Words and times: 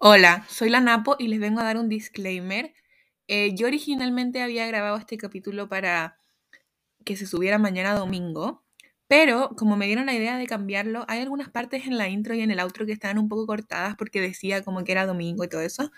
Hola, 0.00 0.46
soy 0.48 0.70
la 0.70 0.80
Napo 0.80 1.16
y 1.18 1.26
les 1.28 1.40
vengo 1.40 1.60
a 1.60 1.64
dar 1.64 1.76
un 1.76 1.88
disclaimer. 1.88 2.72
Eh, 3.26 3.54
yo 3.56 3.66
originalmente 3.66 4.40
había 4.42 4.66
grabado 4.66 4.96
este 4.96 5.16
capítulo 5.18 5.68
para 5.68 6.18
que 7.04 7.16
se 7.16 7.26
subiera 7.26 7.58
mañana 7.58 7.94
domingo, 7.94 8.64
pero 9.08 9.50
como 9.56 9.76
me 9.76 9.86
dieron 9.86 10.06
la 10.06 10.14
idea 10.14 10.38
de 10.38 10.46
cambiarlo, 10.46 11.04
hay 11.08 11.20
algunas 11.22 11.50
partes 11.50 11.86
en 11.86 11.98
la 11.98 12.08
intro 12.08 12.34
y 12.34 12.42
en 12.42 12.50
el 12.52 12.60
outro 12.60 12.86
que 12.86 12.92
estaban 12.92 13.18
un 13.18 13.28
poco 13.28 13.46
cortadas 13.46 13.96
porque 13.96 14.20
decía 14.20 14.62
como 14.62 14.84
que 14.84 14.92
era 14.92 15.06
domingo 15.06 15.44
y 15.44 15.48
todo 15.48 15.62
eso. 15.62 15.90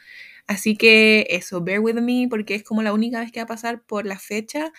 Así 0.47 0.77
que 0.77 1.27
eso, 1.31 1.63
bear 1.63 1.81
with 1.81 1.97
me 1.97 2.29
porque 2.31 2.55
es 2.57 2.65
como 2.65 2.83
la 2.83 2.95
única 2.95 3.21
vez 3.21 3.33
que 3.33 3.41
va 3.41 3.45
a 3.45 3.47
pasar 3.49 3.83
por 3.85 4.07
la 4.07 4.19
fecha. 4.19 4.73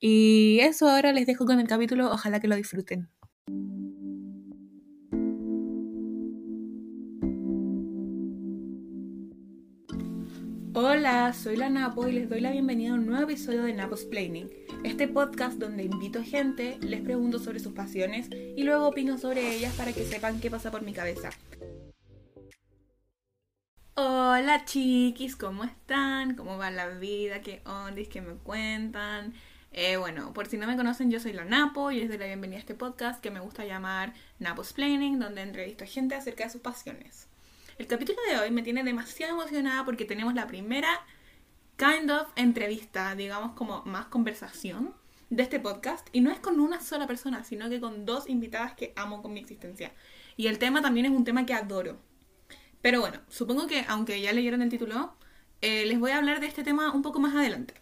Y 0.00 0.60
eso 0.62 0.88
ahora 0.90 1.12
les 1.12 1.26
dejo 1.26 1.46
con 1.46 1.60
el 1.60 1.68
capítulo, 1.68 2.12
ojalá 2.12 2.40
que 2.40 2.48
lo 2.48 2.56
disfruten. 2.56 3.10
Hola, 10.74 11.34
soy 11.34 11.56
la 11.56 11.68
Napo 11.68 12.08
y 12.08 12.12
les 12.12 12.30
doy 12.30 12.40
la 12.40 12.50
bienvenida 12.50 12.92
a 12.92 12.94
un 12.94 13.04
nuevo 13.04 13.24
episodio 13.24 13.64
de 13.64 13.74
Napo's 13.74 14.06
Planning, 14.06 14.48
este 14.84 15.06
podcast 15.06 15.58
donde 15.58 15.84
invito 15.84 16.24
gente, 16.24 16.78
les 16.80 17.02
pregunto 17.02 17.38
sobre 17.38 17.60
sus 17.60 17.74
pasiones 17.74 18.30
y 18.32 18.62
luego 18.62 18.88
opino 18.88 19.18
sobre 19.18 19.54
ellas 19.54 19.74
para 19.74 19.92
que 19.92 20.06
sepan 20.06 20.40
qué 20.40 20.50
pasa 20.50 20.70
por 20.70 20.80
mi 20.80 20.94
cabeza. 20.94 21.28
Hola 23.96 24.64
chiquis, 24.64 25.36
¿cómo 25.36 25.64
están? 25.64 26.36
¿Cómo 26.36 26.56
va 26.56 26.70
la 26.70 26.88
vida? 26.88 27.42
¿Qué 27.42 27.60
ondis? 27.66 28.08
¿Qué 28.08 28.22
me 28.22 28.36
cuentan? 28.36 29.34
Eh, 29.72 29.98
bueno, 29.98 30.32
por 30.32 30.46
si 30.46 30.56
no 30.56 30.66
me 30.66 30.76
conocen, 30.78 31.10
yo 31.10 31.20
soy 31.20 31.34
la 31.34 31.44
Napo 31.44 31.90
y 31.90 32.00
les 32.00 32.08
doy 32.08 32.16
la 32.16 32.26
bienvenida 32.26 32.56
a 32.56 32.60
este 32.60 32.74
podcast 32.74 33.20
que 33.20 33.30
me 33.30 33.40
gusta 33.40 33.66
llamar 33.66 34.14
Napo's 34.38 34.72
Planning, 34.72 35.18
donde 35.18 35.42
entrevisto 35.42 35.84
a 35.84 35.86
gente 35.86 36.14
acerca 36.14 36.44
de 36.44 36.50
sus 36.50 36.62
pasiones. 36.62 37.28
El 37.82 37.88
capítulo 37.88 38.20
de 38.30 38.38
hoy 38.38 38.52
me 38.52 38.62
tiene 38.62 38.84
demasiado 38.84 39.32
emocionada 39.32 39.84
porque 39.84 40.04
tenemos 40.04 40.34
la 40.34 40.46
primera 40.46 41.04
kind 41.76 42.08
of 42.12 42.28
entrevista, 42.36 43.16
digamos 43.16 43.56
como 43.56 43.82
más 43.86 44.06
conversación 44.06 44.94
de 45.30 45.42
este 45.42 45.58
podcast 45.58 46.06
y 46.12 46.20
no 46.20 46.30
es 46.30 46.38
con 46.38 46.60
una 46.60 46.80
sola 46.80 47.08
persona, 47.08 47.42
sino 47.42 47.68
que 47.68 47.80
con 47.80 48.06
dos 48.06 48.28
invitadas 48.28 48.74
que 48.74 48.92
amo 48.94 49.20
con 49.20 49.32
mi 49.32 49.40
existencia. 49.40 49.92
Y 50.36 50.46
el 50.46 50.60
tema 50.60 50.80
también 50.80 51.06
es 51.06 51.10
un 51.10 51.24
tema 51.24 51.44
que 51.44 51.54
adoro. 51.54 51.98
Pero 52.82 53.00
bueno, 53.00 53.18
supongo 53.28 53.66
que 53.66 53.84
aunque 53.88 54.20
ya 54.20 54.32
leyeron 54.32 54.62
el 54.62 54.68
título, 54.68 55.16
eh, 55.60 55.84
les 55.84 55.98
voy 55.98 56.12
a 56.12 56.18
hablar 56.18 56.38
de 56.38 56.46
este 56.46 56.62
tema 56.62 56.92
un 56.92 57.02
poco 57.02 57.18
más 57.18 57.34
adelante. 57.34 57.74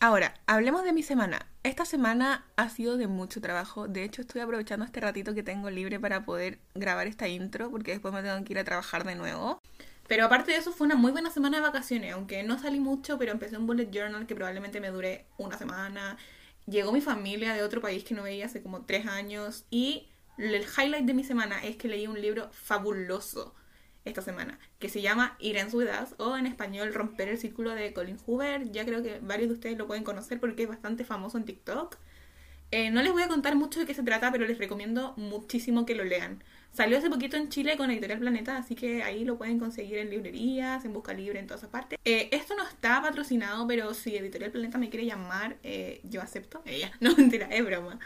Ahora, 0.00 0.32
hablemos 0.46 0.84
de 0.84 0.92
mi 0.92 1.02
semana. 1.02 1.44
Esta 1.64 1.84
semana 1.84 2.46
ha 2.54 2.68
sido 2.68 2.96
de 2.96 3.08
mucho 3.08 3.40
trabajo. 3.40 3.88
De 3.88 4.04
hecho, 4.04 4.22
estoy 4.22 4.40
aprovechando 4.40 4.84
este 4.84 5.00
ratito 5.00 5.34
que 5.34 5.42
tengo 5.42 5.70
libre 5.70 5.98
para 5.98 6.24
poder 6.24 6.60
grabar 6.76 7.08
esta 7.08 7.26
intro, 7.26 7.68
porque 7.68 7.90
después 7.90 8.14
me 8.14 8.22
tengo 8.22 8.44
que 8.44 8.52
ir 8.52 8.60
a 8.60 8.64
trabajar 8.64 9.04
de 9.04 9.16
nuevo. 9.16 9.60
Pero 10.06 10.24
aparte 10.24 10.52
de 10.52 10.58
eso, 10.58 10.70
fue 10.70 10.86
una 10.86 10.94
muy 10.94 11.10
buena 11.10 11.32
semana 11.32 11.56
de 11.56 11.64
vacaciones, 11.64 12.12
aunque 12.14 12.44
no 12.44 12.60
salí 12.60 12.78
mucho, 12.78 13.18
pero 13.18 13.32
empecé 13.32 13.56
un 13.56 13.66
bullet 13.66 13.90
journal 13.90 14.28
que 14.28 14.36
probablemente 14.36 14.80
me 14.80 14.90
dure 14.90 15.26
una 15.36 15.58
semana. 15.58 16.16
Llegó 16.66 16.92
mi 16.92 17.00
familia 17.00 17.52
de 17.54 17.64
otro 17.64 17.80
país 17.80 18.04
que 18.04 18.14
no 18.14 18.22
veía 18.22 18.46
hace 18.46 18.62
como 18.62 18.82
tres 18.82 19.04
años 19.06 19.64
y 19.68 20.06
el 20.36 20.62
highlight 20.62 21.06
de 21.06 21.14
mi 21.14 21.24
semana 21.24 21.64
es 21.64 21.76
que 21.76 21.88
leí 21.88 22.06
un 22.06 22.20
libro 22.22 22.50
fabuloso 22.52 23.52
esta 24.08 24.22
semana, 24.22 24.58
que 24.78 24.88
se 24.88 25.00
llama 25.00 25.36
Ir 25.38 25.56
en 25.56 25.70
su 25.70 25.80
edad, 25.80 26.08
o 26.18 26.36
en 26.36 26.46
español 26.46 26.92
Romper 26.94 27.28
el 27.28 27.38
Círculo 27.38 27.70
de 27.74 27.92
Colin 27.92 28.18
Hoover. 28.26 28.70
Ya 28.72 28.84
creo 28.84 29.02
que 29.02 29.18
varios 29.20 29.48
de 29.48 29.54
ustedes 29.54 29.78
lo 29.78 29.86
pueden 29.86 30.04
conocer 30.04 30.40
porque 30.40 30.64
es 30.64 30.68
bastante 30.68 31.04
famoso 31.04 31.38
en 31.38 31.44
TikTok. 31.44 31.96
Eh, 32.70 32.90
no 32.90 33.02
les 33.02 33.12
voy 33.12 33.22
a 33.22 33.28
contar 33.28 33.56
mucho 33.56 33.80
de 33.80 33.86
qué 33.86 33.94
se 33.94 34.02
trata, 34.02 34.30
pero 34.30 34.46
les 34.46 34.58
recomiendo 34.58 35.14
muchísimo 35.16 35.86
que 35.86 35.94
lo 35.94 36.04
lean. 36.04 36.42
Salió 36.72 36.98
hace 36.98 37.08
poquito 37.08 37.36
en 37.36 37.48
Chile 37.48 37.76
con 37.76 37.90
Editorial 37.90 38.18
Planeta, 38.18 38.58
así 38.58 38.74
que 38.74 39.02
ahí 39.02 39.24
lo 39.24 39.38
pueden 39.38 39.58
conseguir 39.58 39.98
en 39.98 40.10
librerías, 40.10 40.84
en 40.84 40.92
busca 40.92 41.14
libre, 41.14 41.38
en 41.40 41.46
todas 41.46 41.64
partes. 41.66 41.98
Eh, 42.04 42.28
esto 42.30 42.54
no 42.56 42.68
está 42.68 43.00
patrocinado, 43.00 43.66
pero 43.66 43.94
si 43.94 44.16
Editorial 44.16 44.50
Planeta 44.50 44.76
me 44.76 44.90
quiere 44.90 45.06
llamar, 45.06 45.56
eh, 45.62 46.00
yo 46.04 46.20
acepto. 46.20 46.62
Ella, 46.66 46.92
no 47.00 47.16
mentira, 47.16 47.46
es 47.46 47.64
broma. 47.64 47.98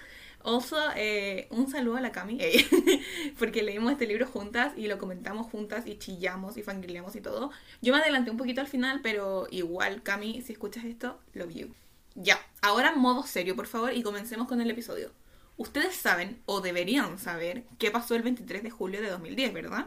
Also, 0.45 0.77
eh, 0.97 1.47
un 1.51 1.71
saludo 1.71 1.97
a 1.97 2.01
la 2.01 2.11
Cami, 2.11 2.39
porque 3.39 3.63
leímos 3.63 3.93
este 3.93 4.07
libro 4.07 4.27
juntas 4.27 4.73
y 4.77 4.89
lo 4.89 4.99
comentamos 4.99 5.47
juntas 5.47 5.87
y 5.87 5.99
chillamos 5.99 6.57
y 6.57 6.63
fangirleamos 6.63 7.15
y 7.15 7.21
todo. 7.21 7.51
Yo 7.81 7.93
me 7.93 8.01
adelanté 8.01 8.31
un 8.31 8.37
poquito 8.37 8.61
al 8.61 8.67
final, 8.67 9.01
pero 9.03 9.47
igual, 9.51 10.03
Cami, 10.03 10.43
si 10.43 10.53
escuchas 10.53 10.85
esto, 10.85 11.21
lo 11.33 11.47
vio. 11.47 11.69
Ya, 12.15 12.39
ahora 12.61 12.95
modo 12.95 13.23
serio, 13.23 13.55
por 13.57 13.67
favor, 13.67 13.95
y 13.95 14.03
comencemos 14.03 14.49
con 14.49 14.61
el 14.61 14.71
episodio. 14.71 15.13
Ustedes 15.57 15.95
saben, 15.95 16.41
o 16.47 16.61
deberían 16.61 17.19
saber, 17.19 17.65
qué 17.79 17.91
pasó 17.91 18.15
el 18.15 18.23
23 18.23 18.63
de 18.63 18.71
julio 18.71 19.01
de 19.01 19.11
2010, 19.11 19.53
¿verdad? 19.53 19.87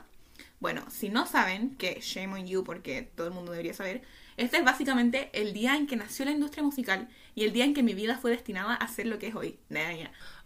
Bueno, 0.60 0.86
si 0.90 1.10
no 1.10 1.28
saben, 1.28 1.76
que 1.76 2.00
shame 2.02 2.34
on 2.34 2.48
you, 2.48 2.64
porque 2.64 3.10
todo 3.16 3.28
el 3.28 3.34
mundo 3.34 3.52
debería 3.52 3.74
saber, 3.74 4.04
este 4.38 4.58
es 4.58 4.66
básicamente 4.66 5.30
el 5.34 5.54
día 5.54 5.76
en 5.78 5.88
que 5.88 5.96
nació 5.96 6.26
la 6.26 6.32
industria 6.32 6.64
musical 6.64 7.08
y 7.36 7.46
el 7.46 7.54
día 7.54 7.64
en 7.64 7.74
que 7.74 7.84
mi 7.84 7.94
vida 7.94 8.18
fue 8.18 8.32
destinada 8.32 8.74
a 8.74 8.88
ser 8.88 9.06
lo 9.06 9.18
que 9.18 9.28
es 9.28 9.36
hoy. 9.36 9.58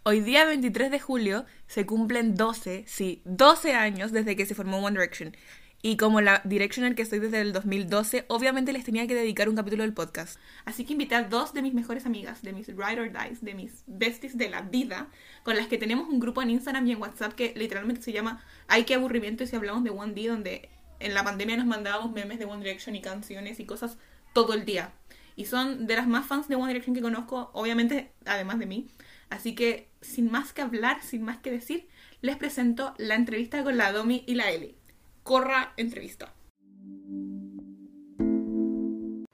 Hoy 0.04 0.22
día 0.22 0.46
23 0.46 0.92
de 0.92 1.00
julio 1.00 1.46
se 1.68 1.86
cumplen 1.86 2.36
12, 2.36 2.86
sí, 2.88 3.22
12 3.26 3.74
años 3.74 4.14
desde 4.14 4.38
que 4.38 4.46
se 4.46 4.56
formó 4.56 4.78
One 4.78 4.98
Direction. 4.98 5.36
Y 5.82 5.98
como 5.98 6.22
la 6.22 6.42
direction 6.46 6.86
en 6.86 6.96
que 6.96 7.02
estoy 7.02 7.20
desde 7.20 7.42
el 7.42 7.52
2012, 7.52 8.24
obviamente 8.30 8.72
les 8.72 8.86
tenía 8.86 9.08
que 9.08 9.14
dedicar 9.14 9.50
un 9.50 9.58
capítulo 9.58 9.84
del 9.84 9.94
podcast. 9.94 10.40
Así 10.64 10.86
que 10.86 10.94
invité 10.94 11.16
a 11.16 11.24
dos 11.24 11.54
de 11.54 11.62
mis 11.62 11.74
mejores 11.74 12.06
amigas, 12.06 12.42
de 12.44 12.54
mis 12.54 12.68
ride 12.68 13.02
or 13.02 13.12
dies, 13.12 13.44
de 13.44 13.54
mis 13.54 13.84
besties 13.88 14.38
de 14.38 14.50
la 14.50 14.62
vida, 14.62 15.10
con 15.44 15.58
las 15.58 15.68
que 15.68 15.78
tenemos 15.78 16.08
un 16.08 16.22
grupo 16.22 16.42
en 16.42 16.52
Instagram 16.52 16.88
y 16.88 16.94
en 16.94 17.02
WhatsApp 17.02 17.34
que 17.34 17.54
literalmente 17.58 18.02
se 18.02 18.14
llama 18.14 18.42
Ay, 18.70 18.86
qué 18.86 18.96
aburrimiento 18.96 19.44
y 19.44 19.48
si 19.48 19.58
hablamos 19.58 19.84
de 19.84 19.90
One 19.90 20.14
D, 20.14 20.30
donde 20.30 20.70
en 21.02 21.14
la 21.14 21.26
pandemia 21.26 21.58
nos 21.58 21.66
mandábamos 21.66 22.14
memes 22.14 22.40
de 22.40 22.46
One 22.46 22.64
Direction 22.64 22.96
y 22.96 23.02
canciones 23.02 23.60
y 23.60 23.66
cosas 23.66 23.98
todo 24.34 24.54
el 24.54 24.64
día. 24.64 24.94
Y 25.36 25.46
son 25.46 25.88
de 25.88 25.98
las 25.98 26.08
más 26.08 26.26
fans 26.26 26.48
de 26.48 26.56
One 26.56 26.68
Direction 26.68 26.96
que 26.96 27.02
conozco, 27.02 27.52
obviamente, 27.54 28.12
además 28.26 28.60
de 28.60 28.66
mí. 28.66 28.88
Así 29.30 29.54
que, 29.54 29.88
sin 30.02 30.32
más 30.32 30.54
que 30.54 30.64
hablar, 30.64 31.04
sin 31.04 31.22
más 31.22 31.38
que 31.38 31.52
decir, 31.52 31.88
les 32.22 32.36
presento 32.36 32.96
la 32.98 33.14
entrevista 33.14 33.64
con 33.64 33.78
la 33.78 33.92
Domi 33.92 34.24
y 34.26 34.34
la 34.34 34.52
Eli. 34.52 34.76
Corra 35.22 35.74
entrevista. 35.78 36.34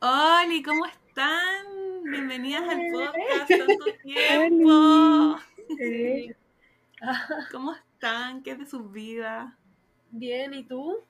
Hola, 0.01 0.61
¿cómo 0.66 0.85
están? 0.85 1.66
Bienvenidas 2.03 2.63
al 2.63 2.81
podcast, 2.91 3.47
tanto 3.47 3.85
tiempo. 4.03 5.38
¿Cómo 7.51 7.73
están? 7.73 8.44
¿Qué 8.44 8.51
es 8.51 8.59
de 8.59 8.66
sus 8.66 8.91
vidas? 8.91 9.53
Bien, 10.11 10.53
¿y 10.53 10.66
tú? 10.66 11.05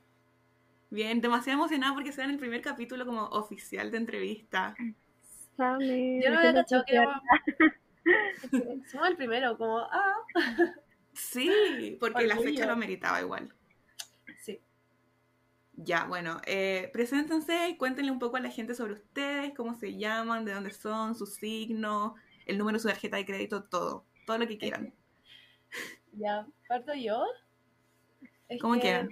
Bien, 0.91 1.21
demasiado 1.21 1.59
emocionada 1.59 1.95
porque 1.95 2.11
sea 2.11 2.25
el 2.25 2.37
primer 2.37 2.61
capítulo 2.61 3.03
como 3.07 3.23
oficial 3.29 3.89
de 3.89 3.97
entrevista. 3.97 4.75
Yo 5.57 6.29
no 6.29 6.37
había 6.37 6.53
cachado 6.53 6.83
que 6.85 7.03
Somos 8.91 9.07
el 9.09 9.15
primero, 9.15 9.57
como, 9.57 9.79
ah. 9.79 10.25
Sí, 11.13 11.97
porque 11.99 12.27
la 12.27 12.37
fecha 12.37 12.65
lo 12.65 12.75
meritaba 12.75 13.21
igual. 13.21 13.53
Sí. 14.41 14.59
Ya, 15.73 16.05
bueno, 16.05 16.41
eh, 16.45 16.89
preséntense 16.93 17.69
y 17.69 17.77
cuéntenle 17.77 18.11
un 18.11 18.19
poco 18.19 18.37
a 18.37 18.41
la 18.41 18.49
gente 18.49 18.75
sobre 18.75 18.93
ustedes, 18.93 19.53
cómo 19.55 19.75
se 19.75 19.97
llaman, 19.97 20.45
de 20.45 20.53
dónde 20.53 20.71
son, 20.71 21.15
su 21.15 21.25
signo, 21.25 22.15
el 22.45 22.57
número 22.57 22.77
de 22.77 22.81
su 22.81 22.87
tarjeta 22.87 23.17
de 23.17 23.25
crédito, 23.25 23.63
todo, 23.63 24.05
todo 24.25 24.37
lo 24.37 24.47
que 24.47 24.57
quieran. 24.57 24.93
Ya, 26.13 26.47
parto 26.67 26.93
yo. 26.93 27.25
¿Cómo 28.61 28.79
quieran? 28.79 29.09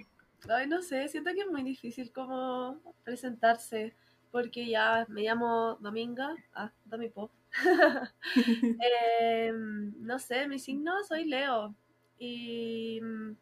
Ay, 0.48 0.66
no 0.66 0.82
sé, 0.82 1.08
siento 1.08 1.32
que 1.32 1.40
es 1.40 1.50
muy 1.50 1.62
difícil 1.62 2.12
como 2.12 2.80
presentarse, 3.02 3.94
porque 4.30 4.68
ya 4.68 5.06
me 5.08 5.22
llamo 5.22 5.76
Dominga, 5.80 6.34
ah, 6.54 6.70
Domipo. 6.84 7.30
eh, 8.36 9.52
no 9.52 10.18
sé, 10.18 10.48
mi 10.48 10.58
signo 10.58 11.02
soy 11.04 11.24
Leo 11.24 11.74
y 12.18 13.00
mm, 13.00 13.36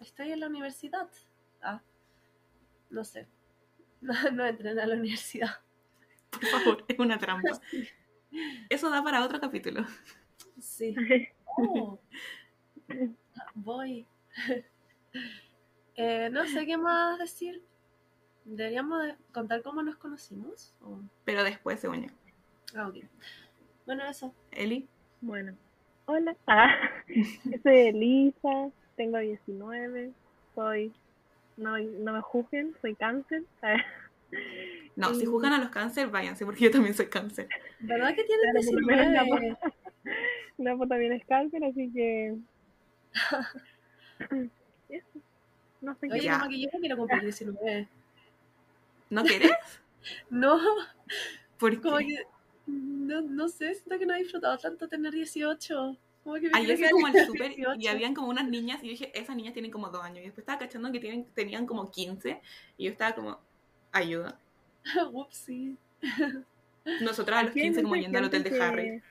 estoy 0.00 0.32
en 0.32 0.40
la 0.40 0.48
universidad. 0.48 1.08
Ah, 1.62 1.82
no 2.90 3.04
sé, 3.04 3.26
no, 4.00 4.14
no 4.32 4.46
entren 4.46 4.78
a 4.78 4.86
la 4.86 4.94
universidad. 4.94 5.60
Por 6.30 6.46
favor, 6.46 6.84
es 6.88 6.98
una 6.98 7.18
trampa. 7.18 7.60
Eso 8.68 8.90
da 8.90 9.02
para 9.02 9.24
otro 9.24 9.40
capítulo. 9.40 9.84
Sí. 10.60 10.94
Oh. 11.44 11.98
Voy. 13.54 14.06
Eh, 15.94 16.28
no 16.30 16.46
sé 16.46 16.66
qué 16.66 16.76
más 16.76 17.18
decir. 17.18 17.62
Deberíamos 18.44 19.02
contar 19.32 19.62
cómo 19.62 19.82
nos 19.82 19.96
conocimos. 19.96 20.74
Pero 21.24 21.42
después, 21.42 21.80
según 21.80 22.02
yo. 22.02 22.14
Ah, 22.74 22.88
ok. 22.88 22.96
Bueno, 23.86 24.04
eso. 24.04 24.34
Eli. 24.50 24.88
Bueno. 25.20 25.54
Hola. 26.06 26.36
Ah, 26.46 26.74
soy 27.62 27.78
Elisa, 27.78 28.70
tengo 28.96 29.18
19, 29.18 30.12
soy... 30.54 30.92
No, 31.56 31.78
no 31.78 32.12
me 32.12 32.20
juzguen, 32.20 32.74
soy 32.80 32.94
cáncer. 32.94 33.42
No, 34.96 35.14
si 35.14 35.24
juzgan 35.24 35.52
a 35.52 35.58
los 35.58 35.68
cáncer, 35.68 36.08
váyanse, 36.08 36.44
porque 36.44 36.64
yo 36.64 36.70
también 36.70 36.94
soy 36.94 37.06
cáncer. 37.06 37.48
¿Verdad 37.78 38.14
que 38.14 38.24
tienes 38.24 38.66
19? 38.66 39.56
No, 40.58 40.76
pues 40.78 40.88
también 40.88 41.12
es 41.12 41.24
cáncer, 41.26 41.62
así 41.64 41.92
que... 41.92 42.36
Eso. 44.88 45.06
No 45.80 45.94
sé 45.94 46.08
Oye, 46.10 46.20
qué. 46.22 46.48
que 46.48 46.60
yo 46.60 46.68
quiero 46.80 46.96
cumplir 46.96 47.22
19. 47.22 47.88
¿No 49.10 49.22
quieres? 49.22 49.52
No, 50.30 50.58
Porque 51.58 51.80
como 51.80 51.98
que. 51.98 52.24
No, 52.66 53.20
no 53.22 53.48
sé, 53.48 53.74
siento 53.74 53.98
que 53.98 54.06
no 54.06 54.14
he 54.14 54.18
disfrutado 54.18 54.58
tanto 54.58 54.88
tener 54.88 55.12
18. 55.12 55.96
Como 56.24 56.34
que 56.36 56.50
ayer 56.52 56.76
quiero 56.76 56.96
fui 56.96 57.02
como 57.02 57.06
al 57.18 57.26
súper 57.26 57.52
y 57.52 57.56
18. 57.56 57.90
habían 57.90 58.14
como 58.14 58.28
unas 58.28 58.48
niñas 58.48 58.82
y 58.82 58.86
yo 58.86 58.90
dije, 58.90 59.12
esas 59.18 59.36
niñas 59.36 59.52
tienen 59.52 59.70
como 59.70 59.88
dos 59.90 60.02
años. 60.02 60.18
Y 60.18 60.22
después 60.22 60.38
estaba 60.42 60.58
cachando 60.58 60.90
que 60.90 60.98
tienen, 61.00 61.24
tenían 61.34 61.66
como 61.66 61.90
15 61.90 62.40
y 62.78 62.84
yo 62.84 62.90
estaba 62.90 63.14
como, 63.14 63.38
ayuda. 63.92 64.38
Upsi. 65.12 65.76
Nosotras 67.00 67.38
a 67.38 67.42
los 67.44 67.50
Aquí 67.50 67.60
hay 67.60 67.66
15 67.66 67.82
como 67.82 67.96
yendo 67.96 68.18
al 68.18 68.24
hotel 68.24 68.42
de 68.42 68.60
Harry. 68.60 68.82
que- 68.82 69.02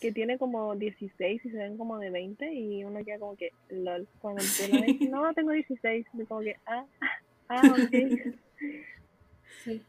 Que 0.00 0.12
tiene 0.12 0.38
como 0.38 0.74
16 0.76 1.44
y 1.44 1.50
se 1.50 1.56
ven 1.56 1.76
como 1.78 1.98
de 1.98 2.10
20 2.10 2.52
y 2.52 2.84
uno 2.84 3.02
queda 3.04 3.18
como 3.18 3.36
que, 3.36 3.50
lol. 3.70 4.06
Cuando 4.20 4.42
tú 4.42 4.72
lo 4.74 4.80
ves, 4.80 5.00
no, 5.10 5.32
tengo 5.34 5.50
16. 5.52 6.06
Y 6.12 6.24
como 6.24 6.40
que, 6.40 6.56
ah, 6.66 6.84
ah, 7.48 7.62
ok. 7.72 7.90
Sí. 9.64 9.82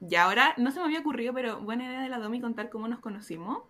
Y 0.00 0.14
ahora, 0.16 0.54
no 0.56 0.70
se 0.70 0.78
me 0.78 0.86
había 0.86 1.00
ocurrido, 1.00 1.32
pero 1.32 1.60
buena 1.60 1.84
idea 1.84 2.02
de 2.02 2.08
la 2.08 2.18
Domi 2.18 2.40
contar 2.40 2.70
cómo 2.70 2.88
nos 2.88 3.00
conocimos. 3.00 3.62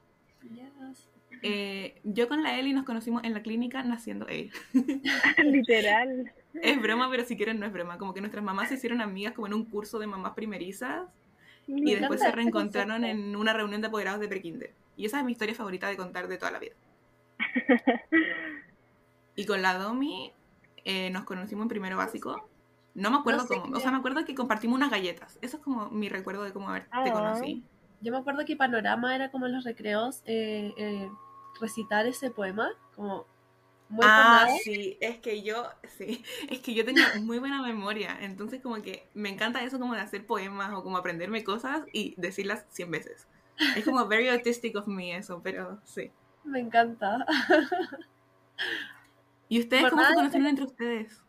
Yes. 0.42 1.08
Eh, 1.42 2.00
yo 2.04 2.28
con 2.28 2.42
la 2.42 2.58
Eli 2.58 2.72
nos 2.72 2.84
conocimos 2.84 3.22
en 3.24 3.34
la 3.34 3.42
clínica 3.42 3.82
naciendo 3.82 4.26
él. 4.28 4.50
Literal. 5.44 6.32
Es 6.54 6.80
broma, 6.80 7.10
pero 7.10 7.24
si 7.24 7.36
quieren 7.36 7.60
no 7.60 7.66
es 7.66 7.72
broma. 7.72 7.98
Como 7.98 8.14
que 8.14 8.20
nuestras 8.20 8.42
mamás 8.42 8.68
se 8.68 8.74
hicieron 8.74 9.00
amigas 9.00 9.34
como 9.34 9.46
en 9.46 9.54
un 9.54 9.64
curso 9.64 9.98
de 9.98 10.06
mamás 10.06 10.32
primerizas 10.34 11.08
y 11.66 11.94
después 11.94 12.20
se 12.20 12.30
reencontraron 12.32 13.04
en 13.04 13.36
una 13.36 13.52
reunión 13.52 13.80
de 13.80 13.88
apoderados 13.88 14.20
de 14.20 14.28
prekinder. 14.28 14.72
Y 14.96 15.04
esa 15.04 15.18
es 15.18 15.24
mi 15.24 15.32
historia 15.32 15.54
favorita 15.54 15.88
de 15.88 15.96
contar 15.96 16.28
de 16.28 16.38
toda 16.38 16.50
la 16.50 16.58
vida. 16.58 16.74
Y 19.38 19.44
con 19.44 19.60
la 19.60 19.74
Domi 19.74 20.32
eh, 20.86 21.10
nos 21.10 21.24
conocimos 21.24 21.64
en 21.64 21.68
primero 21.68 21.98
básico. 21.98 22.48
No 22.96 23.10
me 23.10 23.18
acuerdo 23.18 23.42
No 23.42 23.46
sé 23.46 23.54
cómo. 23.54 23.72
qué. 23.72 23.76
O 23.76 23.80
sea, 23.80 23.90
me 23.90 23.98
acuerdo 23.98 24.24
que 24.24 24.34
compartimos 24.34 24.76
unas 24.76 24.90
galletas. 24.90 25.38
Eso 25.42 25.58
es 25.58 25.62
como 25.62 25.90
mi 25.90 26.08
recuerdo 26.08 26.42
de 26.44 26.52
cómo 26.52 26.70
haber- 26.70 26.84
te 26.84 27.10
Ah. 27.10 27.12
conocí. 27.12 27.62
Yo 28.00 28.10
me 28.12 28.18
acuerdo 28.18 28.44
que 28.44 28.56
Panorama 28.56 29.14
era 29.14 29.30
como 29.30 29.46
en 29.46 29.52
los 29.52 29.64
recreos 29.64 30.22
eh, 30.24 30.72
eh, 30.76 31.08
recitar 31.60 32.06
ese 32.06 32.30
poema, 32.30 32.70
como 32.94 33.26
muy 33.88 34.04
Ah, 34.06 34.40
formado. 34.46 34.58
sí, 34.64 34.96
es 35.00 35.18
que 35.18 35.42
yo, 35.42 35.66
sí, 35.88 36.24
es 36.50 36.60
que 36.60 36.74
yo 36.74 36.84
tengo 36.84 37.00
muy 37.20 37.38
buena 37.38 37.62
memoria, 37.62 38.16
entonces 38.20 38.60
como 38.62 38.76
que 38.82 39.08
me 39.14 39.28
encanta 39.28 39.62
eso 39.62 39.78
como 39.78 39.94
de 39.94 40.00
hacer 40.00 40.26
poemas 40.26 40.72
o 40.74 40.82
como 40.82 40.96
aprenderme 40.96 41.44
cosas 41.44 41.82
y 41.92 42.14
decirlas 42.16 42.66
100 42.70 42.90
veces. 42.90 43.26
Es 43.76 43.84
como 43.84 44.06
very 44.08 44.28
artistic 44.28 44.76
of 44.76 44.86
me 44.88 45.16
eso, 45.16 45.40
pero 45.42 45.80
sí. 45.84 46.10
Me 46.44 46.60
encanta. 46.60 47.24
¿Y 49.48 49.60
ustedes 49.60 49.90
cómo 49.90 50.04
se 50.04 50.14
conocieron 50.14 50.48
entre 50.48 50.64
ustedes? 50.64 51.22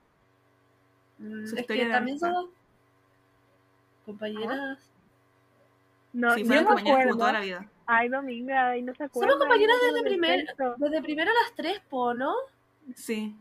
Mm, 1.19 1.45
Su 1.47 1.55
es 1.55 1.61
historia 1.61 1.83
que 1.83 1.87
de 1.87 1.93
también 1.93 2.19
somos 2.19 2.49
compañeras. 4.05 4.91
No, 6.13 6.33
sí, 6.33 6.41
yo 6.41 6.47
fueron 6.47 6.63
me 6.63 6.69
compañeras 6.69 7.05
como 7.07 7.17
toda 7.17 7.33
la 7.33 7.41
vida. 7.41 7.69
Ay, 7.85 8.09
Dominga, 8.09 8.69
ay, 8.69 8.81
no 8.81 8.93
se 8.95 9.03
acuerda. 9.03 9.31
Somos 9.31 9.45
compañeras 9.45 9.75
desde, 9.85 10.03
primer, 10.03 10.45
desde 10.77 11.01
primero 11.01 11.31
a 11.31 11.33
las 11.43 11.55
tres, 11.55 11.79
po, 11.89 12.13
¿no? 12.13 12.33
Sí. 12.95 13.35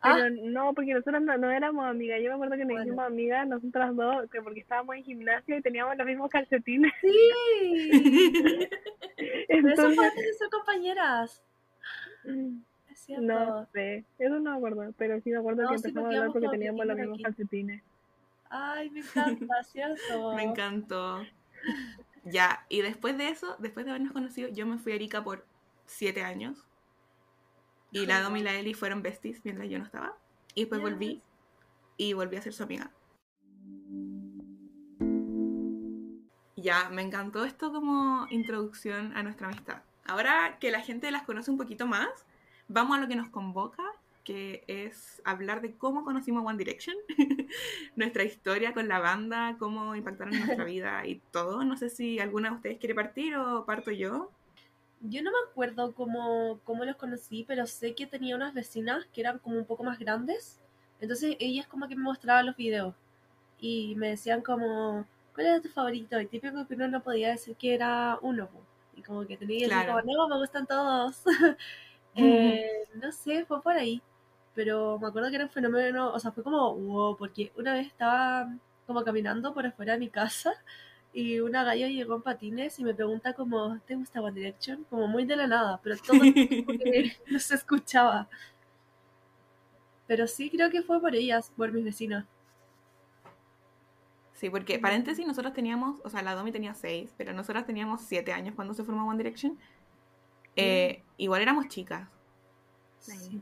Ah, 0.00 0.14
Pero 0.16 0.30
no, 0.50 0.72
porque 0.74 0.94
nosotros 0.94 1.22
no, 1.22 1.36
no 1.38 1.50
éramos 1.50 1.86
amigas. 1.86 2.18
Yo 2.22 2.28
me 2.30 2.34
acuerdo 2.34 2.56
que 2.56 2.64
nos 2.64 2.72
Bueno. 2.72 2.82
hicimos 2.84 3.06
amigas 3.06 3.46
nosotras 3.46 3.94
dos, 3.94 4.28
que 4.30 4.42
porque 4.42 4.60
estábamos 4.60 4.96
en 4.96 5.04
gimnasio 5.04 5.56
y 5.56 5.62
teníamos 5.62 5.96
los 5.96 6.06
mismos 6.06 6.30
calcetines. 6.30 6.92
sí. 7.00 7.08
Pero 9.48 9.68
eso 9.68 9.82
fue 9.82 9.88
Entonces, 9.88 9.98
antes 9.98 10.24
de 10.24 10.32
ser 10.34 10.48
compañeras. 10.50 11.42
Cierto. 13.04 13.24
no 13.24 13.66
sé, 13.72 14.04
eso 14.18 14.38
no 14.38 14.50
me 14.52 14.56
acuerdo, 14.56 14.92
pero 14.96 15.20
sí 15.20 15.30
me 15.30 15.38
acuerdo 15.38 15.62
No, 15.62 15.68
que 15.70 15.74
empezamos 15.76 16.04
a 16.04 16.16
hablar 16.16 16.32
porque 16.32 16.48
teníamos 16.48 16.86
los 16.86 16.96
mismos 16.96 17.18
calcetines. 17.22 17.82
Ay, 18.48 18.90
me 18.90 19.00
encanta, 19.00 19.64
¿cierto? 19.64 20.32
Me 20.34 20.42
encantó. 20.44 21.26
Ya, 22.24 22.64
y 22.68 22.82
después 22.82 23.18
de 23.18 23.28
eso, 23.28 23.56
después 23.58 23.84
de 23.84 23.90
habernos 23.92 24.12
conocido, 24.12 24.48
yo 24.50 24.66
me 24.66 24.78
fui 24.78 24.92
a 24.92 24.94
Arica 24.94 25.24
por 25.24 25.44
siete 25.86 26.22
años. 26.22 26.66
Y 27.90 28.06
la 28.06 28.20
Domi 28.22 28.40
y 28.40 28.42
la 28.42 28.54
Eli 28.54 28.72
fueron 28.74 29.02
besties 29.02 29.44
mientras 29.44 29.68
yo 29.68 29.78
no 29.78 29.84
estaba. 29.84 30.16
Y 30.54 30.60
después 30.62 30.80
Yes. 30.80 30.90
volví 30.90 31.22
y 31.96 32.12
volví 32.14 32.36
a 32.36 32.42
ser 32.42 32.52
su 32.52 32.62
amiga. 32.62 32.90
Ya, 36.56 36.88
me 36.90 37.02
encantó 37.02 37.44
esto 37.44 37.72
como 37.72 38.26
introducción 38.30 39.16
a 39.16 39.22
nuestra 39.22 39.48
amistad. 39.48 39.82
Ahora 40.04 40.58
que 40.60 40.70
la 40.70 40.80
gente 40.80 41.10
las 41.10 41.24
conoce 41.24 41.50
un 41.50 41.58
poquito 41.58 41.86
más, 41.86 42.08
vamos 42.68 42.96
a 42.96 43.00
lo 43.00 43.08
que 43.08 43.16
nos 43.16 43.30
convoca, 43.30 43.82
que 44.24 44.64
es 44.68 45.20
hablar 45.24 45.60
de 45.62 45.76
cómo 45.76 46.04
conocimos 46.04 46.44
One 46.46 46.58
Direction, 46.58 46.96
nuestra 47.96 48.24
historia 48.24 48.72
con 48.74 48.88
la 48.88 49.00
banda, 49.00 49.56
cómo 49.58 49.94
impactaron 49.96 50.34
en 50.34 50.40
nuestra 50.40 50.64
vida 50.64 51.06
y 51.06 51.20
todo. 51.32 51.64
No 51.64 51.76
sé 51.76 51.90
si 51.90 52.20
alguna 52.20 52.50
de 52.50 52.56
ustedes 52.56 52.78
quiere 52.78 52.94
partir 52.94 53.36
o 53.36 53.64
parto 53.66 53.90
yo. 53.90 54.30
Yo 55.00 55.22
no 55.22 55.30
me 55.32 55.36
acuerdo 55.50 55.94
cómo, 55.94 56.60
cómo 56.64 56.84
los 56.84 56.96
conocí, 56.96 57.44
pero 57.46 57.66
sé 57.66 57.94
que 57.94 58.06
tenía 58.06 58.36
unas 58.36 58.54
vecinas 58.54 59.06
que 59.12 59.20
eran 59.20 59.38
como 59.40 59.58
un 59.58 59.66
poco 59.66 59.82
más 59.84 59.98
grandes. 59.98 60.60
Entonces 61.00 61.36
ellas 61.40 61.66
como 61.66 61.88
que 61.88 61.96
me 61.96 62.02
mostraban 62.04 62.46
los 62.46 62.56
videos 62.56 62.94
y 63.60 63.94
me 63.96 64.10
decían 64.10 64.42
como, 64.42 65.06
¿cuál 65.34 65.46
era 65.48 65.60
tu 65.62 65.68
favorito? 65.70 66.20
Y 66.20 66.26
típico 66.26 66.66
que 66.68 66.74
uno 66.74 66.88
no 66.88 67.02
podía 67.02 67.30
decir 67.30 67.56
que 67.56 67.74
era 67.74 68.18
uno. 68.22 68.48
Y 68.96 69.02
como 69.02 69.26
que 69.26 69.36
tenía 69.36 69.58
que 69.60 69.64
decir 69.66 69.84
Claro. 69.84 69.86
como, 69.86 70.02
no, 70.02 70.28
me 70.28 70.38
gustan 70.38 70.66
todos. 70.66 71.22
Eh, 72.14 72.66
no 72.94 73.12
sé, 73.12 73.44
fue 73.44 73.62
por 73.62 73.74
ahí. 73.74 74.02
Pero 74.54 74.98
me 74.98 75.08
acuerdo 75.08 75.30
que 75.30 75.36
era 75.36 75.44
un 75.44 75.50
fenómeno, 75.50 76.12
o 76.12 76.20
sea, 76.20 76.32
fue 76.32 76.44
como, 76.44 76.74
wow, 76.74 77.16
porque 77.16 77.52
una 77.56 77.74
vez 77.74 77.86
estaba 77.86 78.52
como 78.86 79.02
caminando 79.04 79.54
por 79.54 79.66
afuera 79.66 79.94
de 79.94 80.00
mi 80.00 80.10
casa 80.10 80.52
y 81.12 81.40
una 81.40 81.64
galla 81.64 81.88
llegó 81.88 82.16
en 82.16 82.22
patines 82.22 82.78
y 82.78 82.84
me 82.84 82.94
pregunta 82.94 83.34
como, 83.34 83.78
¿te 83.80 83.94
gusta 83.94 84.20
One 84.20 84.38
Direction? 84.38 84.84
Como 84.90 85.08
muy 85.08 85.24
de 85.24 85.36
la 85.36 85.46
nada, 85.46 85.80
pero 85.82 85.96
todo 85.98 86.22
el 86.22 86.34
tiempo 86.34 86.72
que 86.72 87.12
no 87.30 87.38
se 87.38 87.54
escuchaba. 87.54 88.28
Pero 90.06 90.26
sí 90.26 90.50
creo 90.50 90.70
que 90.70 90.82
fue 90.82 91.00
por 91.00 91.14
ellas, 91.14 91.50
por 91.56 91.72
mis 91.72 91.84
vecinos. 91.84 92.24
Sí, 94.34 94.50
porque 94.50 94.78
paréntesis, 94.78 95.24
nosotros 95.26 95.52
teníamos, 95.52 96.00
o 96.02 96.10
sea, 96.10 96.22
la 96.22 96.34
Domi 96.34 96.50
tenía 96.50 96.74
seis, 96.74 97.14
pero 97.16 97.32
nosotras 97.32 97.64
teníamos 97.64 98.02
siete 98.02 98.32
años 98.32 98.54
cuando 98.56 98.74
se 98.74 98.82
formó 98.82 99.08
One 99.08 99.18
Direction. 99.18 99.56
Eh, 100.56 101.02
igual 101.16 101.42
éramos 101.42 101.68
chicas. 101.68 102.08
Sí. 102.98 103.40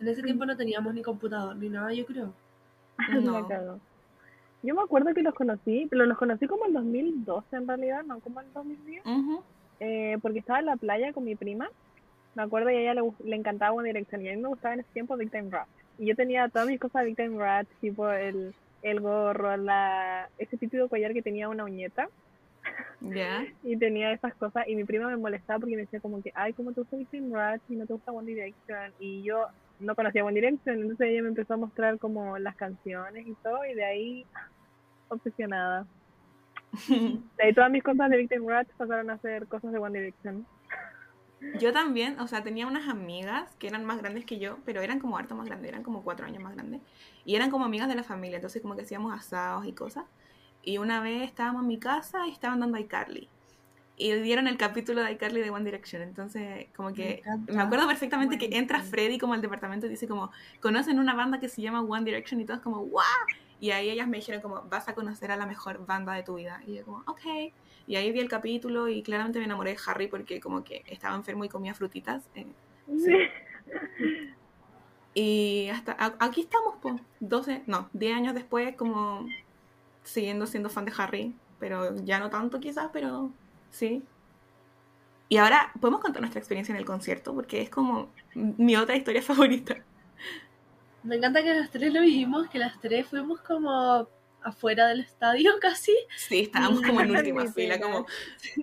En 0.00 0.08
ese 0.08 0.22
tiempo 0.22 0.44
no 0.44 0.56
teníamos 0.56 0.94
ni 0.94 1.02
computador 1.02 1.56
ni 1.56 1.68
nada, 1.68 1.92
yo 1.92 2.04
creo. 2.06 2.32
No. 3.22 3.40
La 3.40 3.46
cagó. 3.46 3.80
Yo 4.62 4.74
me 4.74 4.82
acuerdo 4.82 5.14
que 5.14 5.22
los 5.22 5.34
conocí, 5.34 5.86
pero 5.90 6.06
los 6.06 6.18
conocí 6.18 6.46
como 6.46 6.66
en 6.66 6.72
2012 6.72 7.56
en 7.56 7.68
realidad, 7.68 8.02
no 8.04 8.20
como 8.20 8.40
en 8.40 8.52
2010. 8.52 9.04
Ujú. 9.06 9.42
eh, 9.80 10.18
porque 10.22 10.38
estaba 10.38 10.58
en 10.60 10.66
la 10.66 10.76
playa 10.76 11.12
con 11.12 11.24
mi 11.24 11.36
prima. 11.36 11.68
Me 12.34 12.42
acuerdo 12.42 12.70
y 12.70 12.74
a 12.76 12.80
ella 12.80 12.94
le, 12.94 13.02
le 13.24 13.36
encantaba 13.36 13.72
One 13.72 13.88
Direction 13.88 14.22
y 14.22 14.28
a 14.28 14.34
mí 14.34 14.42
me 14.42 14.48
gustaba 14.48 14.74
en 14.74 14.80
ese 14.80 14.92
tiempo 14.92 15.16
Big 15.16 15.30
Time 15.30 15.50
Rat. 15.50 15.68
Y 15.98 16.06
yo 16.06 16.16
tenía 16.16 16.48
todas 16.48 16.68
mis 16.68 16.80
cosas 16.80 17.02
de 17.02 17.06
Big 17.08 17.16
Time 17.16 17.38
Rat, 17.38 17.66
tipo 17.80 18.10
el, 18.10 18.54
el 18.82 19.00
gorro, 19.00 19.56
la, 19.56 20.28
ese 20.38 20.56
típico 20.56 20.88
collar 20.88 21.12
que 21.12 21.22
tenía 21.22 21.48
una 21.48 21.64
uñeta 21.64 22.08
Ya. 23.00 23.44
y 23.62 23.76
tenía 23.76 24.12
esas 24.12 24.34
cosas 24.34 24.66
y 24.66 24.74
mi 24.74 24.84
prima 24.84 25.08
me 25.08 25.16
molestaba 25.16 25.60
porque 25.60 25.76
me 25.76 25.82
decía 25.82 26.00
como 26.00 26.22
que, 26.22 26.32
ay, 26.34 26.52
¿cómo 26.52 26.72
te 26.72 26.80
gusta 26.80 26.96
Time 27.10 27.36
Rat 27.36 27.60
y 27.68 27.76
no 27.76 27.86
te 27.86 27.92
gusta 27.92 28.12
One 28.12 28.26
Direction? 28.26 28.92
Y 28.98 29.22
yo 29.22 29.46
no 29.80 29.94
conocía 29.94 30.24
One 30.24 30.34
Direction, 30.34 30.80
entonces 30.80 31.08
ella 31.08 31.22
me 31.22 31.28
empezó 31.28 31.54
a 31.54 31.58
mostrar 31.58 31.98
como 31.98 32.38
las 32.38 32.56
canciones 32.56 33.26
y 33.26 33.34
todo 33.42 33.64
y 33.64 33.74
de 33.74 33.84
ahí 33.84 34.26
obsesionada. 35.08 35.86
De 36.88 37.44
ahí 37.44 37.54
todas 37.54 37.70
mis 37.70 37.82
cosas 37.82 38.10
de 38.10 38.16
Big 38.18 38.28
Time 38.28 38.52
Rat 38.52 38.68
pasaron 38.76 39.08
a 39.08 39.18
ser 39.18 39.46
cosas 39.46 39.72
de 39.72 39.78
One 39.78 39.98
Direction. 39.98 40.46
Yo 41.60 41.72
también, 41.72 42.18
o 42.18 42.26
sea, 42.26 42.42
tenía 42.42 42.66
unas 42.66 42.88
amigas 42.88 43.54
que 43.58 43.68
eran 43.68 43.84
más 43.84 43.98
grandes 43.98 44.24
que 44.24 44.38
yo, 44.38 44.58
pero 44.64 44.80
eran 44.80 44.98
como 44.98 45.16
harto 45.16 45.34
más 45.34 45.46
grandes, 45.46 45.68
eran 45.68 45.82
como 45.82 46.02
cuatro 46.02 46.26
años 46.26 46.42
más 46.42 46.54
grandes. 46.54 46.80
Y 47.24 47.36
eran 47.36 47.50
como 47.50 47.64
amigas 47.64 47.88
de 47.88 47.94
la 47.94 48.02
familia, 48.02 48.36
entonces 48.36 48.62
como 48.62 48.74
que 48.74 48.82
hacíamos 48.82 49.12
asados 49.12 49.66
y 49.66 49.72
cosas. 49.72 50.04
Y 50.66 50.76
una 50.78 51.00
vez 51.00 51.22
estábamos 51.22 51.62
en 51.62 51.68
mi 51.68 51.78
casa 51.78 52.26
y 52.26 52.30
estaban 52.32 52.60
dando 52.60 52.76
iCarly. 52.76 53.28
Y 53.96 54.12
dieron 54.16 54.46
el 54.48 54.58
capítulo 54.58 55.02
de 55.02 55.12
iCarly 55.12 55.40
de 55.40 55.48
One 55.50 55.64
Direction. 55.64 56.02
Entonces, 56.02 56.66
como 56.76 56.90
Me 56.90 56.94
que 56.94 57.14
encanta. 57.20 57.52
me 57.54 57.62
acuerdo 57.62 57.86
perfectamente 57.86 58.36
que 58.36 58.46
Buenísimo. 58.48 58.60
entra 58.62 58.82
Freddy 58.82 59.16
como 59.16 59.32
al 59.32 59.40
departamento 59.40 59.86
y 59.86 59.88
dice 59.88 60.06
como, 60.06 60.30
¿conocen 60.60 60.98
una 60.98 61.14
banda 61.14 61.40
que 61.40 61.48
se 61.48 61.62
llama 61.62 61.80
One 61.80 62.04
Direction? 62.04 62.40
Y 62.40 62.44
todos 62.44 62.60
como, 62.60 62.80
¡guau! 62.80 63.06
Y 63.60 63.70
ahí 63.70 63.88
ellas 63.88 64.06
me 64.08 64.18
dijeron 64.18 64.42
como, 64.42 64.62
vas 64.68 64.86
a 64.88 64.94
conocer 64.94 65.30
a 65.30 65.36
la 65.36 65.46
mejor 65.46 65.86
banda 65.86 66.12
de 66.12 66.24
tu 66.24 66.34
vida. 66.34 66.60
Y 66.66 66.74
yo 66.74 66.84
como, 66.84 66.98
ok. 67.06 67.52
Y 67.86 67.94
ahí 67.96 68.10
vi 68.12 68.18
el 68.18 68.28
capítulo 68.28 68.88
y 68.88 69.02
claramente 69.02 69.38
me 69.38 69.44
enamoré 69.46 69.70
de 69.70 69.78
Harry 69.86 70.08
porque 70.08 70.40
como 70.40 70.62
que 70.64 70.82
estaba 70.88 71.14
enfermo 71.14 71.44
y 71.44 71.48
comía 71.48 71.72
frutitas. 71.72 72.28
eh, 72.34 72.44
Sí. 72.98 73.16
Y 75.14 75.68
hasta 75.70 75.96
aquí 76.18 76.42
estamos, 76.42 76.74
pues, 76.82 76.96
12, 77.20 77.62
no, 77.66 77.88
10 77.94 78.14
años 78.16 78.34
después, 78.34 78.76
como 78.76 79.26
siguiendo 80.06 80.46
siendo 80.46 80.70
fan 80.70 80.84
de 80.84 80.92
Harry, 80.96 81.34
pero 81.58 81.94
ya 82.04 82.18
no 82.18 82.30
tanto 82.30 82.60
quizás, 82.60 82.90
pero 82.92 83.32
sí. 83.70 84.02
Y 85.28 85.38
ahora, 85.38 85.72
¿podemos 85.80 86.00
contar 86.00 86.22
nuestra 86.22 86.38
experiencia 86.38 86.72
en 86.72 86.78
el 86.78 86.86
concierto? 86.86 87.34
Porque 87.34 87.60
es 87.60 87.68
como 87.68 88.08
mi 88.34 88.76
otra 88.76 88.96
historia 88.96 89.22
favorita. 89.22 89.76
Me 91.02 91.16
encanta 91.16 91.42
que 91.42 91.54
las 91.54 91.70
tres 91.70 91.92
lo 91.92 92.00
vivimos, 92.00 92.48
que 92.48 92.58
las 92.58 92.80
tres 92.80 93.06
fuimos 93.06 93.40
como 93.40 94.08
afuera 94.46 94.86
del 94.88 95.00
estadio 95.00 95.52
casi. 95.60 95.92
Sí, 96.16 96.40
estábamos 96.40 96.82
como 96.82 97.00
en 97.00 97.10
última 97.16 97.46
fila, 97.52 97.80
como 97.80 98.06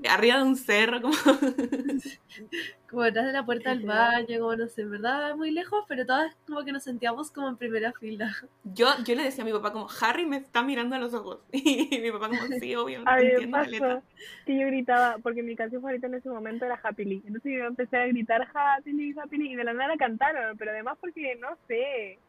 arriba 0.09 0.37
de 0.37 0.43
un 0.43 0.55
cerro, 0.55 1.01
como... 1.01 1.13
como 2.89 3.03
detrás 3.03 3.25
de 3.25 3.33
la 3.33 3.43
puerta 3.43 3.71
del 3.71 3.85
baño, 3.85 4.39
como 4.39 4.55
no 4.55 4.67
sé, 4.67 4.83
en 4.83 4.91
verdad 4.91 5.35
muy 5.35 5.49
lejos, 5.49 5.83
pero 5.87 6.05
todas 6.05 6.35
como 6.45 6.63
que 6.63 6.71
nos 6.71 6.83
sentíamos 6.83 7.31
como 7.31 7.49
en 7.49 7.57
primera 7.57 7.91
fila. 7.93 8.31
Yo, 8.63 8.87
yo 9.03 9.15
le 9.15 9.23
decía 9.23 9.43
a 9.43 9.45
mi 9.45 9.51
papá 9.51 9.73
como, 9.73 9.87
Harry 9.99 10.27
me 10.27 10.37
está 10.37 10.61
mirando 10.61 10.95
a 10.95 10.99
los 10.99 11.13
ojos. 11.13 11.39
Y 11.51 11.89
mi 12.01 12.11
papá 12.11 12.29
como, 12.29 12.41
sí, 12.59 12.75
obvio, 12.75 13.01
A 13.05 13.19
entiendo 13.19 13.57
la 13.57 13.63
letra. 13.63 13.95
pasó 13.95 14.03
que 14.45 14.59
yo 14.59 14.67
gritaba, 14.67 15.17
porque 15.23 15.41
mi 15.41 15.55
canción 15.55 15.81
favorita 15.81 16.05
en 16.05 16.15
ese 16.15 16.29
momento 16.29 16.65
era 16.65 16.79
Happy 16.83 17.03
Lee. 17.03 17.23
Entonces 17.25 17.53
yo 17.57 17.65
empecé 17.65 17.97
a 17.97 18.05
gritar 18.07 18.47
Happy 18.53 18.93
Lee, 18.93 19.15
Happy 19.19 19.37
Lee, 19.37 19.53
y 19.53 19.55
de 19.55 19.63
la 19.63 19.73
nada 19.73 19.97
cantaron, 19.97 20.55
pero 20.57 20.69
además 20.69 20.97
porque, 21.01 21.35
no 21.41 21.49
sé, 21.67 22.19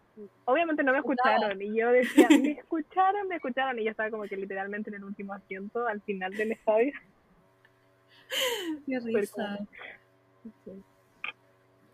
obviamente 0.44 0.82
no 0.82 0.92
me 0.92 0.98
escucharon. 0.98 1.60
Y 1.60 1.76
yo 1.76 1.90
decía, 1.90 2.28
me 2.28 2.50
escucharon, 2.58 3.28
me 3.28 3.36
escucharon, 3.36 3.78
y 3.78 3.84
yo 3.84 3.90
estaba 3.90 4.10
como 4.10 4.24
que 4.24 4.36
literalmente 4.36 4.90
en 4.90 4.96
el 4.96 5.04
último 5.04 5.32
asiento, 5.32 5.86
al 5.86 6.00
final 6.02 6.32
del 6.34 6.52
estadio. 6.52 6.92
Qué 8.86 9.00
risa. 9.00 9.58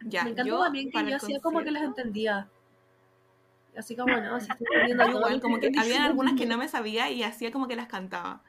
Ya, 0.02 0.24
Me 0.24 0.30
encantó 0.30 0.50
yo, 0.50 0.62
también 0.62 0.90
que 0.90 1.10
yo 1.10 1.16
hacía 1.16 1.40
como 1.40 1.62
que 1.62 1.70
las 1.70 1.82
entendía. 1.82 2.48
Así 3.76 3.94
como, 3.94 4.16
no, 4.16 4.40
si 4.40 4.50
estoy 4.50 4.66
entendiendo 4.72 5.18
igual, 5.18 5.40
como 5.40 5.60
que 5.60 5.70
había 5.78 6.04
algunas 6.04 6.34
que 6.34 6.46
no 6.46 6.58
me 6.58 6.68
sabía 6.68 7.10
y 7.10 7.22
hacía 7.22 7.52
como 7.52 7.68
que 7.68 7.76
las 7.76 7.86
cantaba. 7.86 8.42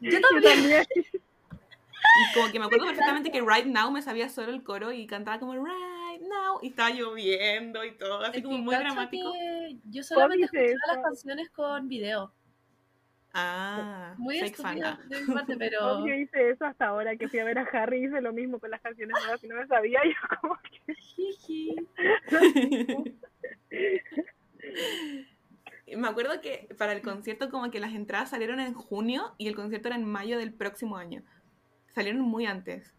Yo 0.00 0.18
también. 0.20 0.84
Y 2.16 2.34
como 2.34 2.50
que 2.52 2.58
me 2.58 2.66
acuerdo 2.66 2.86
perfectamente 2.86 3.30
que 3.30 3.40
Right 3.40 3.66
Now 3.66 3.90
me 3.90 4.00
sabía 4.00 4.28
solo 4.28 4.52
el 4.52 4.62
coro 4.62 4.92
y 4.92 5.06
cantaba 5.06 5.40
como 5.40 5.52
Right 5.54 5.93
Now 6.20 6.58
y 6.62 6.68
estaba 6.68 6.90
lloviendo 6.90 7.84
y 7.84 7.92
todo, 7.96 8.20
así 8.20 8.42
como 8.42 8.58
muy 8.58 8.74
dramático. 8.74 9.32
yo 9.84 10.02
solamente 10.02 10.44
escuchaba 10.44 10.96
las 10.96 11.04
canciones 11.04 11.50
con 11.50 11.88
video. 11.88 12.32
Ah, 13.36 14.14
Muy 14.16 14.38
de 14.38 14.46
mi 14.46 15.34
parte, 15.34 15.56
pero 15.56 16.06
Yo 16.06 16.14
hice 16.14 16.50
eso 16.50 16.64
hasta 16.66 16.86
ahora, 16.86 17.16
que 17.16 17.28
fui 17.28 17.40
a 17.40 17.44
ver 17.44 17.58
a 17.58 17.62
Harry, 17.62 18.04
hice 18.04 18.20
lo 18.20 18.32
mismo 18.32 18.60
con 18.60 18.70
las 18.70 18.80
canciones 18.80 19.16
nuevas 19.20 19.42
y 19.42 19.48
no 19.48 19.56
me 19.56 19.66
sabía, 19.66 20.00
yo 20.04 20.12
como 20.40 20.56
que... 20.62 20.94
me 25.96 26.08
acuerdo 26.08 26.40
que 26.40 26.68
para 26.78 26.92
el 26.92 27.02
concierto 27.02 27.50
como 27.50 27.72
que 27.72 27.80
las 27.80 27.92
entradas 27.92 28.30
salieron 28.30 28.60
en 28.60 28.72
junio 28.72 29.34
y 29.36 29.48
el 29.48 29.56
concierto 29.56 29.88
era 29.88 29.96
en 29.96 30.04
mayo 30.04 30.38
del 30.38 30.54
próximo 30.54 30.96
año. 30.96 31.24
Salieron 31.92 32.20
muy 32.20 32.46
antes. 32.46 32.94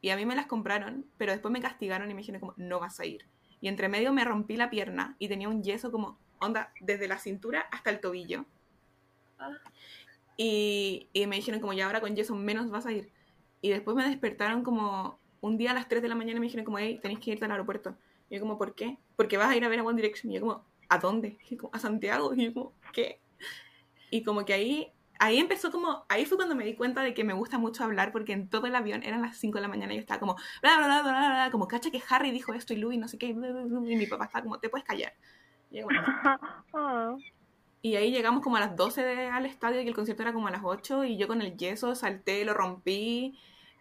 Y 0.00 0.10
a 0.10 0.16
mí 0.16 0.26
me 0.26 0.36
las 0.36 0.46
compraron, 0.46 1.06
pero 1.16 1.32
después 1.32 1.52
me 1.52 1.60
castigaron 1.60 2.10
y 2.10 2.14
me 2.14 2.20
dijeron 2.20 2.40
como, 2.40 2.54
no 2.56 2.80
vas 2.80 3.00
a 3.00 3.06
ir. 3.06 3.26
Y 3.60 3.68
entre 3.68 3.88
medio 3.88 4.12
me 4.12 4.24
rompí 4.24 4.56
la 4.56 4.70
pierna 4.70 5.16
y 5.18 5.28
tenía 5.28 5.48
un 5.48 5.62
yeso 5.62 5.90
como, 5.90 6.18
onda, 6.38 6.72
desde 6.80 7.08
la 7.08 7.18
cintura 7.18 7.66
hasta 7.72 7.90
el 7.90 8.00
tobillo. 8.00 8.44
Y, 10.36 11.08
y 11.12 11.26
me 11.26 11.36
dijeron 11.36 11.60
como, 11.60 11.72
ya 11.72 11.86
ahora 11.86 12.00
con 12.00 12.14
yeso 12.14 12.34
menos 12.34 12.70
vas 12.70 12.86
a 12.86 12.92
ir. 12.92 13.10
Y 13.60 13.70
después 13.70 13.96
me 13.96 14.06
despertaron 14.06 14.62
como 14.62 15.18
un 15.40 15.56
día 15.56 15.70
a 15.70 15.74
las 15.74 15.88
3 15.88 16.02
de 16.02 16.08
la 16.08 16.14
mañana 16.14 16.40
me 16.40 16.46
dijeron 16.46 16.64
como, 16.64 16.78
hey, 16.78 16.98
tenéis 17.02 17.20
que 17.20 17.32
irte 17.32 17.44
al 17.44 17.52
aeropuerto. 17.52 17.96
Y 18.30 18.34
yo 18.34 18.40
como, 18.40 18.58
¿por 18.58 18.74
qué? 18.74 18.98
Porque 19.16 19.36
vas 19.36 19.50
a 19.50 19.56
ir 19.56 19.64
a 19.64 19.68
ver 19.68 19.80
a 19.80 19.84
One 19.84 20.00
Direction. 20.00 20.30
Y 20.30 20.36
yo 20.36 20.40
como, 20.40 20.64
¿a 20.88 20.98
dónde? 20.98 21.38
Y 21.48 21.54
yo 21.54 21.58
como, 21.58 21.74
a 21.74 21.78
Santiago. 21.78 22.34
Y 22.34 22.46
yo 22.46 22.54
como, 22.54 22.72
¿qué? 22.92 23.20
Y 24.10 24.22
como 24.22 24.44
que 24.44 24.52
ahí, 24.54 24.92
ahí 25.18 25.38
empezó 25.38 25.70
como, 25.70 26.04
ahí 26.08 26.24
fue 26.26 26.36
cuando 26.36 26.54
me 26.54 26.64
di 26.64 26.74
cuenta 26.74 27.02
de 27.02 27.14
que 27.14 27.24
me 27.24 27.32
gusta 27.34 27.58
mucho 27.58 27.84
hablar 27.84 28.12
porque 28.12 28.32
en 28.32 28.48
todo 28.48 28.66
el 28.66 28.74
avión 28.74 29.02
eran 29.02 29.22
las 29.22 29.36
5 29.38 29.58
de 29.58 29.62
la 29.62 29.68
mañana 29.68 29.92
y 29.92 29.96
yo 29.96 30.00
estaba 30.00 30.20
como, 30.20 30.34
bla, 30.62 30.76
bla, 30.78 30.86
bla, 30.86 31.02
bla, 31.02 31.10
bla, 31.12 31.28
bla, 31.30 31.48
como, 31.50 31.68
cacha 31.68 31.90
que 31.90 32.02
Harry 32.08 32.30
dijo 32.30 32.54
esto 32.54 32.72
y 32.74 32.76
Louis 32.76 32.98
no 32.98 33.08
sé 33.08 33.18
qué, 33.18 33.32
bla, 33.32 33.50
bla, 33.50 33.64
bla", 33.64 33.92
y 33.92 33.96
mi 33.96 34.06
papá 34.06 34.26
estaba 34.26 34.42
como, 34.44 34.58
te 34.60 34.68
puedes 34.68 34.86
callar. 34.86 35.12
Y, 35.70 35.80
yo 35.80 35.86
y 37.82 37.96
ahí 37.96 38.10
llegamos 38.10 38.42
como 38.42 38.56
a 38.56 38.60
las 38.60 38.76
12 38.76 39.02
de- 39.04 39.28
al 39.28 39.46
estadio 39.46 39.80
y 39.80 39.88
el 39.88 39.94
concierto 39.94 40.22
era 40.22 40.32
como 40.32 40.48
a 40.48 40.50
las 40.50 40.62
8 40.64 41.04
y 41.04 41.16
yo 41.16 41.28
con 41.28 41.42
el 41.42 41.56
yeso 41.56 41.94
salté, 41.94 42.44
lo 42.44 42.54
rompí 42.54 43.38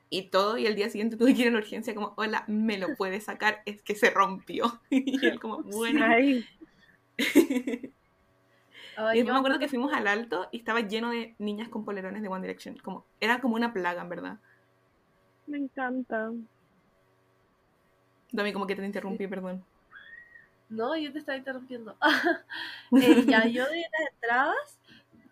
y 0.09 0.29
todo 0.29 0.57
y 0.57 0.65
el 0.65 0.75
día 0.75 0.89
siguiente 0.89 1.17
tuve 1.17 1.33
que 1.35 1.41
ir 1.43 1.47
a 1.49 1.51
la 1.51 1.57
urgencia 1.57 1.93
como, 1.95 2.13
hola, 2.17 2.45
me 2.47 2.77
lo 2.77 2.95
puedes 2.95 3.25
sacar, 3.25 3.61
es 3.65 3.81
que 3.83 3.95
se 3.95 4.09
rompió. 4.09 4.81
Y 4.89 5.27
él 5.27 5.39
como, 5.39 5.63
bueno. 5.63 6.05
ay, 8.97 9.17
Y 9.17 9.21
yo 9.21 9.25
después 9.25 9.33
me 9.33 9.39
acuerdo 9.39 9.59
que 9.59 9.67
fuimos 9.67 9.93
al 9.93 10.07
alto 10.07 10.49
y 10.51 10.57
estaba 10.57 10.81
lleno 10.81 11.11
de 11.11 11.35
niñas 11.39 11.69
con 11.69 11.85
polerones 11.85 12.21
de 12.21 12.27
One 12.27 12.41
Direction. 12.41 12.77
Como, 12.77 13.05
era 13.19 13.39
como 13.39 13.55
una 13.55 13.73
plaga, 13.73 14.01
en 14.01 14.09
verdad. 14.09 14.37
me 15.45 15.57
encanta. 15.57 16.31
Dami, 18.31 18.51
como 18.51 18.67
que 18.67 18.75
te 18.75 18.85
interrumpí, 18.85 19.27
perdón. 19.27 19.63
No, 20.69 20.97
yo 20.97 21.11
te 21.13 21.19
estaba 21.19 21.37
interrumpiendo. 21.37 21.95
Eh, 22.91 23.25
ya, 23.25 23.45
yo 23.45 23.65
de 23.65 23.81
las 23.81 24.13
entradas, 24.13 24.79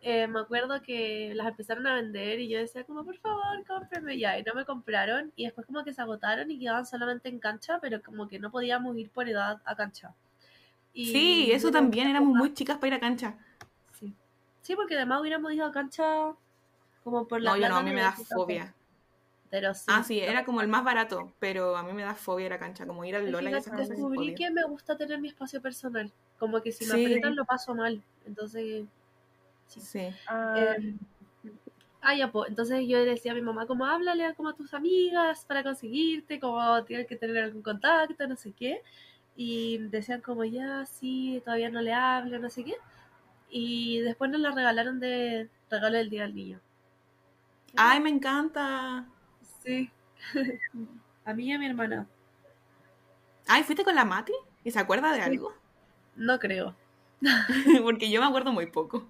eh, 0.02 0.28
me 0.28 0.40
acuerdo 0.40 0.82
que 0.82 1.34
las 1.36 1.48
empezaron 1.48 1.88
a 1.88 1.96
vender 1.96 2.40
y 2.40 2.50
yo 2.50 2.60
decía 2.60 2.84
como, 2.84 3.04
por 3.04 3.18
favor, 3.18 3.66
cómprame 3.66 4.20
ya. 4.20 4.38
Y 4.38 4.44
no 4.44 4.54
me 4.54 4.66
compraron 4.66 5.32
y 5.36 5.46
después 5.46 5.66
como 5.66 5.84
que 5.84 5.94
se 5.94 6.02
agotaron 6.02 6.52
y 6.52 6.60
quedaban 6.60 6.86
solamente 6.86 7.30
en 7.30 7.40
cancha, 7.40 7.80
pero 7.82 8.02
como 8.04 8.28
que 8.28 8.40
no 8.40 8.52
podíamos 8.52 8.96
ir 8.98 9.10
por 9.10 9.28
edad 9.28 9.62
a 9.66 9.76
cancha. 9.76 10.14
Y 10.98 11.12
Sí, 11.12 11.52
eso 11.52 11.72
también, 11.72 12.08
éramos 12.08 12.34
muy 12.34 12.54
chicas 12.54 12.78
para 12.78 12.88
ir 12.88 12.94
a 12.96 13.00
cancha. 13.02 13.38
Sí. 14.00 14.16
Sí, 14.62 14.76
porque 14.76 14.96
además 14.96 15.20
hubiéramos 15.22 15.52
ido 15.54 15.66
a 15.66 15.72
cancha 15.72 16.34
como 17.04 17.28
por 17.28 17.42
la 17.42 17.52
No, 17.52 17.58
yo 17.58 17.70
no, 17.70 17.76
a 17.76 17.84
mí 17.84 17.92
me 17.92 18.02
da 18.02 18.14
fobia. 18.14 18.74
Pero 19.52 19.74
sí. 19.74 19.84
Ah, 19.88 20.04
sí, 20.04 20.20
era 20.20 20.46
como 20.46 20.62
el 20.62 20.68
más 20.70 20.84
barato, 20.84 21.34
pero 21.40 21.76
a 21.78 21.84
mí 21.84 21.94
me 21.94 22.04
da 22.04 22.16
fobia 22.16 22.46
ir 22.48 22.54
a 22.54 22.60
cancha, 22.60 22.88
como 22.88 23.04
ir 23.06 23.16
al 23.16 23.30
Lola 23.30 23.52
y 23.52 23.54
esas 23.54 23.74
cosas. 23.76 23.90
descubrí 23.90 24.34
que 24.34 24.50
me 24.50 24.64
gusta 24.64 24.98
tener 24.98 25.20
mi 25.20 25.28
espacio 25.28 25.62
personal. 25.62 26.12
Como 26.40 26.62
que 26.62 26.72
si 26.72 26.86
me 26.86 26.94
Sí. 26.94 27.04
aprietan 27.04 27.36
lo 27.36 27.46
paso 27.46 27.76
mal. 27.76 28.02
Entonces, 28.26 28.86
Sí. 29.68 30.10
Ah, 30.28 30.54
Eh, 30.58 30.96
ah, 32.02 32.16
ya, 32.16 32.32
pues. 32.32 32.50
Entonces 32.50 32.88
yo 32.88 32.98
le 32.98 33.06
decía 33.06 33.34
a 33.34 33.36
mi 33.36 33.42
mamá, 33.42 33.66
como 33.68 33.86
háblale 33.86 34.34
como 34.36 34.50
a 34.50 34.56
tus 34.56 34.74
amigas 34.74 35.44
para 35.46 35.64
conseguirte, 35.64 36.40
como 36.40 36.84
tienes 36.86 37.08
que 37.08 37.16
tener 37.16 37.38
algún 37.44 37.62
contacto, 37.62 38.28
no 38.28 38.36
sé 38.36 38.52
qué. 38.54 38.82
Y 39.36 39.78
decían 39.90 40.22
como, 40.22 40.46
ya, 40.46 40.86
sí, 40.86 41.42
todavía 41.44 41.70
no 41.70 41.82
le 41.82 41.94
hablo, 41.94 42.40
no 42.40 42.50
sé 42.50 42.64
qué. 42.64 42.76
Y 43.50 44.00
después 44.00 44.32
nos 44.32 44.40
la 44.42 44.52
regalaron 44.52 45.00
de 45.00 45.50
regalo 45.70 45.98
del 45.98 46.10
Día 46.10 46.24
del 46.24 46.36
Niño. 46.36 46.60
Ay, 47.76 48.00
me 48.00 48.10
encanta. 48.10 49.06
Sí. 49.64 49.92
a 51.26 51.34
mí 51.34 51.46
y 51.48 51.52
a 51.52 51.60
mi 51.60 51.66
hermana. 51.66 52.08
Ay, 53.48 53.64
¿fuiste 53.64 53.84
con 53.84 53.96
la 53.96 54.06
Mati? 54.06 54.34
¿Y 54.64 54.72
se 54.72 54.80
acuerda 54.80 55.12
de 55.12 55.22
Sí. 55.24 55.24
algo? 55.24 55.54
No 56.16 56.40
creo. 56.40 56.76
Porque 57.84 58.10
yo 58.10 58.22
me 58.22 58.28
acuerdo 58.28 58.52
muy 58.54 58.68
poco. 58.68 59.06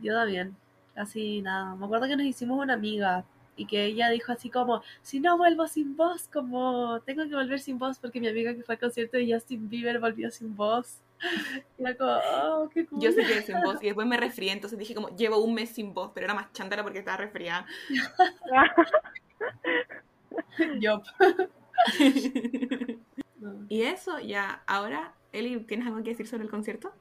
Yo 0.00 0.14
también. 0.14 0.56
Casi 0.94 1.40
nada. 1.42 1.74
Me 1.76 1.86
acuerdo 1.86 2.06
que 2.06 2.16
nos 2.16 2.26
hicimos 2.26 2.58
una 2.60 2.74
amiga 2.74 3.24
y 3.56 3.66
que 3.66 3.84
ella 3.84 4.08
dijo 4.10 4.32
así 4.32 4.50
como, 4.50 4.82
si 5.02 5.20
no 5.20 5.36
vuelvo 5.36 5.66
sin 5.66 5.96
vos, 5.96 6.28
como 6.32 7.00
tengo 7.02 7.24
que 7.24 7.34
volver 7.34 7.60
sin 7.60 7.78
vos 7.78 7.98
porque 7.98 8.20
mi 8.20 8.28
amiga 8.28 8.54
que 8.54 8.62
fue 8.62 8.76
al 8.76 8.80
concierto 8.80 9.16
de 9.16 9.32
Justin 9.32 9.68
Bieber 9.68 9.98
volvió 9.98 10.30
sin 10.30 10.54
vos. 10.56 10.98
Y 11.78 11.82
era 11.82 11.96
como, 11.96 12.12
oh, 12.12 12.68
qué 12.68 12.84
cool. 12.86 13.00
Yo 13.00 13.12
se 13.12 13.22
quedé 13.22 13.42
sin 13.42 13.60
voz 13.62 13.80
y 13.80 13.86
después 13.86 14.08
me 14.08 14.16
resfrié, 14.16 14.52
entonces 14.52 14.78
dije 14.78 14.94
como, 14.94 15.14
llevo 15.16 15.38
un 15.38 15.54
mes 15.54 15.70
sin 15.70 15.94
voz, 15.94 16.10
pero 16.12 16.24
era 16.24 16.34
más 16.34 16.52
chántara 16.52 16.82
porque 16.82 16.98
estaba 16.98 17.18
resfriada. 17.18 17.64
No. 23.40 23.66
y 23.68 23.82
eso, 23.82 24.18
ya, 24.20 24.62
ahora, 24.66 25.14
Eli, 25.32 25.58
¿tienes 25.64 25.86
algo 25.86 26.02
que 26.02 26.10
decir 26.10 26.28
sobre 26.28 26.44
el 26.44 26.50
concierto? 26.50 26.92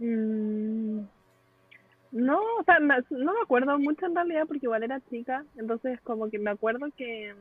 mm, 0.00 1.00
no, 2.12 2.38
o 2.38 2.64
sea, 2.64 2.80
me- 2.80 2.96
no 3.10 3.32
me 3.34 3.40
acuerdo 3.42 3.78
mucho 3.78 4.06
en 4.06 4.14
realidad 4.14 4.46
porque 4.46 4.66
igual 4.66 4.82
era 4.82 5.00
chica, 5.10 5.44
entonces 5.56 6.00
como 6.02 6.28
que 6.30 6.38
me 6.38 6.50
acuerdo 6.50 6.86
que, 6.96 7.34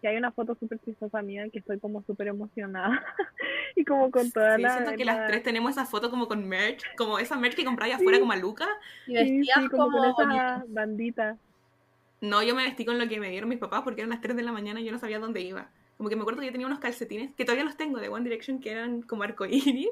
que 0.00 0.08
hay 0.08 0.16
una 0.16 0.32
foto 0.32 0.54
súper 0.56 0.78
chistosa 0.80 1.22
mía 1.22 1.48
que 1.50 1.60
estoy 1.60 1.78
como 1.78 2.02
súper 2.02 2.28
emocionada 2.28 3.04
y 3.76 3.84
como 3.84 4.10
con 4.10 4.30
toda 4.32 4.56
Sí, 4.56 4.62
la... 4.62 4.72
siento 4.74 4.96
que 4.96 5.04
la- 5.04 5.12
las 5.16 5.26
tres 5.26 5.42
tenemos 5.42 5.70
esa 5.72 5.86
foto 5.86 6.10
como 6.10 6.26
con 6.28 6.46
merch, 6.48 6.82
como 6.96 7.18
esa 7.18 7.36
merch 7.36 7.54
que 7.56 7.64
compráis 7.64 7.94
afuera 7.94 8.18
como 8.18 8.32
a 8.32 8.36
Luca. 8.36 8.66
Y 9.06 9.14
vestías 9.14 9.62
sí, 9.62 9.68
como 9.68 9.90
como, 9.90 10.14
con 10.14 10.32
esa 10.32 10.64
bandita. 10.68 11.38
No, 12.20 12.42
yo 12.42 12.54
me 12.54 12.64
vestí 12.64 12.84
con 12.84 12.98
lo 12.98 13.08
que 13.08 13.20
me 13.20 13.30
dieron 13.30 13.48
mis 13.48 13.58
papás 13.58 13.82
porque 13.82 14.00
eran 14.00 14.10
las 14.10 14.20
3 14.20 14.36
de 14.36 14.42
la 14.42 14.52
mañana 14.52 14.80
y 14.80 14.84
yo 14.84 14.92
no 14.92 14.98
sabía 14.98 15.18
dónde 15.18 15.40
iba. 15.42 15.70
Como 15.96 16.08
que 16.08 16.16
me 16.16 16.22
acuerdo 16.22 16.40
que 16.40 16.46
yo 16.46 16.52
tenía 16.52 16.66
unos 16.66 16.78
calcetines, 16.80 17.34
que 17.34 17.44
todavía 17.44 17.64
los 17.64 17.76
tengo, 17.76 17.98
de 18.00 18.08
One 18.08 18.24
Direction, 18.24 18.60
que 18.60 18.70
eran 18.72 19.02
como 19.02 19.22
arcoíris. 19.22 19.88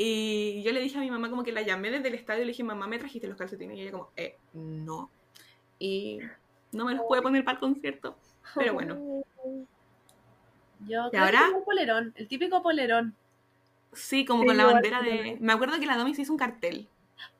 Y 0.00 0.62
yo 0.62 0.70
le 0.70 0.80
dije 0.80 0.96
a 0.96 1.00
mi 1.00 1.10
mamá 1.10 1.28
como 1.28 1.42
que 1.42 1.50
la 1.50 1.62
llamé 1.62 1.90
desde 1.90 2.06
el 2.08 2.14
estadio 2.14 2.42
y 2.42 2.46
le 2.46 2.52
dije, 2.52 2.62
mamá, 2.62 2.86
¿me 2.86 2.98
trajiste 3.00 3.26
los 3.26 3.36
calcetines? 3.36 3.76
Y 3.76 3.82
ella 3.82 3.90
como, 3.90 4.10
eh, 4.16 4.36
no. 4.52 5.10
Y 5.80 6.20
no 6.72 6.84
me 6.84 6.94
los 6.94 7.04
pude 7.04 7.20
poner 7.20 7.44
para 7.44 7.56
el 7.56 7.60
concierto. 7.60 8.16
Pero 8.54 8.74
bueno, 8.74 8.94
Yo 10.86 11.10
¿Y 11.12 11.16
ahora? 11.16 11.50
un 11.52 11.64
polerón, 11.64 12.12
el 12.16 12.28
típico 12.28 12.62
polerón. 12.62 13.14
sí, 13.92 14.24
como 14.24 14.42
Sí, 14.42 14.46
con 14.46 14.56
la 14.56 14.66
bandera 14.66 15.02
de... 15.02 15.36
Me 15.40 15.52
acuerdo 15.52 15.80
que 15.80 15.86
la 15.86 15.96
Domi 15.96 16.14
se 16.14 16.22
hizo 16.22 16.32
un 16.32 16.38
cartel. 16.38 16.88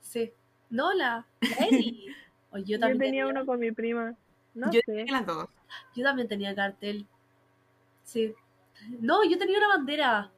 Sí. 0.01 0.33
No, 0.71 0.93
la, 0.93 1.27
la 1.41 1.67
Eli. 1.67 2.07
O 2.51 2.57
yo 2.57 2.65
Yo 2.65 2.81
también 2.81 2.99
tenía 2.99 3.27
uno 3.27 3.45
con 3.45 3.61
mi 3.61 3.71
prima. 3.73 4.15
No 4.55 4.71
yo 4.73 4.81
sé. 4.81 4.93
tenía 4.93 5.13
las 5.13 5.27
dos. 5.27 5.49
Yo 5.95 6.03
también 6.03 6.29
tenía 6.29 6.55
cartel. 6.55 7.07
Sí. 8.03 8.35
No, 9.01 9.23
yo 9.23 9.37
tenía 9.39 9.59
una 9.59 9.69
bandera. 9.69 10.33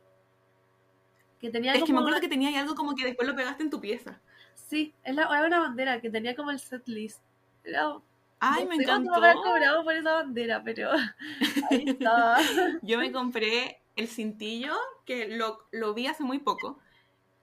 Que 1.40 1.50
tenía 1.50 1.72
Es 1.74 1.82
que 1.84 1.92
me 1.92 1.98
acuerdo 1.98 2.16
una- 2.16 2.20
que 2.20 2.28
tenía 2.28 2.58
algo 2.60 2.74
como 2.74 2.94
que 2.94 3.04
después 3.04 3.26
lo 3.26 3.34
pegaste 3.34 3.62
en 3.62 3.70
tu 3.70 3.80
pieza. 3.80 4.20
Sí, 4.54 4.92
es 5.04 5.14
la, 5.14 5.22
era 5.24 5.46
una 5.46 5.60
bandera 5.60 6.00
que 6.00 6.10
tenía 6.10 6.34
como 6.36 6.50
el 6.50 6.60
set 6.60 6.86
list. 6.86 7.20
Era, 7.64 7.94
Ay, 8.38 8.64
no 8.64 8.68
me 8.70 8.76
encantó. 8.76 9.10
cobrado 9.42 9.82
por 9.84 9.94
esa 9.94 10.12
bandera, 10.14 10.62
pero 10.62 10.90
ahí 11.70 11.84
estaba. 11.86 12.38
Yo 12.82 12.98
me 12.98 13.10
compré 13.12 13.80
el 13.96 14.08
cintillo, 14.08 14.74
que 15.06 15.28
lo, 15.28 15.66
lo 15.72 15.94
vi 15.94 16.06
hace 16.06 16.22
muy 16.22 16.38
poco. 16.38 16.78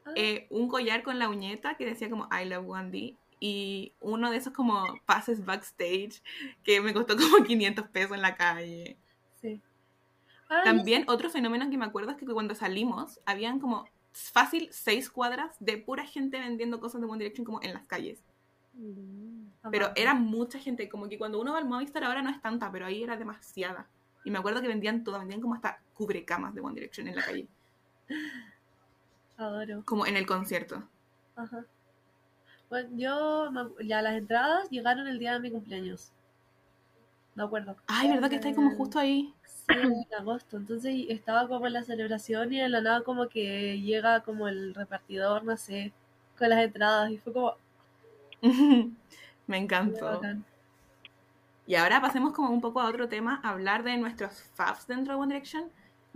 Ah, 0.06 0.12
eh, 0.16 0.48
un 0.50 0.70
collar 0.70 1.04
con 1.04 1.20
la 1.20 1.28
uñeta 1.30 1.76
que 1.76 1.86
decía 1.86 2.10
como 2.10 2.30
I 2.32 2.46
love 2.46 2.66
Wandy. 2.66 3.18
Y 3.40 3.94
uno 4.00 4.32
de 4.32 4.38
esos 4.38 4.54
como 4.54 4.84
pases 5.06 5.46
backstage 5.46 6.24
que 6.64 6.82
me 6.82 6.94
costó 6.94 7.16
como 7.18 7.44
500 7.46 7.88
pesos 7.90 8.14
en 8.16 8.22
la 8.22 8.36
calle. 8.36 8.98
sí. 9.42 9.62
También 10.48 11.06
otro 11.08 11.30
fenómeno 11.30 11.70
que 11.70 11.78
me 11.78 11.86
acuerdo 11.86 12.12
es 12.12 12.18
que 12.18 12.26
cuando 12.26 12.56
salimos 12.56 13.20
habían 13.26 13.60
como 13.60 13.86
fácil 14.14 14.70
seis 14.72 15.10
cuadras 15.10 15.56
de 15.60 15.78
pura 15.78 16.06
gente 16.06 16.40
vendiendo 16.40 16.80
cosas 16.80 17.02
de 17.02 17.08
One 17.08 17.20
Direction 17.20 17.46
como 17.46 17.62
en 17.62 17.74
las 17.74 17.86
calles. 17.86 18.24
Mm. 18.74 19.48
Pero 19.72 19.92
era 19.96 20.14
mucha 20.14 20.58
gente, 20.60 20.88
como 20.88 21.10
que 21.10 21.18
cuando 21.18 21.40
uno 21.42 21.52
va 21.54 21.60
al 21.60 21.66
Movistar 21.66 22.04
ahora 22.04 22.22
no 22.22 22.30
es 22.30 22.42
tanta, 22.42 22.72
pero 22.72 22.86
ahí 22.86 23.04
era 23.04 23.18
demasiada. 23.18 23.88
Y 24.24 24.32
me 24.32 24.38
acuerdo 24.40 24.62
que 24.62 24.68
vendían 24.68 25.04
todo, 25.04 25.20
vendían 25.20 25.42
como 25.42 25.56
hasta 25.56 25.80
cubrecamas 25.94 26.54
de 26.56 26.62
One 26.62 26.76
Direction 26.76 27.08
en 27.08 27.16
la 27.16 27.24
calle, 27.26 27.48
Adoro. 29.38 29.84
como 29.86 30.06
en 30.06 30.18
el 30.18 30.26
concierto. 30.26 30.84
Ajá. 31.36 31.66
Bueno, 32.70 32.90
yo, 32.94 33.52
me 33.52 33.62
acu- 33.62 33.88
ya 33.88 34.02
las 34.02 34.16
entradas 34.18 34.70
llegaron 34.70 35.08
el 35.08 35.20
día 35.20 35.34
de 35.34 35.40
mi 35.40 35.52
cumpleaños. 35.52 36.12
De 37.36 37.44
acuerdo. 37.44 37.76
Ay, 37.88 38.10
¿verdad 38.10 38.30
que 38.30 38.36
está 38.36 38.48
ahí 38.48 38.56
como 38.56 38.72
justo 38.76 39.00
ahí? 39.00 39.34
En 39.68 40.06
agosto. 40.18 40.58
Entonces 40.58 40.94
estaba 41.10 41.48
como 41.48 41.68
en 41.68 41.74
la 41.74 41.84
celebración 41.84 42.54
y 42.54 42.60
de 42.60 42.70
la 42.70 42.82
nada 42.82 43.02
como 43.04 43.28
que 43.28 43.80
llega 43.82 44.22
como 44.22 44.48
el 44.48 44.74
repartidor, 44.74 45.44
no 45.44 45.58
sé, 45.58 45.92
con 46.38 46.50
las 46.50 46.64
entradas 46.64 47.12
y 47.12 47.18
fue 47.18 47.34
como 47.34 47.56
me 49.48 49.58
encantó. 49.58 50.22
Y 51.66 51.76
ahora 51.76 52.00
pasemos 52.00 52.34
como 52.34 52.50
un 52.50 52.62
poco 52.62 52.80
a 52.80 52.88
otro 52.88 53.10
tema, 53.10 53.42
hablar 53.44 53.84
de 53.84 53.98
nuestros 53.98 54.44
faves 54.54 54.88
dentro 54.88 55.14
de 55.14 55.20
One 55.20 55.34
Direction, 55.34 55.70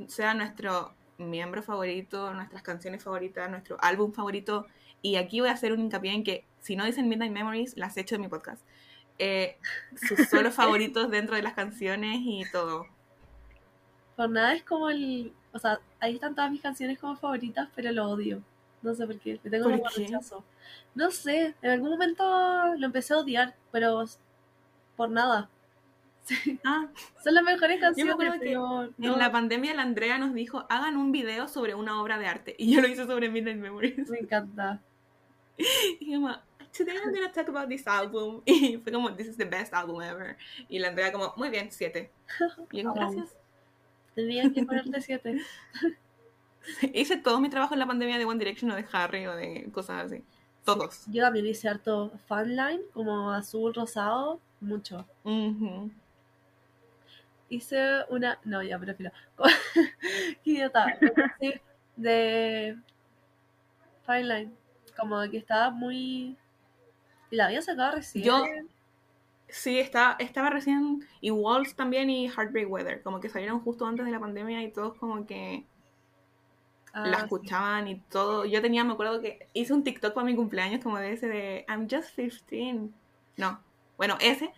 sea 0.07 0.33
nuestro 0.33 0.93
miembro 1.17 1.61
favorito, 1.61 2.33
nuestras 2.33 2.61
canciones 2.61 3.03
favoritas, 3.03 3.49
nuestro 3.49 3.77
álbum 3.81 4.13
favorito. 4.13 4.65
Y 5.01 5.17
aquí 5.17 5.39
voy 5.39 5.49
a 5.49 5.53
hacer 5.53 5.73
un 5.73 5.81
hincapié 5.81 6.13
en 6.13 6.23
que 6.23 6.45
si 6.61 6.75
no 6.75 6.85
dicen 6.85 7.09
Midnight 7.09 7.33
Memories, 7.33 7.75
las 7.75 7.97
he 7.97 8.01
hecho 8.01 8.15
de 8.15 8.19
mi 8.19 8.27
podcast. 8.27 8.63
Eh, 9.19 9.57
sus 9.95 10.29
solos 10.29 10.53
favoritos 10.55 11.09
dentro 11.09 11.35
de 11.35 11.41
las 11.41 11.53
canciones 11.53 12.19
y 12.21 12.43
todo. 12.51 12.87
Por 14.21 14.29
nada 14.29 14.53
es 14.53 14.61
como 14.63 14.87
el, 14.91 15.33
o 15.51 15.57
sea, 15.57 15.79
ahí 15.99 16.13
están 16.13 16.35
todas 16.35 16.51
mis 16.51 16.61
canciones 16.61 16.99
como 16.99 17.15
favoritas, 17.15 17.69
pero 17.75 17.91
lo 17.91 18.07
odio. 18.07 18.43
No 18.83 18.93
sé 18.93 19.07
por 19.07 19.17
qué, 19.17 19.39
le 19.43 19.49
tengo 19.49 19.63
¿Por 19.63 19.79
como 19.79 19.89
qué? 19.95 20.03
rechazo. 20.03 20.43
No 20.93 21.09
sé, 21.09 21.55
en 21.59 21.71
algún 21.71 21.89
momento 21.89 22.23
lo 22.77 22.85
empecé 22.85 23.15
a 23.15 23.17
odiar, 23.17 23.55
pero 23.71 24.05
por 24.95 25.09
nada. 25.09 25.49
Ah, 26.63 26.87
Son 27.23 27.33
las 27.33 27.43
mejores 27.43 27.77
Yo 27.77 27.81
me 27.81 27.81
canciones, 27.87 28.13
acuerdo 28.13 28.39
que 28.39 28.53
no, 28.53 29.13
en 29.13 29.17
la 29.17 29.31
pandemia 29.31 29.73
la 29.73 29.81
Andrea 29.81 30.19
nos 30.19 30.35
dijo, 30.35 30.67
hagan 30.69 30.97
un 30.97 31.11
video 31.11 31.47
sobre 31.47 31.73
una 31.73 31.99
obra 31.99 32.19
de 32.19 32.27
arte. 32.27 32.55
Y 32.59 32.75
yo 32.75 32.79
lo 32.79 32.87
hice 32.87 33.07
sobre 33.07 33.27
Midnight 33.27 33.57
Memories. 33.57 34.07
me 34.07 34.19
encanta. 34.19 34.79
Y 35.99 36.13
como, 36.13 36.29
today 36.77 36.95
I'm 36.95 37.11
gonna 37.11 37.31
talk 37.31 37.49
about 37.49 37.69
this 37.69 37.87
album. 37.87 38.43
Y 38.45 38.77
fue 38.77 38.91
como, 38.91 39.15
this 39.15 39.29
is 39.29 39.37
the 39.37 39.45
best 39.45 39.73
album 39.73 39.99
ever. 39.99 40.37
Y 40.69 40.77
la 40.77 40.89
Andrea 40.89 41.11
como, 41.11 41.33
muy 41.37 41.49
bien, 41.49 41.71
siete. 41.71 42.11
Y 42.71 42.83
yo 42.83 42.93
gracias. 42.93 43.40
Tendrían 44.15 44.53
que 44.53 44.63
ponerte 44.65 45.01
siete. 45.01 45.37
Hice 46.93 47.17
todo 47.17 47.39
mi 47.39 47.49
trabajo 47.49 47.73
en 47.73 47.79
la 47.79 47.87
pandemia 47.87 48.17
de 48.17 48.25
One 48.25 48.37
Direction 48.39 48.69
o 48.71 48.75
de 48.75 48.85
Harry 48.91 49.25
o 49.25 49.35
de 49.35 49.69
cosas 49.71 50.05
así. 50.05 50.23
Todos. 50.63 51.03
Yo 51.07 51.23
también 51.23 51.47
hice 51.47 51.67
harto 51.67 52.11
fanline, 52.27 52.81
como 52.93 53.31
azul, 53.31 53.73
rosado, 53.73 54.39
mucho. 54.59 55.05
Hice 57.49 58.03
una. 58.09 58.39
No, 58.43 58.61
ya, 58.61 58.77
prefiero. 58.79 59.11
Qué 60.43 60.51
idiota. 60.51 60.85
Sí, 61.39 61.53
de. 61.95 62.77
Fine 64.05 64.23
Line. 64.23 64.51
Como 64.97 65.19
que 65.29 65.37
estaba 65.37 65.69
muy. 65.71 66.37
Y 67.31 67.35
la 67.35 67.45
había 67.47 67.61
sacado 67.61 67.95
recién. 67.95 68.23
Yo- 68.23 68.45
Sí, 69.51 69.79
está, 69.79 70.15
estaba 70.19 70.49
recién. 70.49 71.05
Y 71.19 71.29
Walls 71.31 71.75
también 71.75 72.09
y 72.09 72.27
Heartbreak 72.29 72.71
Weather. 72.71 73.03
Como 73.03 73.19
que 73.19 73.29
salieron 73.29 73.59
justo 73.59 73.85
antes 73.85 74.05
de 74.05 74.11
la 74.11 74.19
pandemia 74.19 74.63
y 74.63 74.71
todos 74.71 74.95
como 74.97 75.25
que 75.25 75.65
Ah, 76.93 77.05
la 77.07 77.17
sí. 77.19 77.23
escuchaban 77.23 77.87
y 77.87 77.99
todo. 78.09 78.45
Yo 78.45 78.61
tenía, 78.61 78.83
me 78.83 78.93
acuerdo 78.93 79.21
que 79.21 79.47
hice 79.53 79.73
un 79.73 79.83
TikTok 79.83 80.13
para 80.13 80.25
mi 80.25 80.35
cumpleaños 80.35 80.81
como 80.83 80.97
de 80.97 81.13
ese 81.13 81.27
de 81.27 81.65
I'm 81.69 81.87
just 81.89 82.15
15. 82.15 82.89
No, 83.37 83.59
bueno, 83.97 84.17
ese. 84.21 84.51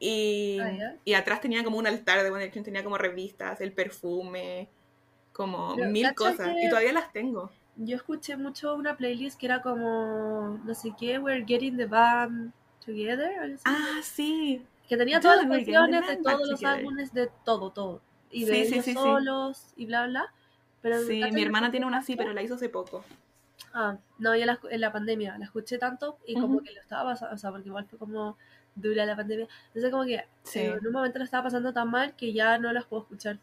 Y, 0.00 0.58
Ah, 0.60 0.94
y 1.04 1.14
atrás 1.14 1.40
tenía 1.40 1.62
como 1.64 1.78
un 1.78 1.86
altar 1.86 2.22
de 2.22 2.28
One 2.30 2.40
Direction, 2.40 2.64
tenía 2.64 2.82
como 2.84 2.98
revistas, 2.98 3.60
el 3.60 3.72
perfume, 3.72 4.68
como 5.32 5.74
Pero, 5.76 5.90
mil 5.90 6.02
¿cacha 6.04 6.14
cosas. 6.14 6.48
que- 6.54 6.64
Y 6.66 6.68
todavía 6.68 6.92
las 6.92 7.12
tengo. 7.12 7.50
Yo 7.76 7.96
escuché 7.96 8.36
mucho 8.36 8.74
una 8.74 8.96
playlist 8.96 9.38
que 9.38 9.46
era 9.46 9.60
como. 9.62 10.60
No 10.64 10.74
sé 10.74 10.92
qué, 10.98 11.18
We're 11.18 11.44
Getting 11.46 11.76
the 11.76 11.86
Band 11.86 12.52
Together. 12.84 13.56
Ah, 13.64 14.00
sí. 14.02 14.64
que 14.88 14.96
tenía 14.96 15.20
todas 15.20 15.38
las 15.38 15.46
canciones 15.48 16.06
de 16.06 16.16
todos 16.18 16.48
los 16.48 16.64
álbumes, 16.64 17.12
de 17.14 17.30
todo, 17.44 17.70
todo. 17.70 18.00
Y 18.30 18.44
de 18.44 18.62
ellos 18.62 18.84
solos 18.84 19.72
y 19.76 19.86
bla, 19.86 20.06
bla. 20.06 20.32
Pero 20.82 21.00
Sí, 21.02 21.20
¿cachai 21.20 21.32
mi 21.32 21.42
hermana 21.42 21.70
tiene 21.70 21.86
una 21.86 21.98
así, 21.98 22.14
pero 22.16 22.32
la 22.32 22.42
hizo 22.42 22.54
hace 22.54 22.68
poco. 22.68 23.04
Ah, 23.72 23.96
no, 24.18 24.36
yo 24.36 24.44
la 24.46 24.58
en 24.70 24.80
la 24.80 24.92
pandemia 24.92 25.38
la 25.38 25.46
escuché 25.46 25.78
tanto 25.78 26.18
y 26.26 26.34
como 26.34 26.60
que 26.62 26.72
lo 26.72 26.80
estaba 26.80 27.10
pasando, 27.12 27.34
o 27.34 27.38
sea, 27.38 27.50
porque 27.50 27.68
igual 27.68 27.86
fue 27.86 27.98
como 27.98 28.36
dura 28.74 29.06
la 29.06 29.16
pandemia. 29.16 29.48
Entonces 29.68 29.90
como 29.90 30.04
que 30.04 30.24
Sí. 30.42 30.60
eh, 30.60 30.74
en 30.78 30.86
un 30.86 30.92
momento 30.92 31.18
lo 31.18 31.24
estaba 31.24 31.44
pasando 31.44 31.72
tan 31.72 31.90
mal 31.90 32.14
que 32.16 32.32
ya 32.32 32.58
no 32.58 32.72
las 32.72 32.84
puedo 32.84 33.02
escuchar 33.02 33.38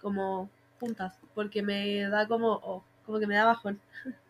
como 0.00 0.48
juntas, 0.80 1.18
porque 1.34 1.62
me 1.62 2.02
da 2.08 2.26
como, 2.26 2.52
oh, 2.52 2.84
como 3.04 3.18
que 3.18 3.26
me 3.26 3.34
da 3.36 3.44
bajón. 3.44 3.80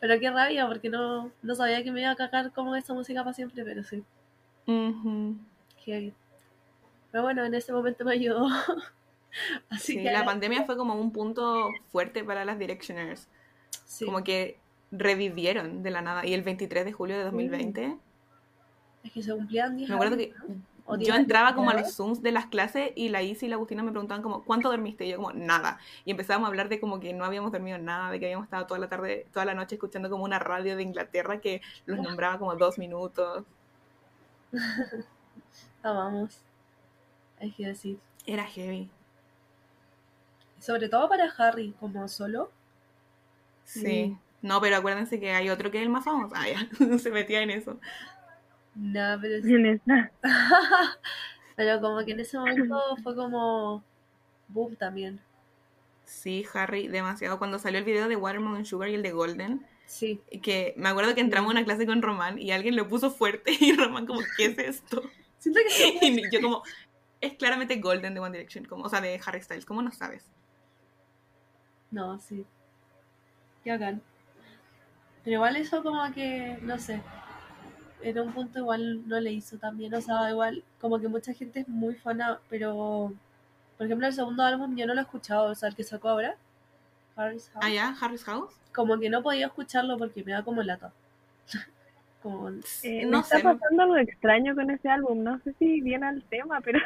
Pero 0.00 0.18
qué 0.18 0.30
rabia, 0.30 0.66
porque 0.66 0.88
no, 0.90 1.32
no 1.42 1.54
sabía 1.54 1.84
que 1.84 1.92
me 1.92 2.00
iba 2.02 2.10
a 2.10 2.16
cagar 2.16 2.52
como 2.52 2.74
esa 2.76 2.94
música 2.94 3.22
para 3.22 3.34
siempre, 3.34 3.64
pero 3.64 3.82
sí, 3.84 4.04
heavy. 5.84 6.14
Pero 7.10 7.24
bueno, 7.24 7.44
en 7.44 7.54
ese 7.54 7.72
momento 7.72 8.04
me 8.04 8.12
ayudó. 8.12 8.46
Así 9.70 9.94
Sí, 9.94 10.02
que 10.02 10.10
la 10.10 10.24
pandemia 10.24 10.64
fue 10.64 10.76
como 10.76 10.94
un 10.94 11.12
punto 11.12 11.78
fuerte 11.92 12.24
para 12.24 12.44
las 12.44 12.58
Directioners. 12.58 13.28
sí, 13.84 14.04
Como 14.04 14.24
que 14.24 14.58
revivieron 14.90 15.82
de 15.82 15.90
la 15.90 16.02
nada. 16.02 16.26
Y 16.26 16.34
el 16.34 16.42
23 16.42 16.84
de 16.84 16.92
julio 16.92 17.16
de 17.18 17.24
2020, 17.24 17.98
es 19.02 19.12
que 19.12 19.22
se 19.22 19.32
cumplían 19.32 19.76
10 19.76 19.88
me 19.88 19.94
acuerdo 19.94 20.16
años, 20.16 20.18
que 20.18 20.34
¿no? 20.48 20.62
Yo 20.92 21.14
10 21.14 21.16
entraba 21.16 21.54
como 21.54 21.70
a 21.70 21.74
¿no? 21.74 21.80
los 21.80 21.94
Zooms 21.94 22.22
de 22.22 22.32
las 22.32 22.46
clases 22.46 22.92
y 22.94 23.08
la 23.08 23.22
Isi 23.22 23.46
y 23.46 23.48
la 23.48 23.56
Agustina 23.56 23.82
me 23.82 23.90
preguntaban 23.90 24.22
como, 24.22 24.44
¿cuánto 24.44 24.70
dormiste? 24.70 25.06
Y 25.06 25.10
yo 25.10 25.16
como, 25.16 25.32
nada. 25.32 25.78
Y 26.04 26.10
empezábamos 26.10 26.46
a 26.46 26.48
hablar 26.48 26.68
de 26.68 26.80
como 26.80 27.00
que 27.00 27.12
no 27.12 27.24
habíamos 27.24 27.52
dormido 27.52 27.78
nada, 27.78 28.10
de 28.10 28.20
que 28.20 28.26
habíamos 28.26 28.44
estado 28.44 28.66
toda 28.66 28.80
la 28.80 28.88
tarde, 28.88 29.26
toda 29.32 29.44
la 29.44 29.54
noche 29.54 29.76
escuchando 29.76 30.10
como 30.10 30.24
una 30.24 30.38
radio 30.38 30.76
de 30.76 30.82
Inglaterra 30.82 31.40
que 31.40 31.62
los 31.86 31.98
nombraba 31.98 32.38
como 32.38 32.54
dos 32.56 32.78
minutos. 32.78 33.44
Amamos. 35.82 36.38
Hay 37.40 37.52
que 37.52 37.66
decir. 37.66 37.98
Era 38.26 38.44
heavy. 38.44 38.90
Sobre 40.58 40.88
todo 40.88 41.08
para 41.08 41.24
Harry, 41.38 41.74
como 41.80 42.06
solo. 42.08 42.50
Sí. 43.64 44.16
No, 44.42 44.60
pero 44.60 44.76
acuérdense 44.76 45.20
que 45.20 45.32
hay 45.32 45.48
otro 45.50 45.70
que 45.70 45.78
es 45.78 45.82
el 45.82 45.90
más 45.90 46.04
famoso. 46.04 46.34
Ah, 46.36 46.46
ya, 46.48 46.98
se 46.98 47.10
metía 47.10 47.42
en 47.42 47.50
eso. 47.50 47.78
No, 48.74 49.18
pero, 49.20 49.36
es- 49.36 49.44
En 49.44 49.66
esta. 49.66 50.10
pero 51.56 51.80
como 51.80 52.04
que 52.04 52.12
en 52.12 52.20
ese 52.20 52.38
momento 52.38 52.80
fue 53.02 53.14
como 53.14 53.82
boom 54.48 54.76
también. 54.76 55.20
Sí, 56.04 56.44
Harry, 56.54 56.88
demasiado. 56.88 57.38
Cuando 57.38 57.58
salió 57.58 57.78
el 57.78 57.84
video 57.84 58.08
de 58.08 58.16
Watermelon 58.16 58.64
Sugar 58.64 58.88
y 58.88 58.94
el 58.94 59.02
de 59.02 59.12
Golden, 59.12 59.66
Sí. 59.86 60.20
que 60.42 60.72
me 60.76 60.88
acuerdo 60.88 61.14
que 61.14 61.20
entramos 61.20 61.50
a 61.50 61.52
una 61.52 61.64
clase 61.64 61.84
con 61.86 62.00
Román 62.02 62.38
y 62.38 62.52
alguien 62.52 62.76
lo 62.76 62.86
puso 62.88 63.10
fuerte 63.10 63.52
y 63.60 63.72
Román 63.74 64.06
como, 64.06 64.20
¿qué 64.36 64.46
es 64.46 64.58
esto? 64.58 65.02
Siento 65.38 65.60
que 65.68 65.98
Y 66.06 66.30
yo 66.32 66.40
como, 66.40 66.62
es 67.20 67.34
claramente 67.34 67.76
Golden 67.76 68.14
de 68.14 68.20
One 68.20 68.32
Direction, 68.32 68.64
como, 68.64 68.84
o 68.84 68.88
sea, 68.88 69.00
de 69.00 69.20
Harry 69.24 69.40
Styles, 69.42 69.64
¿cómo 69.66 69.82
no 69.82 69.90
sabes? 69.92 70.24
No, 71.90 72.18
sí. 72.18 72.44
Qué 73.64 73.72
bacán. 73.72 74.00
Pero 75.24 75.34
igual 75.34 75.56
eso 75.56 75.82
como 75.82 76.12
que, 76.14 76.58
no 76.62 76.78
sé, 76.78 77.02
en 78.02 78.18
un 78.18 78.32
punto 78.32 78.58
igual 78.60 79.06
no 79.08 79.20
le 79.20 79.32
hizo 79.32 79.56
tan 79.58 79.76
bien. 79.78 79.94
O 79.94 80.00
sea, 80.00 80.30
igual 80.30 80.62
como 80.80 80.98
que 81.00 81.08
mucha 81.08 81.32
gente 81.34 81.60
es 81.60 81.68
muy 81.68 81.94
fana, 81.94 82.38
pero 82.48 83.12
por 83.76 83.86
ejemplo 83.86 84.06
el 84.06 84.12
segundo 84.14 84.42
álbum 84.42 84.76
yo 84.76 84.86
no 84.86 84.94
lo 84.94 85.00
he 85.00 85.04
escuchado, 85.04 85.50
o 85.50 85.54
sea, 85.54 85.68
el 85.70 85.74
que 85.76 85.84
sacó 85.84 86.08
ahora, 86.10 86.36
Harry's 87.16 87.48
House, 87.50 87.64
Ah, 87.64 87.70
ya, 87.70 87.96
Harry's 88.00 88.24
House. 88.24 88.52
como 88.74 88.98
que 88.98 89.10
no 89.10 89.22
podía 89.22 89.46
escucharlo 89.46 89.98
porque 89.98 90.22
me 90.24 90.32
da 90.32 90.42
como 90.42 90.62
lata. 90.62 90.92
como, 92.22 92.50
Eh, 92.82 93.06
no 93.06 93.20
está 93.20 93.38
sé, 93.38 93.42
pasando 93.42 93.82
algo 93.82 93.96
extraño 93.96 94.54
con 94.54 94.70
ese 94.70 94.88
álbum. 94.88 95.22
No 95.22 95.38
sé 95.40 95.54
si 95.58 95.80
viene 95.80 96.06
al 96.06 96.22
tema, 96.24 96.60
pero 96.60 96.78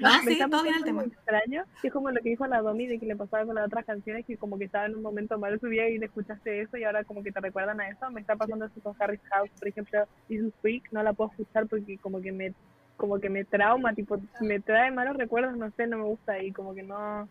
No, 0.00 0.10
Me 0.22 0.26
sí, 0.26 0.32
está 0.32 0.48
todo 0.48 0.62
bien 0.62 0.74
el 0.76 0.84
tema. 0.84 1.02
extraño, 1.04 1.64
que 1.80 1.88
es 1.88 1.92
como 1.92 2.10
lo 2.10 2.20
que 2.20 2.28
dijo 2.30 2.46
la 2.46 2.60
Domi 2.60 2.86
de 2.86 2.98
que 2.98 3.06
le 3.06 3.16
pasaba 3.16 3.46
con 3.46 3.54
las 3.54 3.66
otras 3.66 3.84
canciones, 3.86 4.26
que 4.26 4.36
como 4.36 4.58
que 4.58 4.64
estaba 4.64 4.86
en 4.86 4.96
un 4.96 5.02
momento 5.02 5.38
malo 5.38 5.54
de 5.54 5.60
su 5.60 5.68
vida 5.68 5.88
y 5.88 5.98
le 5.98 6.06
escuchaste 6.06 6.60
eso 6.60 6.76
y 6.76 6.84
ahora 6.84 7.04
como 7.04 7.22
que 7.22 7.32
te 7.32 7.40
recuerdan 7.40 7.80
a 7.80 7.88
eso. 7.88 8.10
Me 8.10 8.20
está 8.20 8.36
pasando 8.36 8.66
eso 8.66 8.80
con 8.82 8.94
Harry's 8.98 9.20
House, 9.30 9.50
por 9.58 9.68
ejemplo, 9.68 10.06
This 10.28 10.42
Freak, 10.60 10.92
no 10.92 11.02
la 11.02 11.12
puedo 11.12 11.30
escuchar 11.30 11.66
porque 11.66 11.98
como 11.98 12.20
que 12.20 12.32
me 12.32 12.52
como 12.96 13.18
que 13.18 13.30
me 13.30 13.44
trauma, 13.44 13.94
tipo, 13.94 14.18
me 14.40 14.60
trae 14.60 14.90
malos 14.92 15.16
recuerdos, 15.16 15.56
no 15.56 15.70
sé, 15.72 15.86
no 15.86 15.98
me 15.98 16.04
gusta 16.04 16.40
y 16.40 16.52
como 16.52 16.74
que 16.74 16.82
no, 16.84 17.28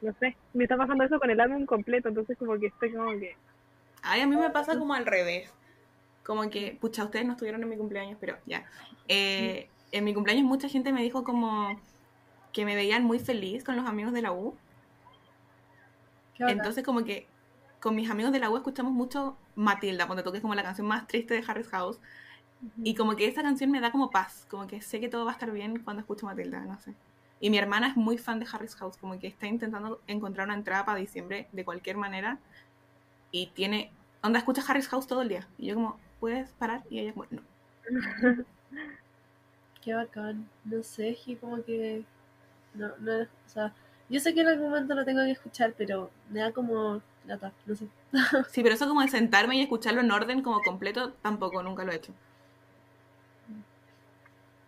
no 0.00 0.12
sé, 0.20 0.36
me 0.54 0.64
está 0.64 0.76
pasando 0.76 1.04
eso 1.04 1.18
con 1.18 1.28
el 1.30 1.40
álbum 1.40 1.66
completo, 1.66 2.08
entonces 2.08 2.38
como 2.38 2.58
que 2.58 2.68
estoy 2.68 2.92
como 2.92 3.10
que, 3.18 3.36
Ay, 4.02 4.20
a 4.20 4.26
mí 4.26 4.36
me 4.36 4.50
pasa 4.50 4.78
como 4.78 4.94
al 4.94 5.06
revés. 5.06 5.52
Como 6.22 6.48
que, 6.48 6.76
pucha, 6.80 7.04
ustedes 7.04 7.26
no 7.26 7.32
estuvieron 7.32 7.62
en 7.62 7.68
mi 7.68 7.76
cumpleaños, 7.76 8.16
pero 8.20 8.36
ya. 8.46 8.64
Eh, 9.08 9.68
en 9.94 10.02
mi 10.02 10.12
cumpleaños 10.12 10.44
mucha 10.44 10.68
gente 10.68 10.92
me 10.92 11.02
dijo 11.02 11.22
como 11.22 11.80
que 12.52 12.64
me 12.64 12.74
veían 12.74 13.04
muy 13.04 13.20
feliz 13.20 13.62
con 13.62 13.76
los 13.76 13.86
amigos 13.86 14.12
de 14.12 14.22
la 14.22 14.32
U. 14.32 14.56
Entonces 16.38 16.82
como 16.84 17.04
que 17.04 17.28
con 17.78 17.94
mis 17.94 18.10
amigos 18.10 18.32
de 18.32 18.40
la 18.40 18.50
U 18.50 18.56
escuchamos 18.56 18.92
mucho 18.92 19.36
Matilda, 19.54 20.06
cuando 20.06 20.24
toques 20.24 20.40
como 20.40 20.56
la 20.56 20.64
canción 20.64 20.88
más 20.88 21.06
triste 21.06 21.34
de 21.34 21.44
Harry's 21.46 21.68
House. 21.68 22.00
Y 22.82 22.96
como 22.96 23.14
que 23.14 23.28
esa 23.28 23.42
canción 23.42 23.70
me 23.70 23.80
da 23.80 23.92
como 23.92 24.10
paz, 24.10 24.46
como 24.50 24.66
que 24.66 24.80
sé 24.80 24.98
que 24.98 25.08
todo 25.08 25.24
va 25.24 25.30
a 25.30 25.34
estar 25.34 25.52
bien 25.52 25.78
cuando 25.78 26.00
escucho 26.00 26.26
Matilda, 26.26 26.60
no 26.60 26.80
sé. 26.80 26.94
Y 27.38 27.50
mi 27.50 27.58
hermana 27.58 27.86
es 27.86 27.96
muy 27.96 28.18
fan 28.18 28.40
de 28.40 28.46
Harry's 28.50 28.74
House, 28.74 28.96
como 28.96 29.16
que 29.20 29.28
está 29.28 29.46
intentando 29.46 30.00
encontrar 30.08 30.48
una 30.48 30.56
entrada 30.56 30.84
para 30.84 30.98
diciembre 30.98 31.46
de 31.52 31.64
cualquier 31.64 31.98
manera. 31.98 32.38
Y 33.30 33.48
tiene, 33.48 33.92
onda, 34.24 34.40
escucha 34.40 34.62
Harry's 34.66 34.88
House 34.88 35.06
todo 35.06 35.22
el 35.22 35.28
día. 35.28 35.46
Y 35.56 35.66
yo 35.66 35.76
como, 35.76 36.00
¿puedes 36.18 36.50
parar? 36.52 36.82
Y 36.90 36.98
ella 36.98 37.12
como, 37.12 37.26
no. 37.30 37.42
Qué 39.84 39.94
bacán. 39.94 40.48
No 40.64 40.82
sé, 40.82 41.10
es 41.10 41.18
que 41.20 41.36
como 41.36 41.62
que. 41.62 42.04
No, 42.72 42.88
no, 42.98 43.22
o 43.22 43.48
sea, 43.48 43.72
yo 44.08 44.18
sé 44.18 44.34
que 44.34 44.40
en 44.40 44.48
algún 44.48 44.70
momento 44.70 44.94
lo 44.94 45.04
tengo 45.04 45.22
que 45.22 45.32
escuchar, 45.32 45.74
pero 45.76 46.10
me 46.30 46.40
da 46.40 46.52
como 46.52 47.02
lata, 47.26 47.52
no 47.66 47.74
sé. 47.76 47.86
Sí, 48.50 48.62
pero 48.62 48.74
eso 48.74 48.88
como 48.88 49.02
de 49.02 49.08
sentarme 49.08 49.56
y 49.56 49.62
escucharlo 49.62 50.00
en 50.00 50.10
orden 50.10 50.42
como 50.42 50.62
completo, 50.62 51.12
tampoco, 51.22 51.62
nunca 51.62 51.84
lo 51.84 51.92
he 51.92 51.96
hecho. 51.96 52.12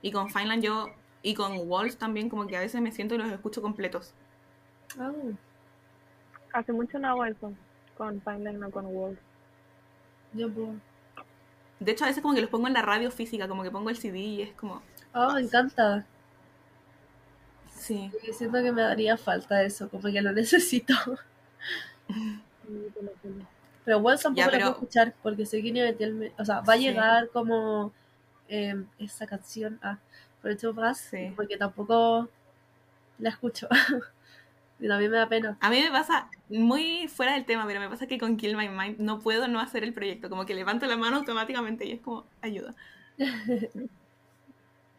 Y 0.03 0.13
con 0.13 0.29
Fineland 0.29 0.63
yo, 0.63 0.87
y 1.23 1.35
con 1.35 1.69
Walls 1.69 1.97
también, 1.97 2.29
como 2.29 2.47
que 2.47 2.57
a 2.57 2.61
veces 2.61 2.81
me 2.81 2.93
siento 2.93 3.15
y 3.15 3.19
los 3.19 3.33
escucho 3.33 3.63
completos. 3.63 4.13
Ah, 4.99 5.13
hace 6.53 6.73
mucho 6.73 6.99
no 6.99 7.09
hago 7.09 7.25
eso, 7.25 7.53
con 7.97 8.21
Pineline 8.21 8.63
o 8.63 8.71
con 8.71 8.93
Wolf. 8.95 9.19
yo 10.35 10.51
puedo. 10.53 10.75
De 11.81 11.93
hecho, 11.93 12.05
a 12.05 12.09
veces 12.09 12.23
como 12.23 12.35
que 12.35 12.41
los 12.41 12.51
pongo 12.51 12.69
en 12.69 12.73
la 12.75 12.83
radio 12.83 13.11
física, 13.11 13.49
como 13.49 13.63
que 13.63 13.71
pongo 13.71 13.91
el 13.91 13.97
CD 13.97 14.19
y 14.19 14.43
es 14.43 14.53
como, 14.53 14.83
Ah, 15.19 15.33
me 15.35 15.41
encanta. 15.41 16.05
sí. 17.71 18.11
Siento 18.37 18.63
que 18.63 18.73
me 18.73 18.83
daría 18.83 19.17
falta 19.17 19.63
eso, 19.63 19.89
como 19.89 20.05
que 20.13 20.21
lo 20.23 20.33
necesito. 20.41 20.95
Pero 23.85 23.99
igual 23.99 24.21
tampoco 24.21 24.47
pero- 24.51 24.59
puedo 24.59 24.73
escuchar 24.73 25.15
porque 25.23 25.47
sé 25.47 25.63
que 25.63 26.33
O 26.39 26.45
sea, 26.45 26.61
va 26.61 26.75
a 26.75 26.77
Sí. 26.77 26.83
llegar 26.85 27.29
como 27.31 27.93
eh, 28.49 28.85
esa 28.99 29.27
canción 29.27 29.79
a 29.83 29.99
por 30.43 30.51
hecho 30.53 30.75
Sí. 30.95 31.33
porque 31.35 31.57
tampoco 31.57 32.29
la 33.19 33.31
escucho. 33.31 33.69
y 34.81 34.89
también 34.89 35.11
me 35.11 35.17
da 35.19 35.29
pena. 35.29 35.57
A 35.61 35.71
mí 35.71 35.81
me 35.81 35.91
pasa, 35.91 36.29
muy 36.49 37.09
fuera 37.09 37.33
del 37.35 37.45
tema, 37.47 37.67
pero 37.67 37.81
me 37.81 37.89
pasa 37.89 38.07
que 38.07 38.19
con 38.19 38.37
Kill 38.37 38.57
My 38.57 38.69
Mind 38.69 38.99
no 39.01 39.19
puedo 39.21 39.49
no 39.49 39.61
hacer 39.61 39.83
el 39.85 39.93
proyecto, 39.95 40.29
como 40.29 40.47
que 40.47 40.55
levanto 40.55 40.87
la 40.87 40.97
mano 40.97 41.17
automáticamente 41.19 41.87
y 41.87 41.93
es 41.93 42.01
como, 42.01 42.27
ayuda. 42.43 42.75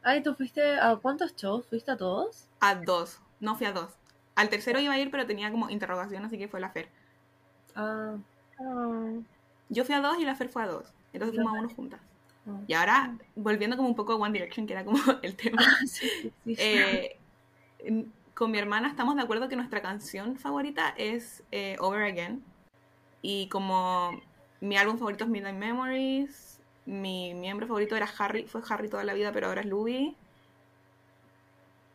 Ay, 0.08 0.24
¿tú 0.24 0.34
fuiste 0.36 0.62
a 0.80 0.96
cuántos 0.96 1.36
shows? 1.36 1.66
¿Fuiste 1.68 1.92
a 1.92 1.98
todos? 1.98 2.48
A 2.62 2.76
dos, 2.76 3.20
no 3.40 3.56
fui 3.56 3.68
a 3.68 3.74
dos. 3.74 3.92
Al 4.36 4.50
tercero 4.50 4.80
iba 4.80 4.94
a 4.94 5.00
ir, 5.00 5.12
pero 5.12 5.26
tenía 5.26 5.52
como 5.52 5.70
interrogación, 5.70 6.24
así 6.24 6.38
que 6.38 6.48
fue 6.48 6.60
la 6.62 6.70
Fer. 6.70 6.90
Ah, 7.76 8.16
Ah, 8.60 9.12
Yo 9.70 9.84
fui 9.84 9.94
a 9.96 10.02
dos 10.02 10.18
y 10.20 10.26
la 10.26 10.36
Fer 10.36 10.50
fue 10.50 10.64
a 10.64 10.68
dos. 10.68 10.94
Entonces 11.14 11.36
fuimos 11.36 11.54
a 11.56 11.60
uno 11.60 11.70
juntas. 11.70 12.00
ah. 12.48 12.60
Y 12.68 12.74
ahora, 12.74 13.18
volviendo 13.36 13.76
como 13.76 13.90
un 13.90 13.96
poco 13.96 14.14
a 14.14 14.16
One 14.16 14.32
Direction, 14.34 14.66
que 14.66 14.74
era 14.74 14.86
como 14.86 14.98
el 15.22 15.36
tema, 15.36 15.62
sí, 15.86 16.10
sí, 16.22 16.34
sí. 16.46 16.56
eh, 16.58 17.18
con 18.34 18.52
mi 18.52 18.60
hermana 18.60 18.88
estamos 18.88 19.16
de 19.16 19.22
acuerdo 19.24 19.50
que 19.50 19.56
nuestra 19.56 19.82
canción 19.82 20.38
favorita 20.38 20.94
es 20.98 21.44
eh, 21.52 21.76
Over 21.80 22.04
Again. 22.04 22.44
Y 23.22 23.50
como 23.50 24.12
mi 24.62 24.78
álbum 24.78 24.98
favorito 24.98 25.24
es 25.26 25.30
Midnight 25.30 25.58
Memories, 25.58 26.57
mi 26.88 27.34
miembro 27.36 27.68
favorito 27.68 27.96
era 27.96 28.08
Harry, 28.20 28.48
fue 28.48 28.62
Harry 28.70 28.90
toda 28.90 29.04
la 29.04 29.14
vida, 29.14 29.32
pero 29.32 29.48
ahora 29.48 29.62
es 29.62 29.68
Louis. 29.68 30.16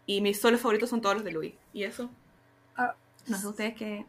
Y 0.06 0.20
mis 0.20 0.40
solos 0.40 0.60
favoritos 0.60 0.90
son 0.90 1.00
todos 1.00 1.16
los 1.16 1.24
de 1.24 1.32
Louis. 1.32 1.54
Y 1.72 1.82
eso, 1.84 2.10
Ah, 2.76 2.94
no 3.26 3.38
sé 3.38 3.46
ustedes 3.48 3.74
qué... 3.74 4.06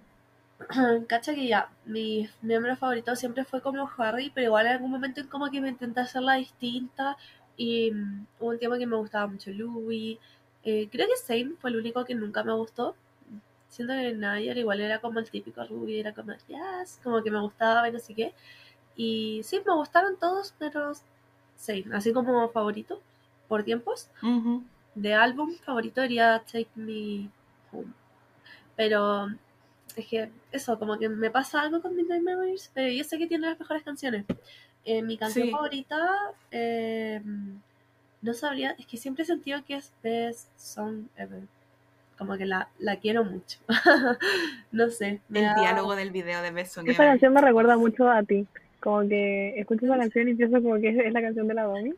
Cacha 1.07 1.33
que 1.35 1.47
ya, 1.47 1.69
mi 1.85 2.29
miembro 2.41 2.75
favorito 2.75 3.15
siempre 3.15 3.43
fue 3.45 3.61
como 3.61 3.89
Harry, 3.97 4.31
pero 4.33 4.47
igual 4.47 4.65
en 4.67 4.73
algún 4.73 4.91
momento 4.91 5.21
como 5.29 5.49
que 5.51 5.61
me 5.61 5.69
intenté 5.69 5.99
hacerla 6.01 6.35
distinta 6.35 7.17
y 7.57 7.91
mm, 7.91 8.25
hubo 8.39 8.49
un 8.51 8.59
tiempo 8.59 8.77
que 8.77 8.87
me 8.87 8.95
gustaba 8.97 9.27
mucho 9.27 9.51
Louis. 9.51 10.17
Eh, 10.63 10.87
creo 10.91 11.07
que 11.07 11.17
Zayn 11.17 11.57
fue 11.57 11.69
el 11.71 11.77
único 11.77 12.05
que 12.05 12.15
nunca 12.15 12.43
me 12.43 12.53
gustó. 12.53 12.95
Siento 13.69 13.93
que 13.93 14.13
Nayer 14.13 14.57
igual 14.57 14.81
era 14.81 14.99
como 15.01 15.19
el 15.19 15.29
típico 15.31 15.65
Ruby, 15.65 15.99
era 15.99 16.13
como 16.13 16.33
yes, 16.47 16.99
como 17.03 17.23
que 17.23 17.31
me 17.31 17.41
gustaba 17.41 17.89
y 17.89 17.91
no 17.91 17.99
sé 17.99 18.13
qué. 18.15 18.33
Y 18.95 19.41
sí, 19.43 19.60
me 19.65 19.73
gustaron 19.73 20.17
todos, 20.17 20.53
pero 20.60 20.91
Zayn, 21.58 21.93
así 21.93 22.13
como 22.13 22.49
favorito 22.49 23.01
por 23.47 23.63
tiempos. 23.63 24.10
Ujú. 24.21 24.63
De 24.95 25.13
álbum 25.13 25.53
favorito 25.65 26.01
diría 26.01 26.43
Take 26.45 26.67
Me 26.75 27.29
Home. 27.71 27.91
Pero 28.75 29.27
es 29.95 30.08
que 30.08 30.29
eso, 30.51 30.77
como 30.79 30.97
que 30.97 31.10
me 31.10 31.29
pasa 31.32 31.62
algo 31.62 31.82
con 31.82 31.95
Midnight 31.95 32.23
Memories, 32.23 32.71
pero 32.73 32.89
yo 32.91 33.03
sé 33.03 33.17
que 33.17 33.27
tiene 33.27 33.47
las 33.47 33.60
mejores 33.60 33.84
canciones. 33.84 34.25
Eh, 34.86 35.01
mi 35.01 35.17
canción 35.17 35.45
Sí. 35.47 35.51
favorita, 35.51 36.10
eh, 36.51 37.21
no 38.21 38.34
sabría, 38.34 38.71
es 38.77 38.86
que 38.86 38.97
siempre 38.97 39.23
he 39.23 39.27
sentido 39.27 39.63
que 39.65 39.75
es 39.75 39.91
Best 40.03 40.49
Song 40.58 41.06
Ever. 41.17 41.43
Como 42.17 42.38
que 42.38 42.45
la, 42.45 42.69
la 42.79 42.97
quiero 42.97 43.23
mucho. 43.23 43.60
no 44.71 44.89
sé. 44.89 45.21
El 45.34 45.43
da- 45.43 45.56
diálogo 45.56 45.95
del 45.95 46.12
video 46.12 46.41
de 46.41 46.51
Best 46.51 46.73
Song 46.75 46.88
esa 46.88 47.03
Ever. 47.03 47.13
canción 47.13 47.34
me 47.34 47.41
recuerda 47.41 47.77
mucho 47.77 48.10
a 48.10 48.23
ti, 48.23 48.45
como 48.83 49.07
que 49.07 49.57
escucho 49.59 49.85
esa 49.85 49.97
canción 49.97 50.27
y 50.27 50.35
pienso 50.35 50.61
como 50.61 50.75
que 50.75 50.89
es, 50.89 50.97
es 50.97 51.13
la 51.13 51.21
canción 51.21 51.47
de 51.47 51.53
la 51.53 51.63
Domi. 51.63 51.93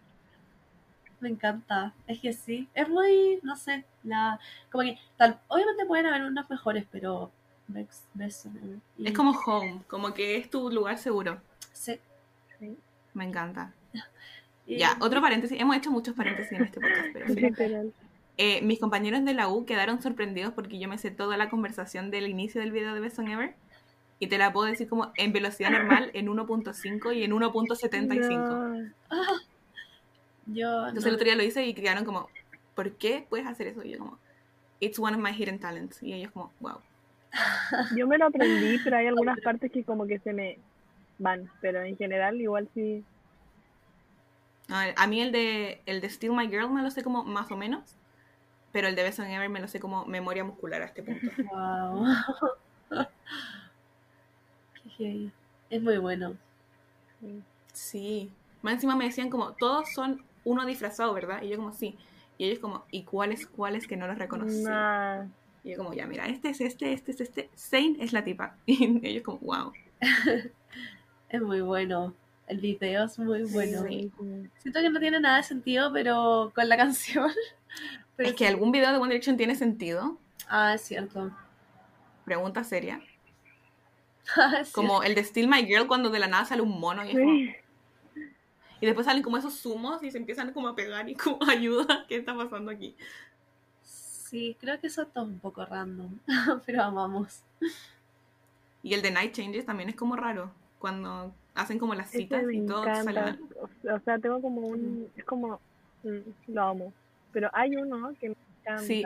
Me 1.19 1.29
encanta. 1.29 1.93
Es 2.07 2.19
que 2.19 2.33
sí. 2.33 2.67
Es 2.75 2.87
muy, 2.87 3.39
no 3.41 3.55
sé, 3.55 3.83
la 4.03 4.39
como 4.71 4.83
que 4.83 4.97
tal, 5.17 5.39
obviamente 5.47 5.85
pueden 5.85 6.05
haber 6.05 6.21
unas 6.23 6.47
mejores, 6.49 6.85
pero 6.91 7.31
Best, 7.67 8.03
Best 8.13 8.43
Song 8.43 8.55
Ever. 8.57 8.77
Y- 8.97 9.07
Es 9.07 9.13
como 9.13 9.31
home, 9.31 9.81
como 9.87 10.13
que 10.13 10.37
es 10.37 10.49
tu 10.49 10.69
lugar 10.69 10.97
seguro. 10.99 11.39
sí. 11.73 11.99
Me 13.13 13.23
encanta. 13.25 13.73
Y- 14.67 14.77
Ya, 14.79 14.97
otro 14.99 15.21
paréntesis. 15.21 15.59
Hemos 15.59 15.77
hecho 15.77 15.89
muchos 15.91 16.15
paréntesis 16.15 16.51
en 16.51 16.63
este 16.65 16.79
podcast, 16.81 17.07
pero 17.13 17.27
sí. 17.27 17.39
Literal. 17.39 17.93
Eh, 18.37 18.61
mis 18.63 18.79
compañeros 18.79 19.23
de 19.23 19.33
la 19.33 19.47
U 19.47 19.65
quedaron 19.65 20.01
sorprendidos 20.01 20.51
porque 20.53 20.77
yo 20.79 20.89
me 20.89 20.97
sé 20.97 21.11
toda 21.11 21.37
la 21.37 21.49
conversación 21.49 22.11
del 22.11 22.27
inicio 22.27 22.59
del 22.61 22.71
video 22.71 22.93
de 22.93 22.99
Best 22.99 23.15
Song 23.15 23.29
Ever. 23.29 23.53
Y 24.19 24.27
te 24.27 24.37
la 24.37 24.53
puedo 24.53 24.67
decir 24.67 24.87
como 24.87 25.11
en 25.17 25.33
velocidad 25.33 25.71
normal, 25.71 26.09
en 26.13 26.27
1.5 26.27 27.15
y 27.15 27.23
en 27.23 27.31
1.75. 27.33 28.49
No. 28.49 28.91
Yo 30.47 30.87
Entonces 30.87 31.03
no- 31.03 31.09
el 31.09 31.15
otro 31.15 31.25
día 31.25 31.35
lo 31.35 31.43
hice 31.43 31.65
y 31.65 31.73
quedaron 31.73 32.05
como, 32.05 32.29
¿por 32.75 32.91
qué 32.93 33.25
puedes 33.29 33.47
hacer 33.47 33.67
eso? 33.67 33.83
Y 33.83 33.91
yo 33.91 33.99
como, 33.99 34.17
it's 34.79 34.99
one 34.99 35.15
of 35.15 35.21
my 35.21 35.31
hidden 35.33 35.59
talents. 35.59 36.01
Y 36.01 36.13
ellos 36.13 36.31
como, 36.31 36.51
wow. 36.59 36.79
Yo 37.95 38.07
me 38.07 38.17
lo 38.17 38.27
aprendí, 38.27 38.77
pero 38.83 38.97
hay 38.97 39.07
algunas 39.07 39.39
partes 39.41 39.71
que 39.71 39.83
como 39.83 40.07
que 40.07 40.19
se 40.19 40.31
me 40.33 40.57
van, 41.17 41.49
pero 41.61 41.81
en 41.83 41.97
general 41.97 42.39
igual 42.39 42.69
sí. 42.73 43.03
No, 44.67 44.77
a 44.95 45.07
mí 45.07 45.21
el 45.21 45.31
de, 45.31 45.81
el 45.85 45.99
de 46.01 46.09
Still 46.09 46.31
My 46.31 46.47
Girl 46.47 46.69
me 46.71 46.81
lo 46.81 46.89
sé 46.89 47.03
como 47.03 47.23
más 47.23 47.51
o 47.51 47.57
menos, 47.57 47.95
pero 48.71 48.87
el 48.87 48.95
de 48.95 49.03
Best 49.03 49.17
Song 49.17 49.27
Ever 49.29 49.49
me 49.49 49.59
lo 49.59 49.67
sé 49.67 49.79
como 49.79 50.05
memoria 50.05 50.43
muscular 50.43 50.81
a 50.81 50.85
este 50.85 51.03
punto. 51.03 51.29
Wow. 51.51 53.05
Es 55.69 55.81
muy 55.81 55.97
bueno. 55.97 56.35
Sí. 57.73 58.31
Más 58.61 58.75
encima 58.75 58.95
me 58.95 59.05
decían 59.05 59.29
como, 59.29 59.53
todos 59.53 59.91
son 59.93 60.23
uno 60.43 60.65
disfrazado, 60.65 61.13
¿verdad? 61.13 61.41
Y 61.41 61.49
yo 61.49 61.57
como, 61.57 61.71
sí. 61.73 61.97
Y 62.37 62.45
ellos 62.45 62.59
como, 62.59 62.85
¿y 62.91 63.03
cuáles, 63.03 63.47
cuáles 63.47 63.87
que 63.87 63.97
no 63.97 64.07
los 64.07 64.17
reconocí? 64.17 64.63
Nah. 64.63 65.25
Y 65.63 65.71
yo 65.71 65.77
como, 65.77 65.93
ya, 65.93 66.05
mira, 66.05 66.27
este 66.27 66.49
es 66.49 66.61
este, 66.61 66.93
este 66.93 67.11
es 67.11 67.21
este. 67.21 67.49
Zane 67.57 67.97
es 67.99 68.13
la 68.13 68.23
tipa. 68.23 68.57
Y 68.65 69.05
ellos 69.05 69.23
como, 69.23 69.39
wow. 69.39 69.73
Es 71.29 71.41
muy 71.41 71.61
bueno. 71.61 72.13
El 72.47 72.59
video 72.59 73.05
es 73.05 73.17
muy 73.17 73.43
bueno. 73.43 73.83
Sí. 73.87 74.11
Siento 74.59 74.79
que 74.79 74.89
no 74.89 74.99
tiene 74.99 75.19
nada 75.19 75.37
de 75.37 75.43
sentido, 75.43 75.91
pero 75.91 76.51
con 76.53 76.69
la 76.69 76.77
canción. 76.83 77.31
Pero 78.15 78.29
Es 78.29 78.35
que 78.35 78.47
algún 78.47 78.71
video 78.71 78.91
de 78.91 78.97
One 78.97 79.09
Direction 79.09 79.35
tiene 79.35 79.55
sentido. 79.55 80.19
Ah, 80.47 80.75
es 80.75 80.81
cierto. 80.81 81.31
Pregunta 82.23 82.63
seria. 82.63 83.01
Ah, 84.37 84.63
Como 84.73 85.03
el 85.03 85.13
de 85.15 85.23
Still 85.23 85.47
My 85.47 85.65
Girl 85.65 85.87
cuando 85.87 86.09
de 86.09 86.19
la 86.19 86.27
nada 86.27 86.45
sale 86.45 86.61
un 86.61 86.79
mono 86.79 87.05
y, 87.05 87.09
es 87.09 87.13
como- 87.17 87.33
Sí. 87.33 87.55
y 88.81 88.85
después 88.85 89.05
salen 89.05 89.23
como 89.23 89.37
esos 89.37 89.53
zumos 89.59 90.03
y 90.03 90.11
se 90.11 90.17
empiezan 90.17 90.51
como 90.53 90.67
a 90.67 90.75
pegar 90.75 91.07
y 91.09 91.15
como 91.15 91.39
ayuda. 91.49 92.05
¿Qué 92.07 92.17
está 92.17 92.35
pasando 92.35 92.71
aquí? 92.71 92.95
sí, 93.83 94.57
creo 94.59 94.79
que 94.81 94.89
son 94.89 95.07
todos 95.13 95.27
un 95.27 95.39
poco 95.39 95.63
random, 95.65 96.17
pero 96.65 96.83
amamos. 96.83 97.41
Y 98.83 98.93
el 98.93 99.01
de 99.01 99.11
Night 99.11 99.33
Changes 99.33 99.65
también 99.65 99.89
es 99.89 99.95
como 99.95 100.15
raro, 100.15 100.51
cuando 100.79 101.33
hacen 101.53 101.79
como 101.79 101.93
las 101.95 102.09
citas 102.09 102.43
me 102.43 102.55
y 102.55 102.65
todo 102.65 102.83
sale- 102.83 103.37
O, 103.93 103.99
sea, 104.03 104.19
tengo 104.19 104.41
como 104.41 104.61
un. 104.61 105.09
Es 105.15 105.23
como. 105.23 105.59
mm, 106.03 106.19
lo 106.51 106.61
amo. 106.63 106.93
Pero 107.31 107.49
hay 107.53 107.75
uno 107.77 108.13
que 108.19 108.29
me 108.29 108.35
encanta. 108.61 108.83
Sí. 108.83 109.05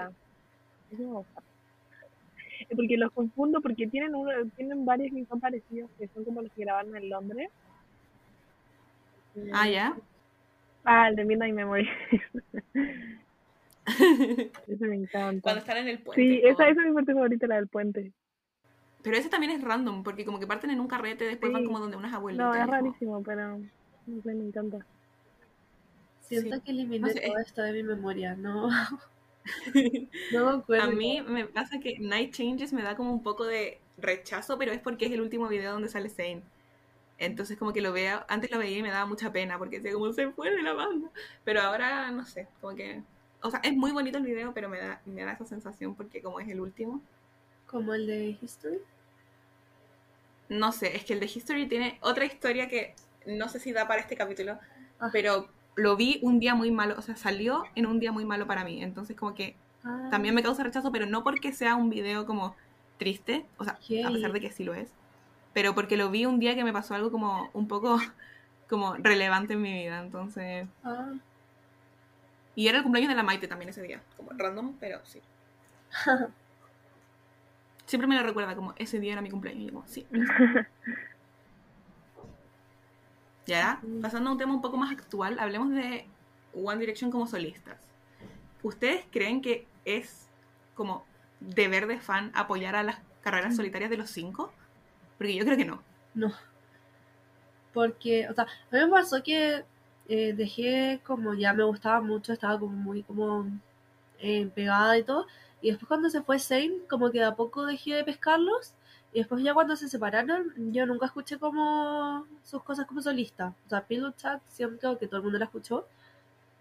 Porque 2.76 2.98
los 2.98 3.12
confundo, 3.12 3.62
porque 3.62 3.88
tienen 3.88 4.14
uno, 4.16 4.32
tienen 4.56 4.86
varios 4.86 5.12
que 5.14 5.26
son 5.26 5.40
parecidos, 5.40 5.90
que 5.98 6.08
son 6.10 6.24
como 6.24 6.42
los 6.42 6.52
que 6.52 6.64
grabaron 6.64 6.96
en 6.96 7.10
Londres. 7.10 7.50
Ah, 9.54 9.68
¿ya? 9.70 9.96
Ah, 10.84 11.10
el 11.10 11.16
de 11.16 11.26
Midnight 11.26 11.54
Memory. 11.56 11.88
Ese 14.68 14.86
me 14.88 14.96
encanta. 14.96 15.42
Cuando 15.42 15.60
están 15.62 15.78
en 15.78 15.88
el 15.88 16.00
puente. 16.00 16.22
Sí, 16.22 16.42
esa, 16.44 16.68
esa 16.68 16.82
es 16.82 16.88
mi 16.88 16.94
parte 16.94 17.14
favorita, 17.14 17.48
la 17.48 17.56
del 17.56 17.68
puente. 17.68 18.12
Pero 19.02 19.18
ese 19.18 19.30
también 19.30 19.52
es 19.54 19.62
random, 19.64 20.04
porque 20.04 20.26
como 20.26 20.40
que 20.40 20.48
parten 20.48 20.70
en 20.72 20.80
un 20.80 20.88
carrete, 20.88 21.24
después 21.26 21.52
van 21.52 21.66
como 21.66 21.80
donde 21.80 21.98
unas 21.98 22.14
abuelitas. 22.14 22.46
No, 22.48 22.54
es 22.54 22.60
como- 22.62 22.72
rarísimo, 22.74 23.24
pero 23.24 23.58
no 24.08 24.22
sé, 24.22 24.34
me 24.34 24.46
encanta. 24.46 24.86
Siento 26.22 26.56
Sí. 26.58 26.62
que 26.62 26.72
eliminé 26.72 27.00
No 27.00 27.08
sé, 27.08 27.22
todo 27.26 27.38
esto 27.40 27.62
de 27.64 27.74
mi 27.74 27.84
memoria, 27.84 28.36
no, 28.36 28.70
no 30.32 30.46
me 30.46 30.58
acuerdo. 30.60 30.86
A 30.86 30.92
mí 30.92 31.22
me 31.22 31.46
pasa 31.46 31.80
que 31.80 31.98
Night 32.00 32.34
Changes 32.34 32.74
me 32.74 32.82
da 32.84 32.96
como 32.96 33.12
un 33.12 33.24
poco 33.24 33.46
de 33.46 33.80
rechazo, 33.98 34.58
pero 34.58 34.72
es 34.72 34.80
porque 34.80 35.06
es 35.08 35.12
el 35.12 35.22
último 35.22 35.48
video 35.48 35.74
donde 35.74 35.90
sale 35.90 36.10
Zane. 36.10 36.44
Entonces 37.18 37.58
como 37.58 37.74
que 37.74 37.82
lo 37.82 37.92
veo, 37.92 38.24
antes 38.30 38.50
lo 38.52 38.60
veía 38.60 38.78
y 38.78 38.84
me 38.84 38.92
daba 38.92 39.06
mucha 39.06 39.32
pena 39.32 39.58
porque 39.58 39.78
decía 39.80 39.94
como 39.94 40.12
se 40.14 40.32
fue 40.32 40.52
de 40.52 40.62
la 40.62 40.74
banda. 40.74 41.10
Pero 41.44 41.62
ahora 41.62 42.12
no 42.12 42.26
sé, 42.26 42.48
como 42.62 42.76
que... 42.76 43.02
O 43.42 43.52
sea, 43.52 43.60
es 43.64 43.74
muy 43.76 43.92
bonito 43.92 44.18
el 44.18 44.26
video, 44.26 44.54
pero 44.54 44.70
me 44.70 44.80
da, 44.80 45.02
me 45.06 45.24
da 45.24 45.34
esa 45.34 45.46
sensación 45.46 45.96
porque 45.96 46.22
como 46.22 46.40
es 46.40 46.48
el 46.50 46.60
último. 46.60 47.02
Como 47.68 47.94
el 47.94 48.08
de 48.08 48.38
History. 48.42 48.80
No 50.50 50.72
sé, 50.72 50.96
es 50.96 51.06
que 51.06 51.14
el 51.14 51.20
de 51.20 51.28
History 51.28 51.68
tiene 51.68 52.00
otra 52.02 52.26
historia 52.26 52.68
que 52.68 52.96
no 53.26 53.48
sé 53.50 53.60
si 53.60 53.72
da 53.72 53.88
para 53.88 54.02
este 54.02 54.16
capítulo, 54.16 54.58
Ah. 55.00 55.10
pero 55.14 55.48
lo 55.80 55.96
vi 55.96 56.20
un 56.22 56.40
día 56.40 56.56
muy 56.56 56.72
malo, 56.72 56.96
o 56.98 57.02
sea, 57.02 57.16
salió 57.16 57.64
en 57.76 57.86
un 57.86 58.00
día 58.00 58.12
muy 58.12 58.26
malo 58.26 58.46
para 58.48 58.64
mí. 58.64 58.84
Entonces 58.84 59.16
como 59.16 59.34
que 59.34 59.56
Ah, 59.84 60.08
también 60.12 60.36
me 60.36 60.44
causa 60.44 60.64
rechazo, 60.64 60.92
pero 60.92 61.06
no 61.06 61.24
porque 61.24 61.54
sea 61.54 61.76
un 61.76 61.90
video 61.90 62.26
como 62.26 62.56
triste, 62.98 63.46
o 63.58 63.64
sea, 63.64 63.74
a 63.74 64.12
pesar 64.12 64.34
de 64.34 64.42
que 64.42 64.52
sí 64.52 64.64
lo 64.64 64.74
es, 64.74 64.90
pero 65.54 65.74
porque 65.74 65.96
lo 65.96 66.10
vi 66.10 66.26
un 66.26 66.40
día 66.40 66.56
que 66.56 66.64
me 66.64 66.74
pasó 66.74 66.96
algo 66.96 67.12
como 67.12 67.50
un 67.54 67.68
poco 67.68 67.98
como 68.70 68.96
relevante 68.96 69.54
en 69.54 69.62
mi 69.62 69.74
vida, 69.74 70.02
entonces... 70.02 70.68
ah. 70.84 71.14
Y 72.56 72.68
era 72.68 72.80
el 72.80 72.84
cumpleaños 72.84 73.10
de 73.10 73.16
la 73.16 73.24
Maite 73.24 73.48
también 73.48 73.70
ese 73.70 73.82
día, 73.82 74.02
como 74.18 74.32
random, 74.32 74.76
pero 74.82 75.00
sí. 75.06 75.22
Siempre 77.86 78.06
me 78.08 78.16
lo 78.16 78.24
recuerda 78.24 78.54
como 78.56 78.74
ese 78.78 79.00
día 79.00 79.14
era 79.14 79.22
mi 79.22 79.30
cumpleaños, 79.30 79.64
y 79.64 79.68
yo 79.68 79.74
como, 79.74 79.88
sí. 79.88 80.06
Ya, 83.50 83.82
pasando 84.00 84.30
a 84.30 84.34
un 84.34 84.38
tema 84.38 84.54
un 84.54 84.62
poco 84.62 84.78
más 84.78 84.92
actual, 84.92 85.40
hablemos 85.40 85.72
de 85.72 86.06
One 86.54 86.80
Direction 86.80 87.10
como 87.10 87.26
solistas. 87.26 87.80
¿Ustedes 88.62 89.06
creen 89.10 89.42
que 89.42 89.66
es 89.86 90.30
como 90.76 91.04
deber 91.40 91.88
de 91.88 92.00
fan 92.00 92.32
apoyar 92.36 92.76
a 92.76 92.84
las 92.84 92.98
carreras 93.22 93.56
solitarias 93.56 93.90
de 93.90 93.98
los 93.98 94.12
cinco? 94.12 94.54
Porque 95.18 95.34
yo 95.34 95.46
creo 95.46 95.58
que 95.58 95.66
no. 95.66 95.82
No. 96.14 96.32
Porque, 97.74 98.30
o 98.30 98.36
sea, 98.36 98.44
a 98.44 98.76
mí 98.76 98.84
me 98.84 98.88
pasó 98.88 99.24
que 99.24 99.66
eh, 100.08 100.34
dejé 100.34 101.02
como 101.04 101.34
ya 101.34 101.52
me 101.54 101.64
gustaba 101.64 102.02
mucho, 102.02 102.34
estaba 102.34 102.60
como 102.60 102.74
muy 102.74 103.02
como 103.02 103.48
eh, 104.20 104.46
pegada 104.54 104.96
y 104.96 105.04
todo. 105.04 105.26
Y 105.60 105.72
después 105.72 105.88
cuando 105.88 106.12
se 106.12 106.22
fue 106.22 106.38
Zayn, 106.38 106.82
como 106.88 107.10
que 107.10 107.24
a 107.24 107.34
poco 107.36 107.66
dejé 107.66 107.96
de 107.96 108.04
pescarlos. 108.04 108.76
Y 109.12 109.20
después 109.20 109.44
ya 109.44 109.54
cuando 109.54 109.76
se 109.76 109.90
separaron, 109.90 110.54
yo 110.72 110.86
nunca 110.86 111.08
escuché 111.08 111.40
como 111.40 112.28
sus 112.44 112.62
cosas 112.64 112.86
como 112.86 113.02
solista. 113.02 113.56
O 113.66 113.70
sea, 113.70 113.86
Pillow 113.86 114.12
Chat 114.12 114.42
siempre 114.48 114.98
que 115.00 115.08
todo 115.08 115.18
el 115.18 115.24
mundo 115.24 115.40
la 115.40 115.46
escuchó. 115.46 115.88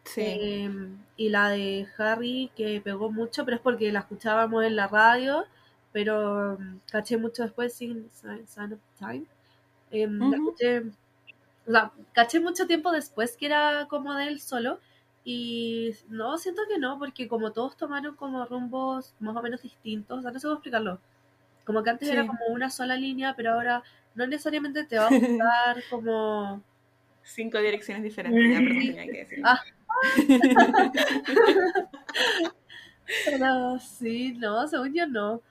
Sí. 0.04 0.22
Eh, 0.24 0.88
y 1.16 1.28
la 1.28 1.50
de 1.50 1.86
Harry, 1.98 2.50
que 2.56 2.80
pegó 2.80 3.10
mucho, 3.10 3.44
pero 3.44 3.56
es 3.56 3.62
porque 3.62 3.92
la 3.92 4.00
escuchábamos 4.00 4.64
en 4.64 4.76
la 4.76 4.88
radio, 4.88 5.44
pero 5.92 6.56
mm, 6.58 6.78
caché 6.90 7.18
mucho 7.18 7.42
después 7.42 7.74
sin 7.74 8.10
Sign, 8.12 8.72
of 8.72 8.80
Time. 8.98 9.24
Eh, 9.90 10.06
la 10.08 10.36
escuché, 10.36 10.80
o 11.66 11.70
sea, 11.70 11.92
caché 12.12 12.40
mucho 12.40 12.66
tiempo 12.66 12.90
después 12.92 13.36
que 13.36 13.46
era 13.46 13.86
como 13.88 14.14
de 14.14 14.28
él 14.28 14.40
solo. 14.40 14.80
Y 15.24 15.94
no, 16.08 16.38
siento 16.38 16.62
que 16.68 16.78
no, 16.78 16.98
porque 16.98 17.28
como 17.28 17.52
todos 17.52 17.76
tomaron 17.76 18.16
como 18.16 18.46
rumbos 18.46 19.14
más 19.20 19.36
o 19.36 19.42
menos 19.42 19.60
distintos, 19.60 20.20
o 20.20 20.22
sea, 20.22 20.30
no 20.30 20.38
sé 20.38 20.46
cómo 20.46 20.54
explicarlo. 20.54 20.98
Como 21.68 21.82
que 21.82 21.90
antes 21.90 22.08
Sí. 22.08 22.14
era 22.14 22.26
como 22.26 22.40
una 22.48 22.70
sola 22.70 22.96
línea, 22.96 23.34
pero 23.36 23.52
ahora 23.52 23.82
no 24.14 24.26
necesariamente 24.26 24.84
te 24.84 24.96
va 24.96 25.08
a 25.08 25.10
gustar 25.18 25.82
como... 25.90 26.62
Cinco 27.22 27.58
direcciones 27.58 28.02
diferentes, 28.02 28.42
ya, 28.42 28.58
perdón, 28.58 28.78
tenía 28.78 29.04
que 29.04 29.18
decirlo. 29.18 29.44
Ah. 29.46 29.60
Pero 33.24 33.78
sí, 33.80 34.32
no, 34.38 34.66
según 34.66 34.94
yo 34.94 35.06
no. 35.06 35.42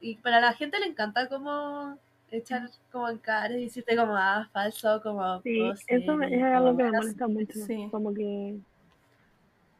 Y 0.00 0.16
para 0.16 0.40
la 0.40 0.52
gente 0.52 0.78
le 0.80 0.86
encanta 0.86 1.28
como 1.28 1.96
echar 2.30 2.68
como 2.90 3.08
en 3.08 3.18
cara 3.18 3.56
y 3.56 3.64
decirte 3.64 3.96
como, 3.96 4.16
ah, 4.16 4.48
falso, 4.52 5.00
como... 5.02 5.40
Sí, 5.42 5.60
oh, 5.60 5.72
eso 5.86 6.16
me- 6.16 6.28
sí, 6.28 6.34
es 6.34 6.40
como 6.40 6.56
algo 6.56 6.76
que 6.76 6.82
me 6.84 6.90
molesta 6.90 7.28
mucho. 7.28 7.52
Sí. 7.66 7.88
Como 7.92 8.12
que, 8.12 8.56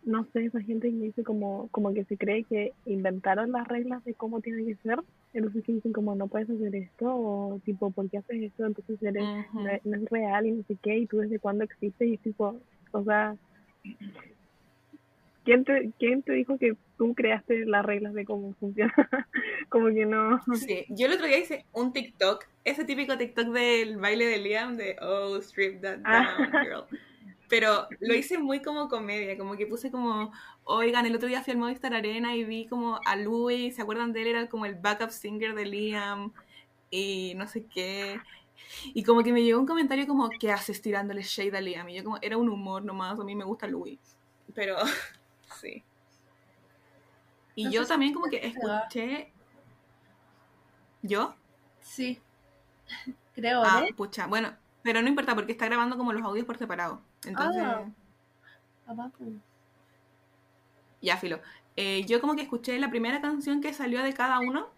no 0.05 0.25
sé, 0.33 0.45
esa 0.47 0.61
gente 0.61 0.89
que 0.91 0.97
dice 0.97 1.25
como, 1.25 1.69
como 1.73 1.93
que 1.93 2.05
se 2.05 2.17
cree 2.17 2.45
que 2.45 2.73
inventaron 2.87 3.51
las 3.53 3.67
reglas 3.67 4.05
de 4.05 4.15
cómo 4.15 4.41
tiene 4.41 4.65
que 4.65 4.77
ser. 4.77 5.01
Entonces 5.35 5.65
dicen 5.67 5.93
como, 5.93 6.15
no 6.15 6.29
puedes 6.29 6.49
hacer 6.49 6.75
esto, 6.77 7.07
o 7.07 7.61
tipo, 7.65 7.91
¿por 7.91 8.09
qué 8.09 8.19
haces 8.19 8.41
esto? 8.43 8.65
Entonces 8.65 9.03
eres, 9.03 9.23
no, 9.53 9.69
es- 9.69 9.85
no 9.85 9.97
es 9.97 10.05
real 10.11 10.47
y 10.47 10.53
no 10.53 10.63
sé 10.65 10.77
qué, 10.83 10.97
y 10.97 11.07
tú 11.07 11.19
desde 11.19 11.39
cuándo 11.41 11.65
existes, 11.65 12.09
y 12.09 12.17
tipo, 12.19 12.61
o 12.93 13.05
sea, 13.05 13.37
¿quién 15.45 15.65
te, 15.65 15.93
¿quién 15.99 16.23
te 16.23 16.33
dijo 16.33 16.59
que 16.59 16.77
tú 16.97 17.15
creaste 17.15 17.67
las 17.67 17.85
reglas 17.85 18.15
de 18.15 18.25
cómo 18.25 18.55
funciona? 18.55 18.93
como 19.69 19.89
que 19.89 20.07
no. 20.07 20.41
Sí, 20.55 20.85
yo 20.89 21.07
el 21.07 21.15
otro 21.15 21.27
día 21.27 21.39
hice 21.39 21.67
un 21.73 21.93
TikTok, 21.93 22.45
ese 22.65 22.85
típico 22.85 23.19
TikTok 23.19 23.49
del 23.49 23.97
baile 23.99 24.27
de 24.27 24.39
Liam 24.39 24.77
de 24.77 24.97
Oh, 25.01 25.37
strip 25.39 25.83
that 25.83 25.99
Ah. 26.05 26.23
down, 26.39 26.53
girl. 26.65 26.85
Pero 27.49 27.87
lo 28.01 28.15
hice 28.15 28.39
muy 28.39 28.63
como 28.63 28.89
comedia, 28.89 29.37
como 29.37 29.57
que 29.57 29.67
puse 29.67 29.91
como, 29.91 30.33
oigan, 30.65 31.07
el 31.07 31.15
otro 31.17 31.29
día 31.29 31.43
fui 31.43 31.53
al 31.53 31.59
Movistar 31.59 31.95
Arena 31.95 32.35
y 32.35 32.45
vi 32.45 32.67
como 32.67 33.01
a 33.05 33.17
Louis, 33.17 33.75
¿se 33.75 33.83
acuerdan 33.83 34.13
de 34.13 34.23
él? 34.23 34.29
Era 34.29 34.49
como 34.49 34.67
el 34.67 34.75
backup 34.77 35.11
singer 35.11 35.55
de 35.55 35.67
Liam 35.67 36.33
y 36.91 37.35
no 37.37 37.47
sé 37.49 37.67
qué. 37.67 38.21
Y 38.95 39.03
como 39.05 39.23
que 39.23 39.33
me 39.33 39.43
llegó 39.43 39.61
un 39.61 39.67
comentario 39.67 40.07
como, 40.07 40.29
¿qué 40.39 40.53
haces 40.53 40.81
tirándole 40.83 41.23
shade 41.23 41.57
a 41.57 41.61
Liam? 41.61 41.89
Y 41.89 41.97
yo 41.97 42.05
como, 42.05 42.19
era 42.23 42.37
un 42.37 42.49
humor 42.49 42.85
nomás, 42.85 43.19
a 43.19 43.25
mí 43.25 43.35
me 43.35 43.45
gusta 43.45 43.67
Louis. 43.67 43.99
Pero, 44.55 44.77
sí. 45.61 45.83
Y 47.57 47.65
No 47.67 47.71
yo 47.71 47.83
si 47.83 47.89
también 47.89 48.13
como 48.15 48.27
que 48.27 48.47
escuché... 48.47 49.33
¿Yo? 51.03 51.35
Sí, 51.81 52.21
creo, 53.35 53.63
Ah, 53.65 53.85
¿no? 53.89 53.97
pucha, 53.97 54.27
bueno, 54.27 54.57
pero 54.83 55.03
no 55.03 55.09
importa 55.09 55.35
porque 55.35 55.53
está 55.53 55.67
grabando 55.67 55.97
como 55.97 56.13
los 56.13 56.23
audios 56.23 56.47
por 56.47 56.57
separado. 56.59 57.03
Entonces, 57.25 57.63
Ah. 57.63 57.85
Ya 61.05 61.17
filo. 61.19 61.41
Eh, 61.77 62.05
yo 62.07 62.21
como 62.21 62.37
que 62.37 62.43
escuché 62.43 62.79
la 62.79 62.91
primera 62.91 63.21
canción 63.21 63.61
que 63.61 63.73
salió 63.73 64.03
de 64.03 64.15
cada 64.15 64.39
uno 64.41 64.69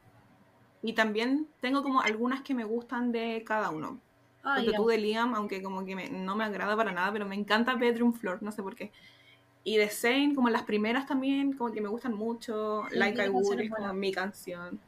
y 0.82 0.94
también 0.94 1.48
tengo 1.60 1.82
como 1.82 2.00
algunas 2.02 2.42
que 2.42 2.54
me 2.54 2.64
gustan 2.64 3.12
de 3.12 3.44
cada 3.46 3.70
uno. 3.70 4.00
Ah, 4.42 4.56
Porque 4.56 4.72
tú 4.76 4.86
de 4.86 4.98
Liam, 4.98 5.34
aunque 5.34 5.62
como 5.62 5.84
que 5.84 5.96
me- 5.96 6.10
no 6.10 6.36
me 6.36 6.44
agrada 6.44 6.76
para 6.76 6.92
nada, 6.92 7.12
pero 7.12 7.26
me 7.26 7.34
encanta 7.34 7.74
Bedroom 7.74 8.14
Floor, 8.14 8.42
no 8.42 8.52
sé 8.52 8.62
por 8.62 8.74
qué. 8.76 8.92
Y 9.64 9.78
de 9.78 9.88
Zayn, 9.88 10.34
como 10.34 10.48
las 10.50 10.62
primeras 10.62 11.06
también, 11.06 11.52
como 11.54 11.72
que 11.72 11.80
me 11.80 11.88
gustan 11.88 12.14
mucho. 12.14 12.84
Sí, 12.90 12.96
like 12.98 13.24
I 13.24 13.28
Would 13.28 13.60
es 13.60 13.70
como 13.70 13.92
mi 13.94 14.12
canción. 14.12 14.80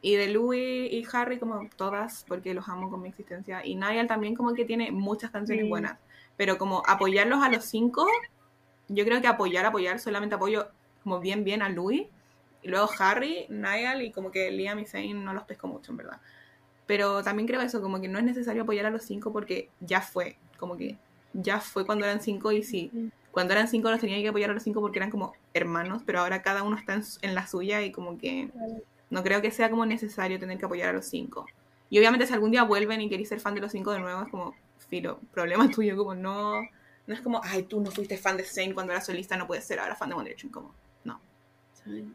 Y 0.00 0.14
de 0.16 0.28
Louis 0.28 0.92
y 0.92 1.06
Harry, 1.12 1.38
como 1.38 1.68
todas, 1.76 2.24
porque 2.28 2.54
los 2.54 2.68
amo 2.68 2.90
con 2.90 3.02
mi 3.02 3.08
existencia. 3.10 3.64
Y 3.64 3.74
Niall 3.76 4.06
también 4.06 4.34
como 4.34 4.54
que 4.54 4.64
tiene 4.64 4.90
muchas 4.92 5.30
canciones 5.30 5.64
Sí. 5.64 5.68
buenas. 5.68 5.98
Pero 6.36 6.58
como 6.58 6.82
apoyarlos 6.86 7.42
a 7.42 7.50
los 7.50 7.64
cinco, 7.64 8.06
yo 8.88 9.04
creo 9.04 9.20
que 9.20 9.26
apoyar, 9.26 9.66
apoyar, 9.66 9.98
solamente 9.98 10.34
apoyo 10.34 10.68
como 11.02 11.20
bien, 11.20 11.44
bien 11.44 11.62
a 11.62 11.68
Louis. 11.68 12.06
Y 12.62 12.68
luego 12.68 12.88
Harry, 12.98 13.46
Niall 13.48 14.02
y 14.02 14.10
como 14.10 14.30
que 14.30 14.50
Liam 14.50 14.78
y 14.80 14.86
Zayn 14.86 15.24
no 15.24 15.32
los 15.32 15.44
pesco 15.44 15.68
mucho, 15.68 15.92
en 15.92 15.98
verdad. 15.98 16.20
Pero 16.86 17.22
también 17.22 17.46
creo 17.46 17.60
eso, 17.60 17.80
como 17.80 18.00
que 18.00 18.08
no 18.08 18.18
es 18.18 18.24
necesario 18.24 18.62
apoyar 18.62 18.86
a 18.86 18.90
los 18.90 19.02
cinco 19.02 19.32
porque 19.32 19.70
ya 19.80 20.00
fue, 20.00 20.36
como 20.58 20.76
que 20.76 20.96
ya 21.32 21.60
fue 21.60 21.84
cuando 21.84 22.04
eran 22.04 22.20
cinco 22.20 22.52
y 22.52 22.62
sí, 22.62 22.90
cuando 23.30 23.52
eran 23.52 23.68
cinco 23.68 23.90
los 23.90 24.00
tenía 24.00 24.20
que 24.20 24.28
apoyar 24.28 24.50
a 24.50 24.54
los 24.54 24.62
cinco 24.62 24.80
porque 24.80 24.98
eran 24.98 25.10
como 25.10 25.34
hermanos, 25.52 26.02
pero 26.06 26.20
ahora 26.20 26.42
cada 26.42 26.62
uno 26.62 26.76
está 26.76 27.00
en 27.22 27.34
la 27.34 27.46
suya 27.46 27.82
y 27.82 27.92
como 27.92 28.18
que 28.18 28.50
no 29.10 29.22
creo 29.22 29.42
que 29.42 29.50
sea 29.50 29.70
como 29.70 29.84
necesario 29.84 30.38
tener 30.38 30.58
que 30.58 30.64
apoyar 30.64 30.90
a 30.90 30.92
los 30.92 31.06
cinco. 31.06 31.46
Y 31.90 31.98
obviamente 31.98 32.26
si 32.26 32.32
algún 32.32 32.50
día 32.50 32.64
vuelven 32.64 33.00
y 33.00 33.08
queréis 33.08 33.28
ser 33.28 33.40
fan 33.40 33.54
de 33.54 33.60
los 33.60 33.72
cinco 33.72 33.92
de 33.92 34.00
nuevo, 34.00 34.22
es 34.22 34.28
como, 34.28 34.54
filo, 34.88 35.20
problema 35.32 35.68
tuyo, 35.70 35.96
como 35.96 36.14
no, 36.14 36.62
no 37.06 37.14
es 37.14 37.20
como, 37.20 37.40
ay, 37.44 37.62
tú 37.64 37.80
no 37.80 37.90
fuiste 37.90 38.16
fan 38.18 38.36
de 38.36 38.44
Zayn 38.44 38.74
cuando 38.74 38.92
era 38.92 39.00
solista, 39.00 39.36
no 39.36 39.46
puedes 39.46 39.64
ser 39.64 39.78
ahora 39.80 39.94
fan 39.96 40.08
de 40.08 40.14
One 40.16 40.24
Direction, 40.24 40.50
como, 40.52 40.74
no. 41.04 41.20
Sí. 41.84 42.12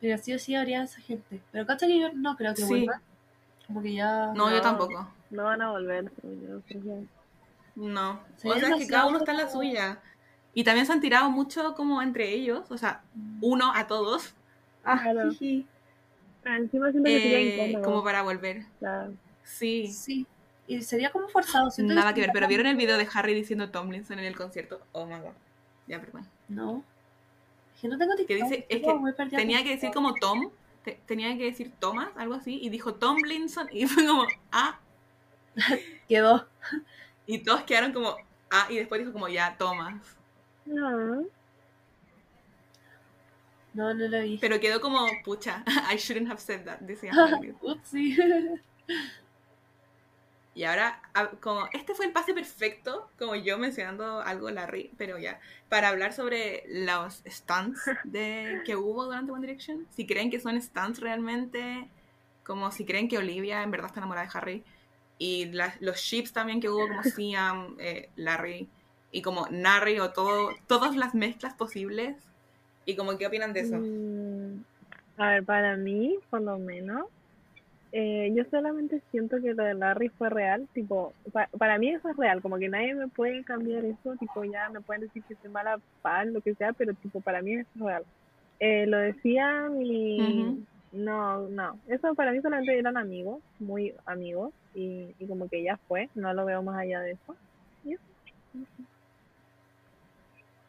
Pero 0.00 0.18
sí 0.18 0.34
o 0.34 0.38
sí 0.38 0.54
habría 0.54 0.82
esa 0.84 1.00
gente. 1.00 1.40
Pero 1.50 1.66
cacha 1.66 1.86
que 1.86 1.98
yo 1.98 2.12
no 2.12 2.36
creo 2.36 2.54
que 2.54 2.62
Sí. 2.62 2.68
vuelvan. 2.68 3.00
Como 3.66 3.82
que 3.82 3.94
ya. 3.94 4.32
No, 4.34 4.50
yo 4.50 4.60
tampoco. 4.60 5.10
No 5.30 5.44
van 5.44 5.60
a 5.60 5.70
volver, 5.70 6.10
yo, 6.22 6.60
No. 7.74 8.20
Sí, 8.36 8.48
o 8.48 8.54
sea, 8.58 8.68
es 8.70 8.76
que 8.76 8.86
cada 8.86 9.06
uno 9.06 9.18
está 9.18 9.32
en 9.32 9.36
la 9.38 9.48
suya. 9.50 10.00
Y 10.54 10.64
también 10.64 10.86
se 10.86 10.92
han 10.92 11.00
tirado 11.00 11.30
mucho 11.30 11.74
como 11.74 12.00
entre 12.02 12.30
ellos, 12.32 12.70
o 12.70 12.78
sea, 12.78 13.02
uno 13.40 13.72
a 13.74 13.86
todos, 13.86 14.34
Ah, 14.84 14.98
Claro. 15.02 15.30
jiji. 15.32 15.66
Ah, 16.46 16.56
Encima 16.56 16.90
sería 16.90 17.18
eh, 17.18 17.80
como 17.84 18.02
para 18.02 18.22
volver. 18.22 18.62
o 18.76 18.78
sea, 18.80 19.10
Sí. 19.42 19.88
Sí. 19.88 20.26
Y 20.68 20.82
sería 20.82 21.10
como 21.10 21.28
forzado. 21.28 21.70
siento 21.70 21.94
Nada 21.94 22.14
que 22.14 22.20
ver, 22.20 22.30
pero 22.32 22.46
¿vieron 22.46 22.66
el 22.66 22.76
video 22.76 22.96
de 22.98 23.08
Harry 23.12 23.34
diciendo 23.34 23.70
Tomlinson 23.70 24.18
en 24.20 24.26
el 24.26 24.36
concierto? 24.36 24.80
Oh 24.92 25.06
my 25.06 25.18
god. 25.18 25.32
Ya, 25.88 25.98
perdón. 26.00 26.28
No. 26.48 26.84
Es 27.74 27.80
que 27.80 27.88
no 27.88 27.96
tengo 27.98 28.14
TikTok. 28.14 28.28
Que 28.28 28.34
dice, 28.44 28.66
es 28.68 28.82
que 28.82 29.36
tenía 29.36 29.62
que 29.64 29.70
decir 29.70 29.90
como 29.92 30.14
Tom, 30.14 30.50
te- 30.84 31.00
tenía 31.06 31.36
que 31.36 31.44
decir 31.44 31.72
Thomas, 31.80 32.10
algo 32.16 32.34
así, 32.34 32.58
y 32.62 32.68
dijo 32.68 32.94
Tomlinson, 32.94 33.68
y 33.72 33.86
fue 33.88 34.06
como, 34.06 34.26
ah, 34.52 34.78
Quedó. 36.08 36.46
y 37.26 37.38
todos 37.38 37.62
quedaron 37.62 37.92
como, 37.92 38.16
ah, 38.50 38.66
y 38.70 38.76
después 38.76 39.00
dijo 39.00 39.12
como, 39.12 39.28
ya, 39.28 39.56
Thomas. 39.56 40.02
no. 40.66 41.24
No, 43.74 43.94
no 43.94 44.08
lo 44.08 44.20
vi. 44.22 44.38
Pero 44.38 44.58
quedó 44.60 44.80
como, 44.80 45.06
pucha, 45.24 45.62
I 45.92 45.96
shouldn't 45.96 46.28
have 46.30 46.40
said 46.40 46.64
that, 46.64 46.80
decía 46.80 47.12
Harry. 47.12 47.54
Upsi. 47.62 48.16
Y 50.58 50.64
ahora, 50.64 51.00
a- 51.14 51.28
como, 51.40 51.68
este 51.72 51.94
fue 51.94 52.06
el 52.06 52.12
pase 52.12 52.34
perfecto, 52.34 53.08
como 53.18 53.36
yo 53.36 53.58
mencionando 53.58 54.20
algo, 54.22 54.50
Larry, 54.50 54.90
pero 54.98 55.16
ya, 55.18 55.40
para 55.68 55.88
hablar 55.88 56.12
sobre 56.12 56.64
los 56.68 57.22
stunts 57.26 57.94
de, 58.02 58.62
que 58.66 58.74
hubo 58.76 59.04
durante 59.04 59.30
One 59.32 59.46
Direction. 59.46 59.86
Si 59.90 60.06
creen 60.06 60.30
que 60.30 60.40
son 60.40 60.60
stunts 60.60 61.00
realmente, 61.00 61.88
como 62.44 62.72
si 62.72 62.84
creen 62.84 63.08
que 63.08 63.18
Olivia 63.18 63.62
en 63.62 63.70
verdad 63.70 63.88
está 63.88 64.00
enamorada 64.00 64.26
de 64.26 64.38
Harry. 64.38 64.64
Y 65.18 65.46
los 65.80 65.98
ships 65.98 66.32
también 66.32 66.60
que 66.60 66.70
hubo, 66.70 66.88
como 66.88 67.02
Siam, 67.04 67.76
eh, 67.78 68.10
Larry, 68.16 68.68
y 69.12 69.22
como 69.22 69.46
Narry, 69.50 70.00
o 70.00 70.12
todo, 70.12 70.50
todas 70.66 70.96
las 70.96 71.14
mezclas 71.14 71.54
posibles. 71.54 72.16
Y 72.84 72.96
como, 72.96 73.16
¿qué 73.18 73.26
opinan 73.28 73.52
de 73.52 73.60
eso? 73.60 73.76
Mm, 73.76 74.62
A 75.16 75.30
ver, 75.30 75.44
para 75.44 75.76
mí, 75.76 76.18
por 76.30 76.40
lo 76.42 76.58
menos, 76.58 77.06
eh, 77.92 78.32
yo 78.34 78.44
solamente 78.50 79.02
siento 79.10 79.40
que 79.40 79.54
lo 79.54 79.64
de 79.64 79.74
Larry 79.74 80.08
fue 80.10 80.30
real, 80.30 80.68
tipo, 80.74 81.14
pa- 81.32 81.48
para 81.58 81.78
mí 81.78 81.90
eso 81.90 82.08
es 82.10 82.16
real, 82.16 82.42
como 82.42 82.58
que 82.58 82.68
nadie 82.68 82.94
me 82.94 83.08
puede 83.08 83.44
cambiar 83.44 83.84
eso, 83.84 84.16
tipo, 84.18 84.44
ya 84.44 84.68
me 84.70 84.80
pueden 84.82 85.02
decir 85.02 85.22
que 85.26 85.36
soy 85.36 85.50
mala 85.50 85.80
pan, 86.02 86.32
lo 86.32 86.40
que 86.42 86.54
sea, 86.54 86.72
pero 86.72 86.94
tipo, 86.94 87.20
para 87.20 87.42
mí 87.42 87.54
eso 87.54 87.68
es 87.76 87.80
real. 87.82 88.04
Eh, 88.60 88.86
lo 88.86 88.98
decían 88.98 89.80
y 89.82 90.20
Ujú. 90.20 90.66
no, 90.92 91.48
no, 91.48 91.80
eso 91.88 92.14
para 92.14 92.32
mí 92.32 92.40
solamente 92.42 92.78
eran 92.78 92.96
amigos, 92.96 93.40
muy 93.58 93.94
amigos, 94.04 94.52
y, 94.74 95.14
y 95.18 95.26
como 95.26 95.48
que 95.48 95.62
ya 95.62 95.78
fue, 95.88 96.08
no 96.14 96.34
lo 96.34 96.44
veo 96.44 96.62
más 96.62 96.78
allá 96.78 97.00
de 97.00 97.12
eso. 97.12 97.36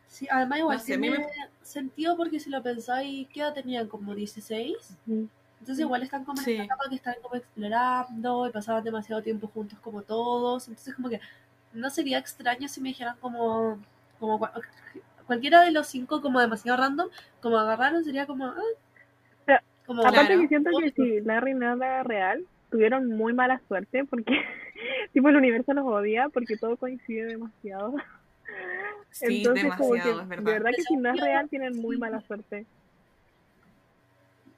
Sí, 0.07 0.27
además 0.29 0.59
igual 0.59 0.77
No 0.77 0.83
sé, 0.83 0.93
a 0.93 0.97
mí 0.97 1.07
tiene 1.07 1.25
me- 1.25 1.65
sentido 1.65 2.17
porque 2.17 2.39
si 2.39 2.49
lo 2.49 2.61
pensáis, 2.63 3.27
¿qué 3.33 3.41
edad 3.41 3.53
tenían? 3.53 3.87
Como 3.87 4.15
16. 4.15 4.75
Ujú. 5.07 5.29
Entonces 5.59 5.79
igual 5.83 6.03
están 6.03 6.23
como 6.25 6.39
en 6.39 6.45
Sí. 6.45 6.51
esta 6.53 6.63
etapa 6.65 6.89
que 6.89 6.95
están 6.95 7.15
como 7.21 7.35
explorando 7.35 8.47
y 8.47 8.51
pasaban 8.51 8.83
demasiado 8.83 9.21
tiempo 9.21 9.47
juntos 9.47 9.77
como 9.79 10.01
todos. 10.01 10.67
Entonces 10.67 10.95
como 10.95 11.09
que 11.09 11.19
no 11.73 11.89
sería 11.89 12.17
extraño 12.17 12.67
si 12.67 12.81
me 12.81 12.89
dijeran 12.89 13.15
como, 13.19 13.77
como 14.19 14.39
cua- 14.39 14.53
cualquiera 15.27 15.61
de 15.61 15.71
los 15.71 15.87
cinco 15.87 16.21
como 16.21 16.39
demasiado 16.39 16.77
random, 16.81 17.09
como 17.41 17.57
agarraron 17.57 18.03
sería 18.03 18.25
como... 18.25 18.45
ah, 18.47 18.55
Pero, 19.45 19.59
como 19.85 20.01
Aparte 20.01 20.27
Claro. 20.27 20.41
que 20.41 20.47
siento 20.47 20.69
que 20.79 20.91
si 20.91 21.21
Larry 21.21 21.53
no 21.53 21.73
era 21.73 22.03
real, 22.03 22.45
tuvieron 22.71 23.07
muy 23.07 23.33
mala 23.33 23.61
suerte 23.67 24.05
porque 24.05 24.33
tipo 25.13 25.29
el 25.29 25.35
universo 25.35 25.73
los 25.73 25.85
odia 25.85 26.29
porque 26.29 26.55
todo 26.57 26.77
coincide 26.77 27.25
demasiado. 27.25 27.95
Sí, 29.11 29.37
Entonces 29.37 29.63
como 29.75 29.93
que 29.93 29.97
demasiado, 29.99 30.21
es 30.21 30.29
de 30.29 30.35
verdad. 30.35 30.71
que 30.75 30.83
si 30.83 30.95
no 30.95 31.09
es 31.13 31.19
real 31.19 31.49
tienen 31.49 31.75
muy 31.77 31.97
mala 31.97 32.21
suerte. 32.21 32.65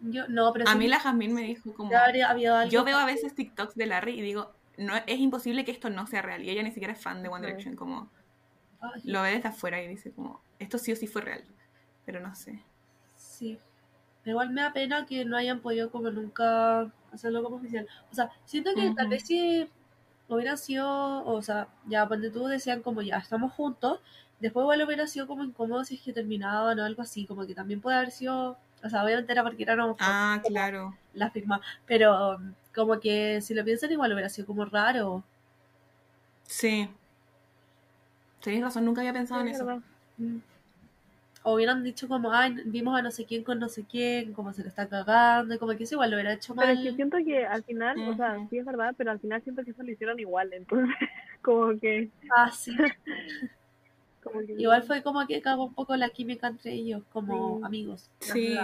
Yo, 0.02 0.28
no, 0.28 0.52
pero 0.52 0.68
A 0.68 0.74
sí 0.74 0.78
mí 0.78 0.88
la 0.88 1.00
Jasmine 1.00 1.34
me 1.34 1.42
dijo 1.44 1.74
como... 1.74 1.92
algo 1.96 2.70
Yo 2.70 2.84
veo 2.84 2.98
a 2.98 3.06
veces 3.06 3.36
TikToks 3.36 3.76
de 3.76 3.86
Larry 3.86 4.20
y 4.20 4.22
digo, 4.22 4.52
no 4.78 4.96
es 4.96 5.20
imposible 5.20 5.64
que 5.64 5.72
esto 5.72 5.90
no 5.90 6.08
sea 6.08 6.22
real. 6.22 6.44
Y 6.44 6.50
ella 6.50 6.64
ni 6.64 6.72
siquiera 6.72 6.94
es 6.94 7.02
fan 7.02 7.22
de 7.22 7.30
One. 7.30 7.46
Direction, 7.46 7.76
como 7.76 8.10
Ay, 8.80 9.02
lo 9.06 9.22
ve 9.22 9.32
desde 9.32 9.50
afuera 9.50 9.82
y 9.82 9.88
dice 9.88 10.12
como, 10.12 10.42
esto 10.60 10.78
sí 10.78 10.92
o 10.92 10.96
sí 10.96 11.08
fue 11.08 11.22
real. 11.22 11.44
Pero 12.06 12.20
no 12.20 12.34
sé. 12.34 12.64
Sí. 13.16 13.60
Pero 14.24 14.36
igual 14.36 14.52
me 14.52 14.62
da 14.62 14.74
pena 14.74 15.06
que 15.06 15.26
no 15.26 15.38
hayan 15.38 15.62
podido 15.62 15.92
como 15.92 16.10
nunca 16.10 16.92
hacerlo 17.12 17.44
como 17.44 17.58
oficial. 17.58 17.88
O 18.12 18.16
sea, 18.16 18.32
siento 18.46 18.74
que 18.76 18.92
tal 18.96 19.08
vez 19.08 19.24
si 19.26 19.70
hubiera 20.28 20.58
sido, 20.58 21.26
o 21.26 21.42
sea, 21.42 21.68
ya 21.88 22.08
cuando 22.08 22.32
tú 22.32 22.46
decían 22.48 22.82
como 22.82 23.02
ya 23.02 23.18
estamos 23.18 23.52
juntos, 23.54 24.00
después 24.40 24.64
igual 24.64 24.82
hubiera 24.84 25.08
sido 25.08 25.28
como 25.28 25.44
incómodo 25.44 25.84
si 25.84 25.96
es 25.96 26.02
que 26.02 26.14
terminaban 26.14 26.80
o 26.80 26.86
algo 26.86 27.02
así, 27.02 27.26
como 27.26 27.46
que 27.46 27.56
también 27.56 27.82
puede 27.82 27.98
haber 27.98 28.12
sido, 28.12 28.58
o 28.84 28.89
sea, 28.89 29.04
obviamente 29.04 29.32
era 29.32 29.44
porque 29.44 29.63
eran 29.63 29.80
homofóbicos, 29.80 30.08
Ah, 30.10 30.41
claro. 30.46 30.96
la 31.13 31.30
firma, 31.32 31.62
pero 31.86 32.39
como 32.74 33.00
que 33.00 33.41
si 33.41 33.54
lo 33.54 33.63
piensan 33.63 33.91
igual 33.91 34.12
hubiera 34.13 34.30
sido 34.30 34.48
como 34.48 34.65
raro. 34.65 35.24
Sí. 36.46 36.89
Tienes 38.41 38.63
razón, 38.63 38.86
nunca 38.86 39.02
había 39.02 39.13
pensado 39.13 39.41
en 39.41 39.48
Es 39.50 39.58
eso. 39.58 39.82
Mm. 40.17 40.38
O 41.44 41.56
hubieran 41.56 41.84
dicho 41.84 42.08
como, 42.08 42.32
ay, 42.32 42.56
vimos 42.65 42.96
a 42.98 43.02
no 43.02 43.10
sé 43.10 43.26
quién 43.26 43.44
con 43.44 43.58
no 43.58 43.67
sé 43.67 43.84
quién, 43.89 44.32
como 44.34 44.54
se 44.54 44.62
le 44.62 44.70
está 44.70 44.88
cagando, 44.88 45.56
y 45.56 45.58
como 45.58 45.76
que 45.76 45.84
eso 45.86 45.96
igual 45.96 46.12
lo 46.12 46.17
hubiera 46.17 46.34
hecho 46.34 46.54
mal. 46.54 46.67
Pero 46.67 46.80
es 46.80 46.86
que 46.86 46.96
siento 46.96 47.17
que 47.26 47.46
al 47.46 47.63
final, 47.63 47.98
o 48.10 48.15
sea, 48.15 48.38
sí 48.50 48.60
es 48.60 48.65
verdad, 48.65 48.94
pero 48.96 49.10
al 49.12 49.20
final 49.20 49.41
siento 49.41 49.63
que 49.63 49.72
eso 49.72 49.82
lo 49.82 49.91
hicieron 49.91 50.20
igual, 50.20 50.54
entonces 50.54 50.96
como 51.41 51.80
que, 51.80 52.10
Ah, 52.36 52.52
sí. 52.52 52.76
Igual 54.57 54.84
fue 54.84 55.01
como 55.03 55.25
que 55.27 55.41
cagó 55.41 55.65
un 55.65 55.73
poco 55.73 55.95
la 55.95 56.10
química 56.10 56.47
entre 56.47 56.73
ellos, 56.73 57.03
como 57.12 57.57
Sí. 57.60 57.65
amigos. 57.65 58.10
Sí. 58.19 58.57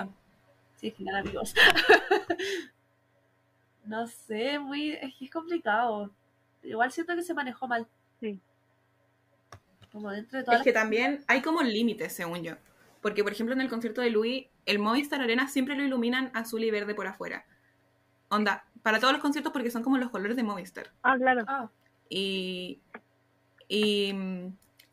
Sí, 0.75 0.87
es 0.87 0.93
que 0.93 1.03
eran 1.03 1.15
amigos. 1.25 1.53
no 3.85 4.07
sé, 4.07 4.59
muy, 4.59 4.91
es 4.91 5.15
que 5.15 5.25
es 5.25 5.31
complicado. 5.31 6.11
Igual 6.63 6.91
siento 6.91 7.15
que 7.15 7.23
se 7.23 7.33
manejó 7.33 7.67
mal. 7.67 7.87
Sí. 8.19 8.39
Como 9.91 10.11
dentro 10.11 10.37
de 10.37 10.43
todas 10.45 10.59
Es 10.59 10.63
que 10.63 10.73
también 10.73 11.23
hay 11.27 11.41
como 11.41 11.61
límites, 11.63 12.13
según 12.13 12.43
yo. 12.43 12.53
Porque, 13.01 13.23
por 13.23 13.31
ejemplo, 13.31 13.55
en 13.55 13.61
el 13.61 13.69
concierto 13.69 14.01
de 14.01 14.09
Louis, 14.09 14.47
el 14.65 14.79
Movistar 14.79 15.21
Arena 15.21 15.47
siempre 15.47 15.75
lo 15.75 15.83
iluminan 15.83 16.29
azul 16.33 16.63
y 16.63 16.71
verde 16.71 16.93
por 16.93 17.07
afuera. 17.07 17.45
Onda, 18.29 18.65
para 18.83 18.99
todos 18.99 19.13
los 19.13 19.21
conciertos 19.21 19.53
porque 19.53 19.71
son 19.71 19.83
como 19.83 19.97
los 19.97 20.09
colores 20.09 20.35
de 20.35 20.43
Movistar. 20.43 20.91
Ah, 21.03 21.15
claro. 21.17 21.43
Ah, 21.47 21.69
Y, 22.09 22.79
y 23.69 24.13
mm, 24.13 24.47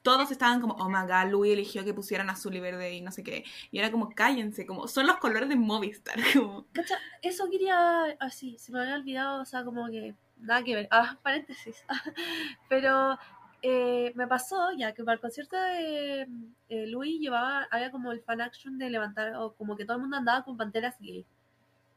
todos 0.05 0.31
estaban 0.31 0.61
como, 0.61 0.75
oh 0.75 0.91
my 0.91 1.07
god, 1.09 1.31
Louis 1.31 1.55
eligió 1.55 1.83
que 1.83 1.95
pusieran 1.95 2.29
azul 2.29 2.55
y 2.55 2.61
verde 2.61 2.93
y 2.93 3.01
no 3.01 3.11
sé 3.11 3.25
qué. 3.25 3.43
Y 3.71 3.79
era 3.79 3.91
como, 3.91 4.11
cállense, 4.11 4.67
como, 4.67 4.87
son 4.87 5.07
los 5.07 5.17
colores 5.17 5.49
de 5.49 5.57
Movistar. 5.57 6.17
Como, 6.35 6.67
cacha, 6.73 6.99
eso 7.23 7.49
quería, 7.51 8.15
así, 8.21 8.59
se 8.59 8.71
me 8.71 8.83
había 8.83 8.97
olvidado, 8.97 9.41
o 9.41 9.45
sea, 9.47 9.65
como 9.65 9.87
que 9.87 10.15
nada 10.37 10.63
que 10.63 10.75
ver. 10.75 10.89
Ah, 10.91 11.19
paréntesis. 11.23 11.87
Pero 12.69 13.19
eh, 13.63 14.13
me 14.15 14.27
pasó 14.27 14.73
ya 14.77 14.93
que 14.93 15.03
para 15.05 15.15
el 15.15 15.21
concierto 15.23 15.57
de 15.57 16.29
eh, 16.69 16.87
Louis 16.87 17.19
llevaba, 17.19 17.67
había 17.71 17.91
como 17.91 18.13
el 18.13 18.21
fan 18.21 18.43
action 18.43 18.77
de 18.77 18.91
levantar, 18.91 19.35
o 19.37 19.55
como 19.55 19.75
que 19.75 19.87
todo 19.87 19.97
el 19.97 20.03
mundo 20.03 20.19
andaba 20.19 20.45
con 20.45 20.59
panteras 20.59 20.97
gay. 21.01 21.25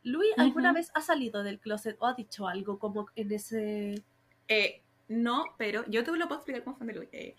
Louis 0.03 0.31
alguna 0.37 0.71
vez 0.71 0.91
ha 0.93 1.01
salido 1.01 1.43
del 1.43 1.59
closet 1.59 1.97
o 1.99 2.05
ha 2.05 2.13
dicho 2.13 2.47
algo 2.47 2.79
como 2.79 3.07
en 3.17 3.33
ese... 3.33 4.01
eh, 4.47 4.81
no, 5.07 5.45
pero 5.57 5.85
yo 5.87 6.03
te 6.03 6.11
lo 6.11 6.27
puedo 6.27 6.39
explicar 6.39 6.63
como 6.63 6.77
fan 6.77 6.87
de. 6.87 7.07
Eh, 7.11 7.35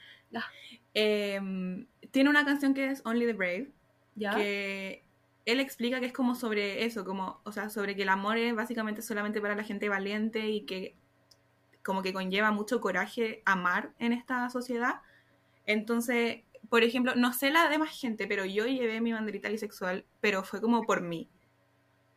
em, 0.94 1.87
tiene 2.11 2.31
una 2.31 2.44
canción 2.44 2.74
que 2.74 2.90
es 2.90 3.02
Only 3.04 3.26
the 3.26 3.33
Brave. 3.33 3.72
¿Ya? 4.14 4.35
que 4.35 5.04
él 5.44 5.61
explica 5.61 6.00
que 6.00 6.07
es 6.07 6.12
como 6.12 6.35
sobre 6.35 6.85
eso, 6.85 7.04
como, 7.04 7.40
o 7.44 7.52
sea, 7.52 7.71
sobre 7.71 7.94
que 7.94 8.02
el 8.02 8.08
amor 8.08 8.37
es 8.37 8.54
básicamente 8.54 9.00
solamente 9.00 9.40
para 9.40 9.54
la 9.54 9.62
gente 9.62 9.88
valiente 9.88 10.48
y 10.48 10.66
que 10.66 10.96
como 11.85 12.02
que 12.02 12.12
conlleva 12.12 12.50
mucho 12.50 12.81
coraje 12.81 13.42
amar 13.46 13.94
en 13.98 14.12
esta 14.12 14.50
sociedad. 14.50 15.00
Entonces, 15.64 16.42
por 16.69 16.83
ejemplo, 16.83 17.14
no 17.14 17.33
sé 17.33 17.50
la 17.50 17.69
demás 17.69 17.98
gente, 17.98 18.27
pero 18.27 18.44
yo 18.44 18.66
llevé 18.66 19.00
mi 19.00 19.12
banderita 19.12 19.48
bisexual, 19.48 20.04
pero 20.21 20.42
fue 20.42 20.60
como 20.60 20.83
por 20.83 21.00
mí. 21.00 21.31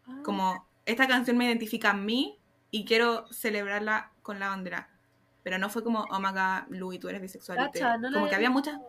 Ah, 0.06 0.20
Como, 0.24 0.68
esta 0.86 1.08
canción 1.08 1.38
me 1.38 1.46
identifica 1.46 1.92
a 1.92 1.94
mí 1.94 2.38
y 2.70 2.84
quiero 2.84 3.32
celebrarla 3.32 4.12
con 4.24 4.40
la 4.40 4.50
bandera. 4.50 4.90
Pero 5.44 5.58
no 5.58 5.70
fue 5.70 5.84
como, 5.84 6.06
oh 6.10 6.20
my 6.20 6.32
god, 6.32 6.70
Louis, 6.70 7.00
tú 7.00 7.10
eres 7.10 7.22
bisexual. 7.22 7.58
y 7.58 7.62
cacha, 7.62 7.98
no 7.98 8.12
como 8.12 8.30
que 8.30 8.36
había 8.36 8.50
muchas 8.50 8.80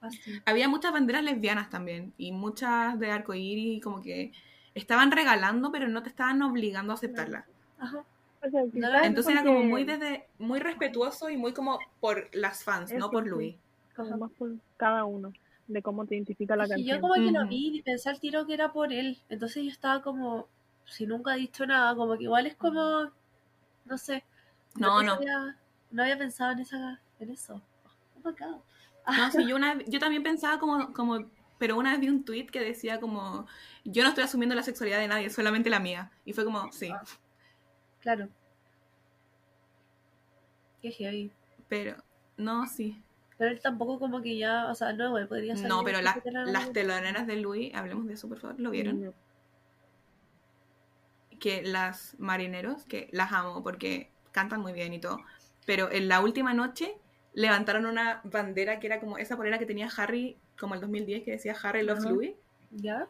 así. 0.00 0.40
había 0.44 0.68
muchas 0.68 0.92
banderas 0.92 1.22
lesbianas 1.22 1.70
también 1.70 2.12
y 2.18 2.32
muchas 2.32 2.98
de 2.98 3.10
arcoíris 3.10 3.82
como 3.82 4.02
que 4.02 4.32
estaban 4.74 5.10
regalando 5.10 5.72
pero 5.72 5.88
no 5.88 6.02
te 6.02 6.10
estaban 6.10 6.42
obligando 6.42 6.92
a 6.92 6.96
aceptarla 6.96 7.46
Ajá. 7.78 8.04
O 8.46 8.50
sea, 8.50 8.60
No, 8.62 8.70
quizás 8.70 8.94
es 9.00 9.06
entonces 9.06 9.32
era 9.32 9.42
como 9.42 9.64
muy 9.64 9.84
desde 9.84 10.26
muy 10.38 10.60
respetuoso 10.60 11.30
y 11.30 11.38
muy 11.38 11.54
como 11.54 11.78
por 12.00 12.28
las 12.34 12.62
fans 12.62 12.92
no 12.92 13.10
por. 13.10 13.26
Louis 13.26 13.56
como 13.94 14.16
más 14.16 14.30
por 14.32 14.52
cada 14.76 15.04
uno. 15.04 15.32
de 15.66 15.82
cómo 15.82 16.04
te 16.04 16.14
identifica 16.14 16.56
la 16.56 16.64
que 16.64 16.70
canción. 16.70 16.96
yo 16.96 17.00
como 17.00 17.14
que 17.14 17.30
lo 17.30 17.46
vi 17.46 17.78
y 17.78 17.82
pensé 17.82 18.10
al 18.10 18.20
tiro 18.20 18.46
que 18.46 18.54
era 18.54 18.72
por 18.72 18.92
él. 18.92 19.18
Entonces 19.28 19.62
yo 19.62 19.70
estaba 19.70 20.02
como, 20.02 20.48
si 20.84 21.06
nunca 21.06 21.32
ha 21.32 21.36
dicho 21.36 21.64
nada, 21.66 21.94
como 21.94 22.16
que 22.16 22.24
igual 22.24 22.46
es 22.46 22.56
como, 22.56 23.10
no 23.84 23.98
sé. 23.98 24.24
No, 24.76 25.02
no. 25.02 25.12
Había, 25.14 25.56
no 25.90 26.02
había 26.02 26.18
pensado 26.18 26.52
en, 26.52 26.58
esa, 26.60 27.00
en 27.20 27.30
eso. 27.30 27.62
Oh 28.16 28.28
my 28.28 28.32
God. 28.32 28.60
No, 29.16 29.30
sí, 29.30 29.44
yo, 29.48 29.56
una, 29.56 29.78
yo 29.86 29.98
también 30.00 30.22
pensaba 30.22 30.58
como, 30.58 30.92
como, 30.92 31.30
pero 31.58 31.76
una 31.76 31.92
vez 31.92 32.00
vi 32.00 32.08
un 32.08 32.24
tweet 32.24 32.46
que 32.46 32.60
decía 32.60 33.00
como, 33.00 33.46
yo 33.84 34.02
no 34.02 34.08
estoy 34.08 34.24
asumiendo 34.24 34.54
la 34.54 34.62
sexualidad 34.62 34.98
de 34.98 35.08
nadie, 35.08 35.30
solamente 35.30 35.70
la 35.70 35.80
mía. 35.80 36.10
Y 36.24 36.32
fue 36.32 36.44
como, 36.44 36.70
sí, 36.72 36.92
Claro. 38.00 38.28
Qué 40.82 40.90
heavy. 40.90 41.32
pero, 41.68 41.96
no, 42.36 42.66
sí. 42.66 43.02
Pero 43.38 43.50
él 43.50 43.60
tampoco 43.60 43.98
como 43.98 44.20
que 44.22 44.36
ya, 44.36 44.70
o 44.70 44.74
sea, 44.74 44.92
no, 44.92 45.10
güey, 45.10 45.26
podría 45.26 45.54
salir. 45.56 45.68
No, 45.68 45.82
pero 45.82 46.00
la- 46.02 46.20
las 46.46 46.72
teloneras 46.72 47.26
de 47.26 47.36
Louis, 47.36 47.74
hablemos 47.74 48.06
de 48.06 48.14
eso, 48.14 48.28
por 48.28 48.38
favor, 48.38 48.60
¿lo 48.60 48.70
vieron? 48.70 49.02
No. 49.02 49.14
Que 51.40 51.62
las 51.62 52.14
marineros, 52.18 52.84
que 52.84 53.08
las 53.12 53.32
amo 53.32 53.62
porque 53.62 54.10
cantan 54.34 54.60
muy 54.60 54.74
bien 54.74 54.92
y 54.92 54.98
todo, 55.00 55.18
pero 55.64 55.90
en 55.90 56.08
la 56.08 56.20
última 56.20 56.52
noche 56.52 56.94
levantaron 57.32 57.86
una 57.86 58.20
bandera 58.24 58.80
que 58.80 58.86
era 58.88 59.00
como 59.00 59.16
esa 59.16 59.36
polera 59.36 59.58
que 59.58 59.66
tenía 59.66 59.88
Harry, 59.96 60.36
como 60.58 60.74
el 60.74 60.80
2010, 60.82 61.22
que 61.24 61.30
decía 61.30 61.56
Harry 61.62 61.82
Loves 61.82 62.04
Ajá. 62.04 62.12
Louis. 62.12 62.34
¿Ya? 62.70 63.08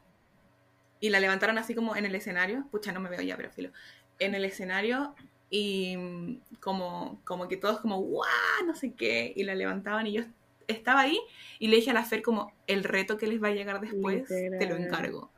y 1.00 1.10
la 1.10 1.20
levantaron 1.20 1.58
así 1.58 1.74
como 1.74 1.96
en 1.96 2.06
el 2.06 2.14
escenario, 2.14 2.66
pucha, 2.70 2.90
no 2.90 2.98
me 3.00 3.10
veo 3.10 3.20
ya, 3.20 3.36
pero 3.36 3.50
filo, 3.50 3.70
en 4.18 4.34
el 4.34 4.44
escenario 4.46 5.14
y 5.50 5.96
mm, 5.98 6.40
como, 6.60 7.20
como 7.24 7.46
que 7.46 7.58
todos 7.58 7.80
como, 7.80 8.00
¡guau! 8.00 8.26
No 8.66 8.74
sé 8.74 8.94
qué, 8.94 9.30
y 9.36 9.44
la 9.44 9.54
levantaban 9.54 10.06
y 10.06 10.12
yo 10.12 10.22
estaba 10.66 11.00
ahí 11.00 11.18
y 11.58 11.68
le 11.68 11.76
dije 11.76 11.90
a 11.90 11.94
la 11.94 12.04
Fer 12.04 12.22
como, 12.22 12.54
el 12.66 12.84
reto 12.84 13.18
que 13.18 13.26
les 13.26 13.42
va 13.42 13.48
a 13.48 13.50
llegar 13.50 13.80
después, 13.82 14.26
te 14.28 14.48
lo 14.48 14.78
Literal. 14.78 14.82
encargo. 14.82 15.30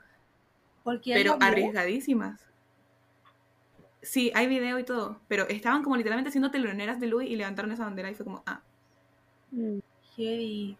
Porque 0.85 1.15
Pero 1.15 1.37
arriesgadísimas. 1.41 2.47
Sí, 4.07 4.31
hay 4.37 4.47
video 4.47 4.79
y 4.79 4.85
todo, 4.85 5.19
pero 5.27 5.49
estaban 5.49 5.83
como 5.83 5.97
literalmente 5.97 6.29
haciendo 6.29 6.53
teloneras 6.53 7.01
de 7.01 7.09
Louis 7.09 7.29
y 7.29 7.35
levantaron 7.35 7.73
esa 7.73 7.85
bandera 7.85 8.09
y 8.09 8.15
fue 8.15 8.25
como, 8.25 8.45
ah. 8.47 8.61
Mm. 9.51 9.79
Heavy. 10.15 10.77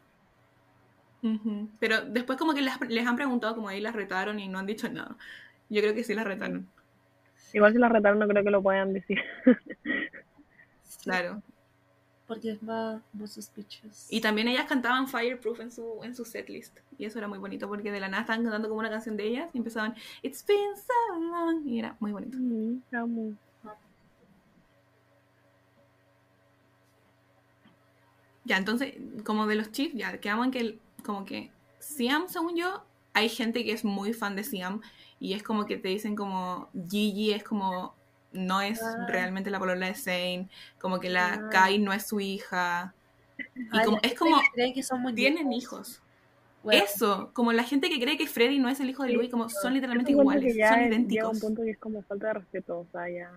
Pero 1.81 2.03
después 2.03 2.39
como 2.39 2.55
que 2.55 2.63
les, 2.63 2.81
les 2.89 3.05
han 3.05 3.17
preguntado 3.17 3.57
como 3.57 3.69
ahí 3.69 3.81
las 3.81 3.97
retaron 3.97 4.39
y 4.39 4.47
no 4.47 4.61
han 4.61 4.67
dicho 4.67 4.89
nada. 4.89 5.17
Yo 5.69 5.83
creo 5.83 5.93
que 5.93 6.05
sí 6.05 6.15
las 6.15 6.25
retaron, 6.25 6.69
Igual 7.53 7.73
si 7.73 7.79
la 7.81 7.89
retaron 7.89 8.21
no 8.21 8.29
creo 8.29 8.45
que 8.45 8.51
lo 8.51 8.63
puedan 8.63 8.93
decir. 8.93 9.19
Claro. 11.03 11.41
Porque 12.27 12.51
es 12.53 12.63
más, 12.63 13.01
más 13.13 13.33
suspicious. 13.33 14.07
Y 14.11 14.21
también 14.21 14.49
ellas 14.49 14.67
cantaban 14.67 15.07
Fireproof 15.07 15.61
en 15.61 15.71
su, 15.71 16.01
en 16.03 16.15
su 16.15 16.25
setlist. 16.25 16.77
Y 16.99 17.05
eso 17.05 17.19
era 17.19 17.29
muy 17.29 17.39
bonito 17.39 17.69
porque 17.69 17.93
de 17.93 18.01
la 18.01 18.09
nada 18.09 18.23
estaban 18.23 18.43
cantando 18.43 18.69
como 18.69 18.81
una 18.81 18.91
canción 18.91 19.17
de 19.17 19.25
ellas 19.29 19.51
y 19.53 19.59
empezaban 19.59 19.95
It's 20.23 20.45
been 20.45 20.77
so 20.77 21.21
long. 21.21 21.67
Y 21.69 21.79
era 21.79 21.97
muy 22.01 22.11
bonito. 22.13 22.37
Mm, 22.39 22.83
amo. 22.93 23.33
Ya, 28.45 28.57
entonces, 28.59 28.95
como 29.25 29.47
de 29.47 29.57
los 29.57 29.73
chips, 29.73 29.95
ya 29.97 30.21
quedamos 30.21 30.47
en 30.47 30.53
que 30.53 30.61
el- 30.61 30.81
como 31.05 31.25
que 31.25 31.51
Siam, 31.81 32.29
según 32.29 32.57
yo, 32.57 32.83
hay 33.13 33.29
gente 33.29 33.65
que 33.65 33.73
es 33.73 33.85
muy 33.85 34.13
fan 34.13 34.37
de 34.37 34.45
Siam 34.45 34.81
y 35.19 35.33
es 35.35 35.43
como 35.43 35.67
que 35.67 35.77
te 35.77 35.89
dicen 35.89 36.15
como 36.17 36.69
Gigi 36.89 37.33
es 37.33 37.43
como 37.43 37.95
no 38.33 38.61
es 38.61 38.83
Ah. 38.83 39.07
realmente 39.09 39.51
la 39.51 39.59
polola 39.59 39.87
de 39.87 39.95
Zane, 39.95 40.49
como 40.81 41.01
que 41.01 41.09
la 41.11 41.35
Ah. 41.35 41.49
Kai 41.51 41.79
no 41.79 41.93
es 41.93 42.07
su 42.07 42.21
hija. 42.21 42.95
Y 43.55 43.69
Ay, 43.71 43.85
como, 43.85 43.99
es 44.03 44.15
como 44.15 44.39
que 44.75 44.83
son 44.83 45.15
tienen 45.15 45.53
hijos. 45.53 46.01
Bueno, 46.63 46.83
Eso, 46.85 47.31
como 47.33 47.53
la 47.53 47.63
gente 47.65 47.89
que 47.89 48.01
cree 48.01 48.17
que 48.17 48.27
Freddy 48.27 48.59
no 48.59 48.69
es 48.69 48.81
el 48.81 48.91
hijo 48.91 49.05
de 49.05 49.13
Louis, 49.13 49.31
como 49.31 49.49
son 49.49 49.75
literalmente 49.75 50.11
iguales, 50.13 50.55
ya 50.57 50.71
son 50.71 50.81
es- 50.81 50.87
idénticos. 50.89 51.35
un 51.35 51.41
punto 51.41 51.63
que 51.63 51.71
es 51.71 51.79
como 51.79 52.03
falta 52.03 52.27
de 52.29 52.33
respeto, 52.35 52.79
o 52.81 52.87
sea, 52.91 53.09
ya... 53.09 53.31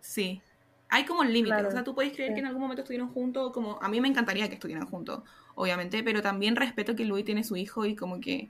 Sí. 0.00 0.40
Hay 0.88 1.04
como 1.04 1.24
límites. 1.24 1.48
Claro, 1.48 1.68
O 1.68 1.72
sea, 1.72 1.82
tú 1.84 1.94
puedes 1.94 2.12
creer 2.12 2.30
sí. 2.30 2.34
que 2.34 2.40
en 2.40 2.46
algún 2.46 2.62
momento 2.62 2.82
estuvieron 2.82 3.08
juntos, 3.12 3.52
como 3.52 3.78
a 3.82 3.88
mí 3.88 4.00
me 4.00 4.08
encantaría 4.08 4.48
que 4.48 4.54
estuvieran 4.54 4.86
juntos, 4.86 5.24
obviamente, 5.56 6.02
pero 6.04 6.22
también 6.22 6.54
respeto 6.56 6.94
que 6.94 7.04
Louis 7.04 7.24
tiene 7.24 7.42
su 7.44 7.56
hijo 7.56 7.84
y 7.84 7.96
como 7.96 8.20
que 8.20 8.48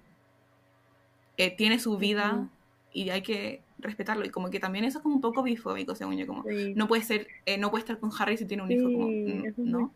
eh, 1.39 1.51
tiene 1.57 1.79
su 1.79 1.97
vida 1.99 2.49
y 2.93 3.09
hay 3.11 3.23
que 3.23 3.63
respetarlo. 3.79 4.25
Y 4.25 4.31
como 4.31 4.51
que 4.51 4.61
también 4.61 4.85
eso 4.85 4.99
es 4.99 5.03
como 5.03 5.17
un 5.17 5.21
poco 5.21 5.43
bifóbico, 5.43 5.95
según 5.95 6.17
yo, 6.17 6.27
como 6.27 6.45
Sí, 6.45 6.75
no 6.75 6.89
puede 6.89 7.03
ser, 7.03 7.27
eh, 7.45 7.59
no 7.59 7.71
puede 7.71 7.83
estar 7.83 7.99
con 7.99 8.11
Harry 8.19 8.37
si 8.37 8.47
tiene 8.47 8.63
un 8.63 8.71
hijo, 8.71 8.85
como, 8.85 9.09
mm, 9.09 9.47
eso 9.47 9.49
es 9.49 9.59
muy 9.59 9.71
¿no? 9.71 9.93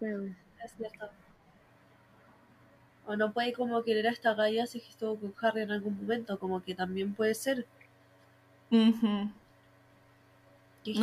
es 0.64 0.72
cierto. 0.76 1.08
O 3.06 3.16
no 3.16 3.32
puede 3.32 3.52
como 3.52 3.82
querer 3.82 4.06
a 4.06 4.10
esta 4.10 4.34
galla 4.34 4.66
si 4.66 4.78
es 4.78 4.84
que 4.84 4.90
estuvo 4.90 5.16
con 5.16 5.34
Harry 5.42 5.62
en 5.62 5.72
algún 5.72 5.96
momento, 5.96 6.38
como 6.38 6.62
que 6.62 6.74
también 6.74 7.14
puede 7.14 7.34
ser. 7.34 7.66
No 8.70 9.32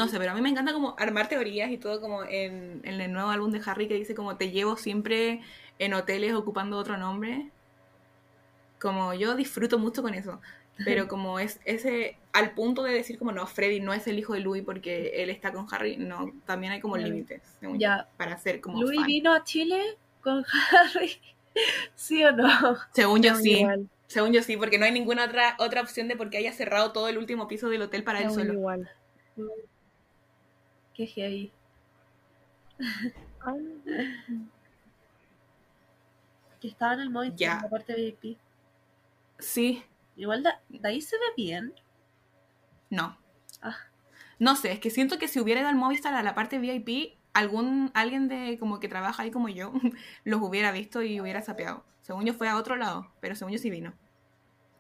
sé, 0.08 0.18
pero 0.18 0.32
a 0.32 0.36
mí 0.36 0.42
me 0.42 0.50
encanta 0.50 0.74
como 0.74 0.96
armar 0.98 1.28
teorías 1.28 1.70
y 1.70 1.78
todo 1.78 2.02
como 2.02 2.24
en, 2.24 2.82
en 2.84 3.02
el 3.02 3.12
nuevo 3.12 3.30
álbum 3.30 3.52
de 3.52 3.62
Harry 3.66 3.88
que 3.88 3.94
dice 3.94 4.16
como 4.16 4.38
te 4.38 4.52
llevo 4.52 4.76
siempre 4.76 5.42
en 5.80 5.94
hoteles 5.94 6.34
ocupando 6.34 6.78
otro 6.78 6.98
nombre. 6.98 7.52
Como 8.80 9.14
yo 9.14 9.36
disfruto 9.36 9.80
mucho 9.80 10.02
con 10.02 10.14
eso. 10.14 10.40
Pero 10.86 11.08
como 11.08 11.40
es 11.40 11.60
ese, 11.66 12.18
al 12.34 12.52
punto 12.54 12.84
de 12.84 12.94
decir 12.94 13.18
como 13.18 13.32
no, 13.32 13.48
Freddy 13.48 13.80
no 13.80 13.94
es 13.94 14.08
el 14.08 14.20
hijo 14.20 14.34
de 14.34 14.42
Louis 14.42 14.64
porque 14.64 15.24
él 15.24 15.30
está 15.30 15.52
con 15.52 15.66
Harry, 15.72 15.98
no, 15.98 16.32
también 16.46 16.72
hay 16.74 16.80
como 16.80 16.98
límites, 16.98 17.42
según 17.60 17.80
Ya. 17.80 18.04
yo, 18.04 18.18
para 18.18 18.38
ser 18.38 18.62
como 18.62 18.82
Louis 18.82 18.98
fan. 19.00 19.08
vino 19.08 19.34
a 19.34 19.44
Chile 19.44 19.98
con 20.22 20.46
Harry, 20.72 21.12
¿sí 21.96 22.24
o 22.24 22.32
no? 22.32 22.78
Según 22.94 23.22
yo 23.24 23.34
No, 23.34 23.40
sí, 23.40 23.60
Igual, 23.60 23.90
según 24.08 24.34
yo 24.34 24.44
sí, 24.44 24.56
porque 24.56 24.78
no 24.78 24.86
hay 24.86 24.92
ninguna 24.92 25.26
otra, 25.26 25.56
otra 25.60 25.82
opción 25.82 26.08
de 26.08 26.16
por 26.16 26.30
qué 26.30 26.38
haya 26.38 26.54
cerrado 26.54 26.92
todo 26.92 27.08
el 27.08 27.18
último 27.18 27.48
piso 27.48 27.70
del 27.70 27.82
hotel 27.82 28.04
para 28.04 28.22
él 28.22 28.32
solo. 28.32 28.54
igual. 28.54 28.90
Qué 30.94 31.06
heavy. 31.08 31.52
Que 36.60 36.68
estaba 36.70 36.94
en 36.96 37.02
el 37.02 37.08
en 37.08 37.38
la 37.40 37.70
parte 37.70 37.94
VIP. 37.96 38.38
Sí, 39.40 39.84
Igual 40.18 40.44
de, 40.44 40.50
de 40.70 40.90
ahí 40.90 41.02
se 41.02 41.16
ve 41.18 41.26
bien. 41.38 41.74
No. 42.90 43.18
Ah. 43.62 43.78
No 44.40 44.56
sé, 44.56 44.72
es 44.72 44.80
que 44.80 44.90
siento 44.90 45.18
que 45.18 45.28
si 45.28 45.40
hubiera 45.40 45.62
ido 45.62 45.70
al 45.70 45.76
Movistar 45.76 46.14
a 46.14 46.24
la 46.24 46.36
parte 46.36 46.60
VIP, 46.60 47.18
algún 47.34 47.92
alguien 47.94 48.28
de 48.28 48.58
como 48.60 48.80
que 48.80 48.88
trabaja 48.88 49.24
ahí 49.24 49.32
como 49.32 49.48
yo 49.48 49.72
los 50.24 50.42
hubiera 50.42 50.72
visto 50.72 51.02
y 51.04 51.22
hubiera 51.22 51.42
sapeado. 51.42 51.86
Según 52.02 52.26
yo 52.26 52.34
fue 52.34 52.50
a 52.50 52.58
otro 52.58 52.76
lado, 52.76 53.12
pero 53.20 53.36
según 53.36 53.54
yo 53.54 53.60
sí 53.60 53.70
vino. 53.70 53.94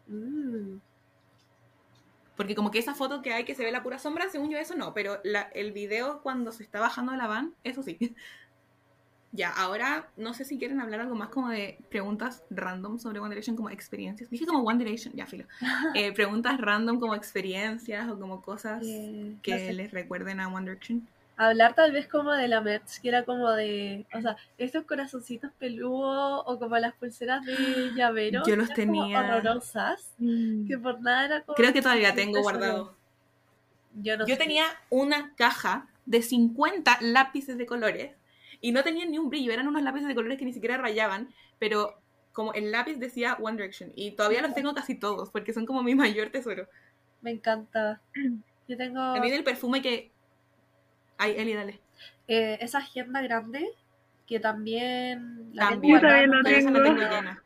Mm. 0.08 0.78
Porque 2.36 2.56
como 2.56 2.72
que 2.72 2.80
esa 2.80 2.94
foto 2.94 3.22
que 3.22 3.34
hay 3.34 3.46
que 3.46 3.56
se 3.56 3.64
ve 3.64 3.72
la 3.72 3.84
pura 3.84 4.00
sombra, 4.00 4.30
según 4.30 4.50
yo 4.50 4.58
eso 4.58 4.76
no, 4.76 4.94
pero 4.94 5.20
la, 5.24 5.42
el 5.54 5.72
video 5.72 6.22
cuando 6.22 6.52
se 6.52 6.64
está 6.64 6.80
bajando 6.80 7.12
de 7.12 7.18
la 7.18 7.28
van, 7.28 7.54
eso 7.64 7.84
sí. 7.84 7.98
Ya, 9.32 9.50
ahora 9.50 10.10
no 10.16 10.34
sé 10.34 10.46
si 10.46 10.58
quieren 10.58 10.80
hablar 10.80 11.02
algo 11.02 11.16
más 11.16 11.30
como 11.30 11.50
de 11.50 11.78
preguntas 11.90 12.44
random 12.50 12.98
sobre 12.98 13.20
One 13.20 13.30
Direction 13.30 13.56
como 13.56 13.70
experiencias. 13.70 14.30
Dije 14.30 14.46
como 14.46 14.64
One 14.64 14.84
Direction, 14.84 15.14
ya 15.16 15.26
filo. 15.26 15.46
Eh, 15.96 16.12
preguntas 16.14 16.60
random 16.60 17.00
como 17.00 17.16
experiencias 17.16 18.08
o 18.10 18.20
como 18.20 18.42
cosas 18.42 18.82
que 18.82 19.52
no 19.52 19.58
sé. 19.58 19.74
les 19.74 19.92
recuerden 19.92 20.40
a 20.40 20.48
One 20.48 20.66
Direction. 20.66 21.08
Hablar 21.36 21.76
tal 21.76 21.92
vez 21.92 22.08
como 22.08 22.32
de 22.32 22.48
la 22.48 22.62
merch, 22.62 23.00
que 23.00 23.10
era 23.10 23.24
como 23.24 23.52
de, 23.52 24.08
o 24.12 24.22
sea, 24.22 24.38
estos 24.58 24.86
corazoncitos 24.86 25.52
peludos 25.60 26.44
o 26.46 26.58
como 26.58 26.78
las 26.78 26.96
pulseras 26.96 27.46
de 27.46 27.56
llavero. 27.96 28.42
Yo 28.48 28.56
los 28.56 28.74
tenía. 28.74 29.20
horrorosas, 29.20 30.16
mm, 30.18 30.68
que 30.68 30.78
por 30.80 31.00
nada 31.02 31.26
era 31.26 31.42
como... 31.44 31.56
Creo 31.56 31.74
que 31.74 31.82
todavía 31.82 32.16
tengo 32.16 32.42
guardado. 32.42 32.96
Yo 33.94 34.18
no 34.18 34.26
Yo 34.26 34.38
tenía 34.38 34.66
una 34.90 35.36
caja 35.36 35.88
de 36.08 36.22
50 36.22 37.00
lápices 37.02 37.58
de 37.58 37.66
colores 37.66 38.12
y 38.62 38.72
no 38.72 38.84
tenían 38.84 39.12
ni 39.12 39.18
un 39.18 39.30
brillo, 39.30 39.52
eran 39.52 39.68
unos 39.68 39.82
lápices 39.82 40.08
de 40.08 40.16
colores 40.16 40.38
que 40.38 40.46
ni 40.46 40.54
siquiera 40.54 40.78
rayaban, 40.78 41.30
pero 41.60 42.00
como 42.34 42.54
el 42.54 42.72
lápiz 42.72 42.98
decía 42.98 43.36
One 43.42 43.58
Direction 43.58 43.92
y 43.96 44.12
todavía 44.12 44.42
los 44.42 44.54
tengo 44.54 44.74
casi 44.74 44.96
todos 44.96 45.30
porque 45.32 45.54
son 45.54 45.66
como 45.66 45.82
mi 45.84 45.96
mayor 45.96 46.30
tesoro. 46.30 46.68
Me 47.22 47.32
encanta. 47.32 48.00
Yo 48.68 48.78
tengo 48.78 49.20
mí 49.20 49.32
del 49.32 49.44
perfume 49.44 49.82
que... 49.82 50.12
Ay, 51.18 51.34
Eli, 51.38 51.54
dale. 51.54 51.80
eh, 52.28 52.58
esa 52.62 52.78
agenda 52.80 53.22
grande 53.22 53.68
que 54.28 54.40
también 54.40 55.50
la 55.54 55.70
tengo 55.70 55.82
También, 55.82 55.96
Yo 55.96 56.02
también 56.02 56.30
la 56.32 56.44
pero 56.44 56.58
esa 56.58 56.72
la 56.72 56.84
tengo. 56.84 57.00
tengo 57.00 57.10
llena. 57.16 57.44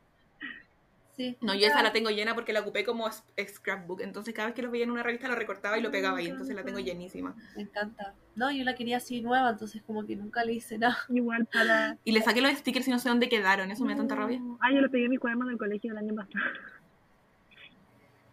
Sí. 1.16 1.38
No, 1.42 1.54
yo 1.54 1.68
esa 1.68 1.84
la 1.84 1.92
tengo 1.92 2.10
llena 2.10 2.36
porque 2.36 2.54
la 2.54 2.62
ocupé 2.62 2.84
como 2.86 3.10
scrapbook, 3.12 4.02
entonces 4.02 4.34
cada 4.34 4.48
vez 4.48 4.56
que 4.56 4.62
lo 4.62 4.72
veía 4.72 4.86
en 4.86 4.92
una 4.92 5.04
revista 5.04 5.28
lo 5.28 5.36
recortaba 5.36 5.78
y 5.78 5.82
lo 5.82 5.92
pegaba 5.92 6.18
ahí, 6.20 6.28
entonces 6.28 6.56
la 6.56 6.64
tengo 6.64 6.80
llenísima. 6.80 7.36
Me 7.56 7.64
encanta. 7.64 8.14
No, 8.36 8.50
yo 8.52 8.64
la 8.64 8.76
quería 8.76 8.98
así 8.98 9.22
nueva, 9.22 9.50
entonces 9.50 9.84
como 9.86 10.06
que 10.06 10.16
nunca 10.16 10.44
le 10.46 10.54
hice 10.54 10.78
nada. 10.78 10.98
igual 11.10 11.46
para... 11.52 11.98
Y 12.06 12.14
le 12.14 12.22
saqué 12.22 12.42
los 12.42 12.52
stickers 12.54 12.88
y 12.88 12.92
no 12.92 13.00
sé 13.00 13.10
dónde 13.10 13.28
quedaron, 13.28 13.72
eso 13.72 13.84
me 13.84 13.92
da 13.92 13.98
tanta 13.98 14.16
rabia. 14.16 14.42
Ah, 14.62 14.72
yo 14.74 14.80
le 14.82 14.90
pegué 14.90 15.10
mis 15.10 15.20
cuadernos 15.20 15.50
del 15.50 15.58
colegio 15.58 15.92
el 15.92 15.98
año 15.98 16.16
pasado. 16.16 16.40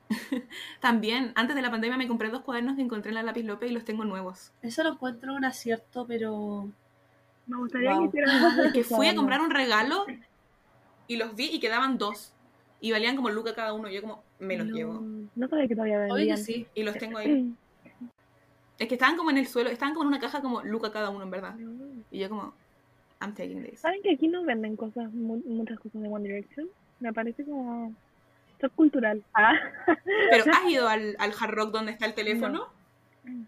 También, 0.80 1.32
antes 1.34 1.54
de 1.56 1.62
la 1.62 1.70
pandemia 1.70 1.98
me 1.98 2.08
compré 2.08 2.30
dos 2.30 2.42
cuadernos 2.42 2.76
que 2.76 2.82
encontré 2.82 3.10
en 3.10 3.16
la 3.16 3.22
Lápiz 3.22 3.42
López 3.42 3.70
y 3.70 3.74
los 3.74 3.84
tengo 3.84 4.04
nuevos. 4.04 4.52
Eso 4.62 4.82
lo 4.82 4.92
encuentro 4.92 5.34
un 5.34 5.44
acierto, 5.44 6.06
pero 6.06 6.68
Me 7.46 7.56
gustaría 7.56 7.94
Wow. 7.94 8.10
que 8.10 8.18
hicieran 8.18 8.72
Que 8.72 8.84
fui 8.84 9.08
a 9.08 9.14
comprar 9.14 9.40
un 9.40 9.50
regalo 9.50 10.06
y 11.06 11.16
los 11.16 11.34
vi 11.34 11.50
y 11.52 11.60
quedaban 11.60 11.98
dos. 11.98 12.34
Y 12.80 12.92
valían 12.92 13.16
como 13.16 13.30
Luca 13.30 13.54
cada 13.54 13.72
uno. 13.72 13.88
Yo 13.88 14.00
como, 14.02 14.22
me 14.38 14.56
los 14.56 14.66
no, 14.68 14.74
llevo. 14.76 15.02
No 15.34 15.48
sabía 15.48 15.66
que 15.66 15.74
todavía 15.74 15.98
Obvio 15.98 16.14
vendían. 16.14 16.36
que 16.38 16.42
sí. 16.44 16.66
Y 16.74 16.82
los 16.84 16.96
tengo 16.98 17.18
ahí. 17.18 17.52
Es 18.78 18.86
que 18.86 18.94
estaban 18.94 19.16
como 19.16 19.30
en 19.30 19.38
el 19.38 19.46
suelo, 19.48 19.70
estaban 19.70 19.94
como 19.94 20.04
en 20.04 20.08
una 20.14 20.20
caja 20.20 20.40
como 20.40 20.62
Luca 20.62 20.92
cada 20.92 21.10
uno, 21.10 21.24
en 21.24 21.30
verdad. 21.30 21.54
No. 21.56 22.02
Y 22.12 22.20
yo 22.20 22.28
como, 22.28 22.54
I'm 23.20 23.34
taking 23.34 23.64
this. 23.64 23.80
¿Saben 23.80 24.00
que 24.02 24.12
aquí 24.12 24.28
no 24.28 24.44
venden 24.44 24.76
cosas, 24.76 25.12
mu- 25.12 25.42
muchas 25.46 25.80
cosas 25.80 26.00
de 26.00 26.08
One 26.08 26.28
Direction? 26.28 26.68
Me 27.00 27.12
parece 27.12 27.44
como 27.44 27.92
shock 28.62 28.72
cultural. 28.76 29.24
Ah. 29.34 29.54
Pero 30.30 30.44
¿has 30.52 30.70
ido 30.70 30.86
al, 30.88 31.16
al 31.18 31.32
Hard 31.40 31.50
Rock 31.50 31.72
donde 31.72 31.90
está 31.92 32.06
el 32.06 32.14
teléfono? 32.14 32.68
No. 33.24 33.46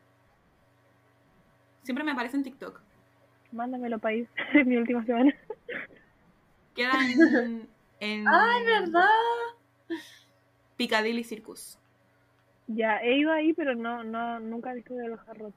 Siempre 1.85 2.05
me 2.05 2.11
aparece 2.13 2.37
en 2.37 2.43
TikTok. 2.43 2.81
Mándamelo 3.53 3.99
país 4.01 4.29
mi 4.67 4.77
última 4.77 5.05
semana. 5.05 5.33
Queda 6.75 6.93
en, 8.01 8.27
¡Ay, 8.27 8.65
verdad! 8.65 9.07
Piccadilly 10.77 11.23
Circus. 11.23 11.79
Ya, 12.67 12.99
he 12.99 13.19
ido 13.19 13.33
ahí, 13.33 13.53
pero 13.53 13.75
no, 13.75 14.03
no, 14.05 14.41
nunca 14.41 14.73
he 14.73 14.77
visto 14.77 14.95
de 14.95 15.09
los 15.09 15.21
Hard 15.29 15.39
Rock. 15.39 15.55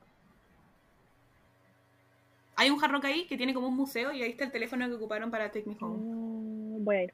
Hay 2.56 2.70
un 2.70 2.84
Hard 2.84 2.92
Rock 2.92 3.06
ahí 3.06 3.26
que 3.26 3.38
tiene 3.38 3.54
como 3.54 3.68
un 3.68 3.76
museo 3.76 4.12
y 4.12 4.22
ahí 4.22 4.32
está 4.32 4.44
el 4.44 4.52
teléfono 4.52 4.88
que 4.88 4.94
ocuparon 4.94 5.32
para 5.32 5.52
Take 5.52 5.68
Me 5.68 5.78
Home. 5.80 5.98
Mm, 5.98 6.84
voy 6.84 6.96
a 6.96 7.04
ir. 7.04 7.14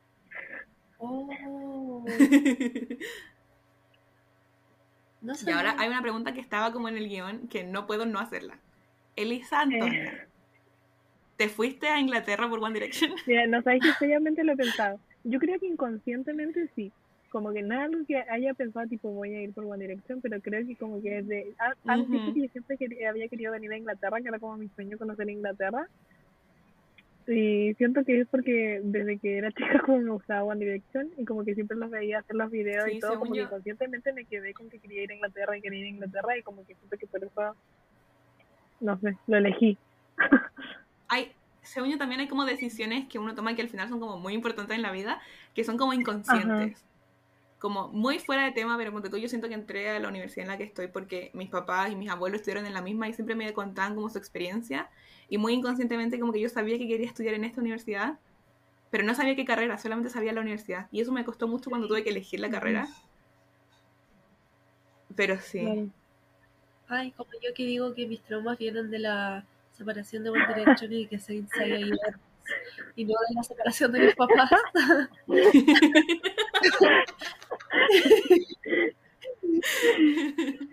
Oh, 0.98 2.06
no 5.22 5.36
sé. 5.36 5.46
y 5.50 5.54
ahora 5.54 5.76
hay 5.78 5.90
una 5.90 6.02
pregunta 6.02 6.34
que 6.34 6.42
estaba 6.42 6.74
como 6.74 6.90
en 6.90 6.98
el 6.98 7.08
guion 7.08 7.48
que 7.48 7.64
no 7.64 7.88
puedo 7.88 8.06
no 8.06 8.20
hacerla. 8.20 8.60
Elisa 9.16 9.62
Antonia, 9.62 10.28
¿te 11.38 11.50
fuiste 11.50 11.88
a 11.88 12.00
Inglaterra 12.00 12.50
por 12.50 12.64
One 12.64 12.74
Direction? 12.74 13.12
Mira, 13.28 13.48
no 13.48 13.62
sabéis 13.62 13.84
que 13.84 13.94
seriamente 13.94 14.44
lo 14.44 14.54
he 14.54 14.58
pensado. 14.58 15.00
Yo 15.24 15.40
creo 15.40 15.60
que 15.60 15.68
inconscientemente 15.68 16.70
sí. 16.76 16.92
Como 17.32 17.52
que 17.54 17.62
nada 17.62 17.84
algo 17.84 18.04
que 18.08 18.18
haya 18.18 18.54
pensado, 18.56 18.88
tipo, 18.88 19.12
voy 19.12 19.36
a 19.36 19.42
ir 19.44 19.54
por 19.54 19.64
One 19.66 19.86
Direction, 19.86 20.20
pero 20.22 20.42
creo 20.42 20.66
que 20.66 20.76
como 20.76 21.02
que 21.02 21.22
desde... 21.22 21.54
Antes 21.86 22.22
Ujú. 22.22 22.34
que 22.34 22.42
yo 22.42 22.48
siempre 22.52 22.78
quería- 22.78 23.10
había 23.10 23.28
querido 23.28 23.52
venir 23.52 23.72
a 23.72 23.78
Inglaterra, 23.78 24.20
que 24.22 24.30
era 24.30 24.40
como 24.40 24.58
mi 24.58 24.68
sueño 24.70 24.98
conocer 24.98 25.30
Inglaterra. 25.30 25.88
Y 27.28 27.76
siento 27.76 28.04
que 28.04 28.22
es 28.22 28.28
porque 28.30 28.82
desde 28.84 29.20
que 29.20 29.38
era 29.38 29.52
chica 29.82 29.82
como 29.86 30.00
me 30.00 30.10
gustaba 30.10 30.44
One 30.44 30.66
Direction 30.66 31.08
y 31.18 31.26
como 31.26 31.46
que 31.46 31.54
siempre 31.54 31.78
los 31.78 31.92
veía 31.92 32.20
hacer 32.20 32.36
los 32.36 32.50
videos 32.50 32.86
Sí, 32.86 32.98
y 32.98 33.00
todo, 33.00 33.20
como 33.20 33.34
que 33.34 33.42
inconscientemente 33.42 34.14
me 34.14 34.26
quedé 34.26 34.54
con 34.56 34.68
que 34.70 34.80
quería 34.80 35.04
ir 35.04 35.12
a 35.12 35.16
Inglaterra 35.16 35.56
y 35.56 35.62
quería 35.62 35.80
ir 35.82 35.86
a 35.86 35.90
Inglaterra 35.90 36.38
y 36.38 36.42
como 36.42 36.66
que 36.66 36.74
siento 36.74 36.98
que 36.98 37.06
por 37.06 37.24
eso, 37.24 37.56
no 38.80 39.00
sé, 39.00 39.16
lo 39.28 39.38
elegí. 39.38 39.78
Según 41.70 41.92
yo 41.92 42.00
también 42.00 42.20
hay 42.20 42.28
como 42.28 42.46
decisiones 42.46 43.08
que 43.08 43.20
uno 43.20 43.36
toma 43.36 43.56
que 43.56 43.62
al 43.62 43.70
final 43.70 43.90
son 43.90 44.00
como 44.00 44.18
muy 44.18 44.34
importantes 44.34 44.76
en 44.76 44.82
la 44.82 44.92
vida, 44.92 45.22
que 45.54 45.64
son 45.64 45.78
como 45.78 45.94
inconscientes. 45.94 46.84
Como 47.60 47.90
muy 47.90 48.18
fuera 48.18 48.44
de 48.44 48.52
tema, 48.52 48.76
pero 48.76 48.92
ponte 48.92 49.08
tú, 49.08 49.18
yo 49.18 49.30
siento 49.30 49.48
que 49.48 49.54
entré 49.54 49.92
a 49.92 50.00
la 50.00 50.08
universidad 50.08 50.46
en 50.46 50.48
la 50.48 50.58
que 50.58 50.64
estoy 50.64 50.88
porque 50.88 51.30
mis 51.36 51.48
papás 51.48 51.92
y 51.92 51.96
mis 51.96 52.10
abuelos 52.10 52.40
estuvieron 52.40 52.66
en 52.66 52.74
la 52.74 52.82
misma 52.82 53.08
y 53.08 53.14
siempre 53.14 53.36
me 53.36 53.54
contaban 53.54 53.94
como 53.94 54.10
su 54.10 54.18
experiencia. 54.18 54.90
Y 55.30 55.38
muy 55.38 55.54
inconscientemente 55.54 56.20
como 56.20 56.34
que 56.34 56.40
yo 56.40 56.50
sabía 56.50 56.80
que 56.80 56.88
quería 56.88 57.06
estudiar 57.06 57.36
en 57.36 57.44
esta 57.44 57.62
universidad, 57.62 58.18
pero 58.90 59.04
no 59.04 59.14
sabía 59.14 59.36
qué 59.36 59.46
carrera, 59.46 59.78
solamente 59.78 60.10
sabía 60.10 60.34
la 60.34 60.42
universidad. 60.42 60.88
Y 60.92 61.02
eso 61.02 61.12
me 61.12 61.24
costó 61.24 61.48
mucho 61.48 61.70
cuando 61.70 61.88
tuve 61.88 62.04
que 62.04 62.10
elegir 62.10 62.40
la 62.40 62.50
carrera. 62.50 62.88
Pero 65.16 65.40
sí. 65.40 65.92
Ay, 66.88 67.12
como 67.12 67.30
yo 67.44 67.54
que 67.54 67.64
digo 67.64 67.94
que 67.94 68.08
mis 68.08 68.22
traumas 68.22 68.58
vienen 68.58 68.90
de 68.90 68.98
la 68.98 69.46
separación 69.80 70.24
de 70.24 70.30
One 70.30 70.46
Direction 70.54 70.94
y 70.94 71.08
que 71.08 71.18
se 71.20 71.36
ido 71.36 71.48
y 72.96 73.06
no 73.06 73.14
de 73.30 73.36
la 73.36 73.44
separación 73.44 73.92
de 73.92 74.00
mis 74.02 74.16
papás. 74.16 74.50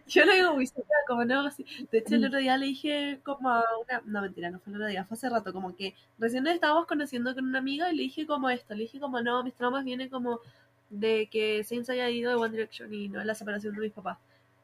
Yo 0.07 0.25
lo 0.25 0.35
digo 0.35 0.55
muy 0.55 0.71
como 1.07 1.25
no, 1.25 1.45
de 1.45 1.99
hecho 1.99 2.15
el 2.15 2.25
otro 2.25 2.39
día 2.39 2.57
le 2.57 2.67
dije 2.67 3.21
como 3.23 3.51
a 3.51 3.63
una, 3.81 4.03
no 4.05 4.23
mentira, 4.23 4.51
no 4.51 4.59
fue 4.59 4.73
el 4.73 4.77
otro 4.77 4.89
día, 4.89 5.05
fue 5.05 5.17
hace 5.17 5.29
rato, 5.29 5.53
como 5.53 5.77
que 5.77 5.95
recién 6.19 6.45
nos 6.45 6.55
estábamos 6.55 6.87
conociendo 6.87 7.35
con 7.35 7.45
una 7.45 7.61
amiga 7.61 7.93
y 7.93 7.97
le 7.97 8.03
dije 8.05 8.27
como 8.27 8.51
esto, 8.51 8.75
le 8.75 8.83
dije 8.83 8.99
como 8.99 9.21
no, 9.21 9.45
mis 9.45 9.55
traumas 9.55 9.85
vienen 9.85 10.09
como 10.09 10.41
de 10.91 11.29
que 11.31 11.63
Saints 11.65 11.91
haya 11.91 12.11
ido 12.11 12.31
de 12.31 12.37
One 12.37 12.51
Direction 12.51 12.93
y 12.93 13.09
no 13.09 13.21
de 13.21 13.25
la 13.25 13.35
separación 13.35 13.75
de 13.75 13.81
mis 13.83 13.93
papás. 13.93 14.19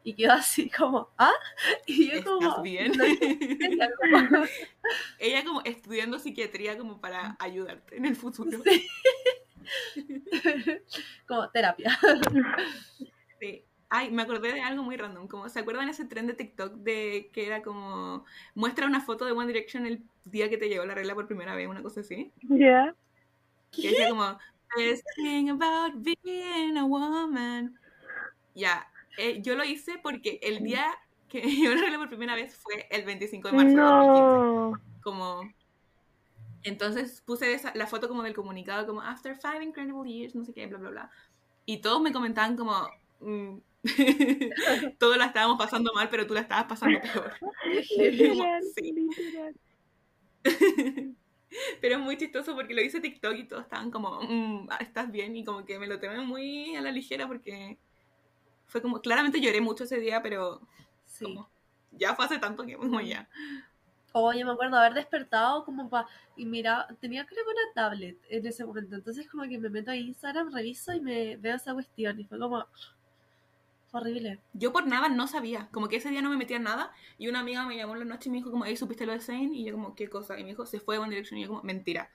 Y 0.05 0.15
quedó 0.15 0.33
así 0.33 0.69
como, 0.71 1.09
¿ah? 1.19 1.33
Y 1.87 2.11
yo 2.11 2.25
como, 2.25 2.49
¿Estás 2.49 2.63
bien? 2.63 2.93
no 2.93 3.05
como, 4.31 4.45
Ella 5.19 5.45
como 5.45 5.61
estudiando 5.65 6.19
psiquiatría 6.19 6.77
como 6.77 7.01
para 7.01 7.37
ayudarte 7.39 7.97
en 7.97 8.07
el 8.07 8.17
futuro. 8.17 8.63
Sí. 8.65 8.89
como 11.27 11.49
terapia. 11.51 11.99
Sí. 13.41 13.65
Ay, 13.89 14.11
me 14.11 14.23
acordé 14.23 14.55
de 14.55 14.63
algo 14.63 14.83
muy 14.83 14.97
random. 14.97 15.29
Como, 15.29 15.49
¿Se 15.49 15.61
acuerdan 15.61 15.89
ese 15.89 16.07
tren 16.07 16.27
de 16.27 16.35
TikTok 16.35 16.77
de 16.77 17.31
que 17.33 17.47
era 17.47 17.63
como 17.63 18.25
muestra 18.55 18.87
una 18.87 19.03
foto 19.03 19.25
de 19.27 19.33
One 19.33 19.47
Direction 19.47 19.87
el 19.87 20.03
día 20.25 20.49
que 20.49 20.57
te 20.57 20.69
llegó 20.69 20.85
la 20.87 20.95
regla 20.95 21.15
por 21.15 21.27
primera 21.27 21.55
vez, 21.55 21.69
una 21.69 21.83
cosa 21.83 22.01
así? 22.01 22.33
Ya. 22.43 22.95
Que 23.71 23.91
decía 23.91 24.09
como 24.09 24.39
Best 24.77 25.07
thing 25.17 25.51
about 25.51 25.93
being 26.03 26.79
a 26.79 26.85
woman. 26.85 27.79
Ya, 28.55 28.87
eh, 29.19 29.41
yo 29.43 29.55
lo 29.57 29.65
hice 29.65 29.99
porque 30.03 30.39
el 30.43 30.63
día 30.63 30.87
que 31.29 31.41
llegó 31.43 31.75
la 31.75 31.81
regla 31.83 31.99
por 31.99 32.09
primera 32.09 32.35
vez 32.35 32.55
fue 32.57 32.87
el 32.91 33.05
25 33.05 33.49
de 33.49 33.55
marzo 33.55 33.77
de 33.77 33.83
2015. 33.83 34.37
No. 34.37 34.81
Como 35.03 35.51
entonces 36.65 37.23
puse 37.27 37.53
esa- 37.55 37.73
la 37.75 37.87
foto 37.87 38.09
como 38.09 38.23
del 38.23 38.35
comunicado 38.35 38.87
como 38.87 39.01
After 39.03 39.37
five 39.37 39.65
incredible 39.65 40.11
years, 40.11 40.35
no 40.35 40.45
sé 40.45 40.53
qué, 40.53 40.67
bla, 40.67 40.79
bla, 40.79 40.91
bla. 40.91 41.11
Y 41.67 41.79
todos 41.81 42.01
me 42.01 42.13
comentaban 42.13 42.57
como 42.57 42.73
mm, 43.21 43.59
todos 44.99 45.17
la 45.17 45.27
estábamos 45.27 45.59
pasando 45.59 45.93
mal, 45.95 46.09
pero 46.09 46.27
tú 46.27 46.35
la 46.35 46.41
estabas 46.41 46.65
pasando 46.67 47.01
peor. 47.01 47.33
Literal, 47.99 48.63
Sí. 48.77 48.93
literal. 48.93 49.55
Pero 51.81 51.97
es 51.97 52.01
muy 52.01 52.17
chistoso 52.17 52.55
porque 52.55 52.73
lo 52.75 52.81
hice 52.81 53.01
TikTok 53.01 53.35
y 53.37 53.45
todos 53.45 53.65
estaban 53.65 53.91
como, 53.91 54.21
mm, 54.23 54.69
ah, 54.71 54.79
¿estás 54.81 55.11
bien? 55.13 55.37
Y 55.37 55.45
como 55.45 55.65
que 55.67 55.79
me 55.79 55.87
lo 55.87 56.01
tomé 56.01 56.21
muy 56.21 56.75
a 56.77 56.81
la 56.81 56.91
ligera 56.91 57.27
porque 57.29 57.77
fue 58.73 58.81
como, 58.81 59.03
claramente 59.03 59.39
lloré 59.39 59.61
mucho 59.61 59.85
ese 59.85 60.01
día, 60.01 60.23
pero 60.23 60.63
Sí. 61.05 61.27
como, 61.27 61.51
ya 61.91 62.15
fue 62.15 62.25
hace 62.25 62.39
tanto 62.39 62.65
que 62.65 62.75
como 62.75 63.03
ya. 63.03 63.29
Oye, 64.13 64.45
me 64.45 64.53
acuerdo 64.53 64.79
haber 64.79 64.95
despertado 64.95 65.65
como 65.65 65.91
para... 65.91 66.09
Y 66.37 66.47
mira, 66.47 66.87
tenía 67.01 67.27
creo 67.27 67.45
que 67.45 67.51
una 67.51 67.75
tablet 67.75 68.19
en 68.31 68.47
ese 68.47 68.65
momento. 68.65 68.95
Entonces 68.97 69.29
como 69.29 69.43
que 69.45 69.59
me 69.59 69.69
meto 69.69 69.91
a 69.91 69.97
Instagram, 69.97 70.53
reviso 70.53 70.93
y 70.95 71.01
me 71.01 71.37
veo 71.37 71.57
esa 71.57 71.75
cuestión. 71.75 72.19
Y 72.19 72.25
fue 72.25 72.39
como... 72.39 72.65
Fue 73.91 74.01
horrible. 74.01 74.41
Yo 74.55 74.73
por 74.73 74.87
nada 74.87 75.11
no 75.11 75.27
sabía, 75.27 75.69
como 75.71 75.89
que 75.89 75.97
ese 75.97 76.09
día 76.09 76.23
no 76.23 76.31
me 76.31 76.39
metía 76.39 76.57
en 76.57 76.63
nada 76.63 76.93
y 77.19 77.29
una 77.29 77.41
amiga 77.41 77.67
me 77.67 77.77
llamó 77.77 77.93
en 77.93 77.99
la 78.01 78.05
noche 78.07 78.31
y 78.31 78.33
me 78.33 78.39
dijo 78.39 78.51
como, 78.51 78.65
hey, 78.65 78.77
¿supiste 78.77 79.05
lo 79.05 79.13
de 79.13 79.21
Zayn? 79.21 79.55
Y 79.55 79.67
yo 79.67 79.75
como, 79.75 79.95
¿qué 79.95 80.09
cosa? 80.09 80.39
Y 80.39 80.45
me 80.45 80.51
dijo, 80.51 80.65
se 80.65 80.81
fue 80.81 80.95
de 80.95 81.01
One 81.01 81.11
Direction 81.11 81.39
y 81.39 81.43
yo 81.43 81.49
como, 81.49 81.63
mentira. 81.63 82.11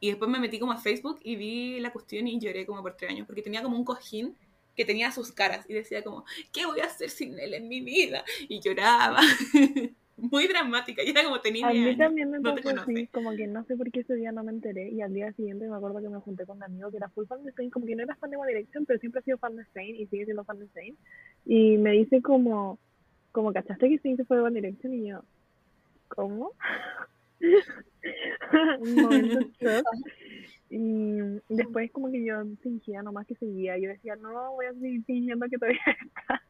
Y 0.00 0.08
después 0.08 0.28
me 0.28 0.40
metí 0.40 0.58
como 0.58 0.72
a 0.72 0.78
Facebook 0.78 1.20
y 1.22 1.36
vi 1.36 1.78
la 1.78 1.92
cuestión 1.92 2.26
y 2.26 2.40
lloré 2.40 2.66
como 2.66 2.82
por 2.82 2.96
tres 2.96 3.12
años, 3.12 3.26
porque 3.26 3.42
tenía 3.42 3.62
como 3.62 3.76
un 3.76 3.84
cojín 3.84 4.36
que 4.76 4.84
tenía 4.84 5.10
sus 5.10 5.32
caras 5.32 5.64
y 5.68 5.74
decía 5.74 6.02
como, 6.02 6.24
¿qué 6.52 6.66
voy 6.66 6.80
a 6.80 6.86
hacer 6.86 7.10
sin 7.10 7.38
él 7.38 7.54
en 7.54 7.68
mi 7.68 7.80
vida? 7.80 8.24
Y 8.48 8.60
lloraba. 8.60 9.20
Muy 10.16 10.46
dramática, 10.46 11.02
y 11.02 11.10
era 11.10 11.24
como 11.24 11.40
tenía 11.40 11.66
A 11.66 11.72
mí 11.72 11.82
años. 11.82 11.98
también 11.98 12.30
me 12.30 12.38
no 12.38 12.54
pasó 12.54 12.68
así, 12.68 13.08
como 13.08 13.34
que 13.34 13.46
no 13.48 13.64
sé 13.64 13.76
por 13.76 13.90
qué 13.90 14.00
ese 14.00 14.14
día 14.14 14.30
no 14.30 14.44
me 14.44 14.52
enteré 14.52 14.88
y 14.90 15.00
al 15.00 15.12
día 15.12 15.32
siguiente 15.32 15.66
me 15.66 15.74
acuerdo 15.74 16.00
que 16.00 16.08
me 16.08 16.20
junté 16.20 16.46
con 16.46 16.58
un 16.58 16.62
amigo 16.62 16.90
que 16.90 16.98
era 16.98 17.08
full 17.08 17.26
fan 17.26 17.42
de 17.42 17.52
Zayn, 17.52 17.70
como 17.70 17.86
que 17.86 17.96
no 17.96 18.04
era 18.04 18.14
fan 18.16 18.30
de 18.30 18.36
One 18.36 18.52
Direction, 18.52 18.86
pero 18.86 19.00
siempre 19.00 19.20
ha 19.20 19.24
sido 19.24 19.38
fan 19.38 19.56
de 19.56 19.64
Zayn 19.72 19.96
y 19.96 20.06
sigue 20.06 20.26
siendo 20.26 20.44
fan 20.44 20.60
de 20.60 20.68
Zayn. 20.68 20.96
Y 21.44 21.76
me 21.78 21.90
dice 21.92 22.22
como, 22.22 22.78
como 23.32 23.52
¿cachaste 23.52 23.88
que 23.88 23.98
Zayn 23.98 24.16
se 24.16 24.24
fue 24.24 24.36
de 24.36 24.42
One 24.44 24.60
Direction? 24.60 24.94
Y 24.94 25.08
yo, 25.08 25.24
¿cómo? 26.08 26.52
un 28.80 28.94
momento 29.02 29.40
shock. 29.60 29.84
Y 30.74 31.18
después 31.50 31.90
como 31.92 32.10
que 32.10 32.24
yo 32.24 32.34
fingía 32.62 33.02
nomás 33.02 33.26
que 33.26 33.34
seguía, 33.34 33.76
yo 33.76 33.90
decía, 33.90 34.16
no, 34.16 34.52
voy 34.52 34.64
a 34.64 34.72
seguir 34.72 35.04
fingiendo 35.04 35.46
que 35.50 35.58
todavía 35.58 35.80
está. 36.16 36.42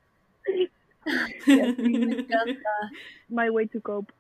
y 1.45 1.61
así, 1.61 1.83
Me 1.99 2.13
encanta. 2.21 2.71
my 3.29 3.51
way 3.51 3.67
to 3.67 3.81
cope. 3.81 4.13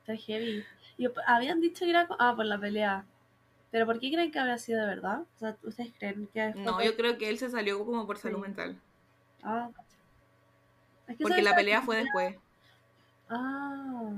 Está 0.00 0.16
heavy. 0.16 0.64
Y 0.96 1.06
op- 1.06 1.18
habían 1.26 1.60
dicho 1.60 1.84
que 1.84 1.90
era... 1.90 2.08
Ah, 2.18 2.32
por 2.34 2.46
la 2.46 2.58
pelea. 2.58 3.04
¿Pero 3.70 3.84
por 3.84 4.00
qué 4.00 4.10
creen 4.10 4.30
que 4.30 4.38
habrá 4.38 4.56
sido 4.56 4.80
de 4.80 4.86
verdad? 4.86 5.20
O 5.36 5.38
sea, 5.38 5.54
¿ustedes 5.62 5.92
creen 5.98 6.26
que 6.32 6.54
No, 6.54 6.82
yo 6.82 6.96
creo 6.96 7.18
que 7.18 7.28
él 7.28 7.36
se 7.38 7.50
salió 7.50 7.84
como 7.84 8.06
por 8.06 8.16
salud 8.16 8.36
Sí. 8.36 8.42
mental, 8.42 8.80
Ah, 9.42 9.68
cacha. 9.76 9.88
Es 11.08 11.16
que 11.18 11.22
porque 11.24 11.34
¿sabes 11.34 11.44
la 11.44 11.54
pelea 11.54 11.82
fue 11.82 11.96
después. 11.98 12.36
Ah. 13.28 14.12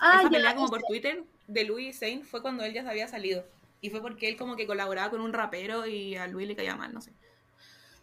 Ah, 0.00 0.14
Esa 0.14 0.22
ya, 0.24 0.30
pelea 0.30 0.54
como 0.54 0.68
por 0.68 0.82
Twitter 0.82 1.24
de 1.46 1.64
Louis 1.64 1.98
Zayn 1.98 2.24
fue 2.24 2.42
cuando 2.42 2.64
él 2.64 2.72
ya 2.72 2.82
se 2.82 2.90
había 2.90 3.08
salido. 3.08 3.44
Y 3.80 3.90
fue 3.90 4.00
porque 4.00 4.28
él 4.28 4.36
como 4.36 4.56
que 4.56 4.66
colaboraba 4.66 5.10
con 5.10 5.20
un 5.20 5.32
rapero 5.32 5.86
y 5.86 6.16
a 6.16 6.26
Louis 6.26 6.48
le 6.48 6.56
caía 6.56 6.76
mal, 6.76 6.92
no 6.92 7.00
sé. 7.00 7.12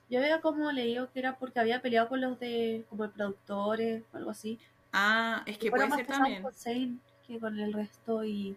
Yo 0.09 0.19
había 0.19 0.39
como 0.39 0.71
leído 0.71 1.11
que 1.11 1.19
era 1.19 1.37
porque 1.37 1.59
había 1.59 1.81
peleado 1.81 2.09
con 2.09 2.21
los 2.21 2.39
de 2.39 2.85
como 2.89 3.09
productores 3.09 4.03
o 4.13 4.17
algo 4.17 4.31
así. 4.31 4.59
Ah, 4.93 5.43
es 5.45 5.57
que 5.57 5.69
puede 5.71 5.89
ser 5.91 6.05
también. 6.05 6.43
con 6.43 6.53
Zayn 6.53 7.01
que 7.27 7.39
con 7.39 7.59
el 7.59 7.73
resto 7.73 8.23
y 8.23 8.55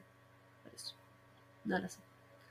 No 1.64 1.78
lo 1.78 1.88
sé. 1.88 2.00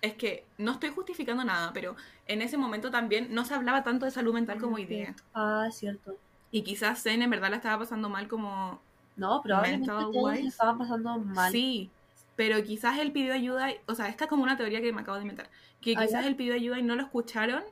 Es 0.02 0.14
que 0.14 0.46
no 0.58 0.74
estoy 0.74 0.90
justificando 0.90 1.44
nada, 1.44 1.72
pero 1.74 1.96
en 2.28 2.42
ese 2.42 2.58
momento 2.58 2.92
también 2.92 3.34
no 3.34 3.46
se 3.46 3.54
hablaba 3.54 3.84
tanto 3.84 4.06
de 4.06 4.12
salud 4.12 4.34
mental 4.34 4.60
como 4.60 4.76
hoy 4.76 4.86
día. 4.86 5.16
Ah, 5.34 5.66
es 5.68 5.76
cierto. 5.76 6.18
Y 6.52 6.64
quizás 6.64 7.04
Zen 7.04 7.22
en 7.22 7.30
verdad 7.30 7.50
la 7.50 7.58
estaba 7.58 7.80
pasando 7.80 8.10
mal 8.10 8.28
como... 8.28 8.82
No, 9.16 9.42
probablemente 9.42 9.88
todos 9.88 10.38
estaban 10.38 10.78
pasando 10.78 11.18
mal. 11.18 11.52
Sí, 11.52 11.92
pero 12.36 12.64
quizás 12.64 13.00
él 13.00 13.12
pidió 13.12 13.34
ayuda, 13.34 13.72
y- 13.72 13.78
o 13.88 13.96
sea, 13.96 14.08
esta 14.10 14.26
es 14.26 14.30
como 14.30 14.44
una 14.44 14.58
teoría 14.58 14.82
que 14.82 14.94
me 14.94 15.02
acabo 15.02 15.18
de 15.18 15.24
inventar, 15.24 15.50
que 15.82 15.96
Ah, 15.98 16.06
quizás 16.06 16.26
él 16.26 16.36
pidió 16.36 16.54
ayuda 16.54 16.80
y 16.80 16.84
no 16.84 16.96
lo 16.96 17.02
escucharon 17.04 17.64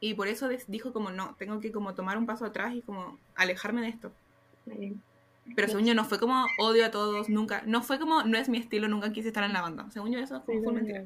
y 0.00 0.14
por 0.14 0.28
eso 0.28 0.48
dijo 0.68 0.92
como 0.92 1.10
no, 1.10 1.34
tengo 1.38 1.60
que 1.60 1.72
como 1.72 1.94
tomar 1.94 2.18
un 2.18 2.26
paso 2.26 2.44
atrás 2.44 2.74
y 2.74 2.82
como 2.82 3.18
alejarme 3.34 3.80
de 3.82 3.88
esto. 3.88 4.12
Pero 5.56 5.68
según 5.68 5.86
yo 5.86 5.94
no 5.94 6.04
fue 6.04 6.18
como 6.18 6.44
odio 6.60 6.84
a 6.84 6.90
todos, 6.90 7.28
nunca, 7.28 7.62
no 7.66 7.82
fue 7.82 7.98
como 7.98 8.22
no 8.22 8.36
es 8.38 8.48
mi 8.48 8.58
estilo, 8.58 8.86
nunca 8.88 9.12
quise 9.12 9.28
estar 9.28 9.44
en 9.44 9.52
la 9.52 9.62
banda. 9.62 9.90
Según 9.90 10.12
yo 10.12 10.18
eso 10.18 10.42
Sí, 10.46 10.52
también. 10.62 10.74
mentira. 10.74 11.04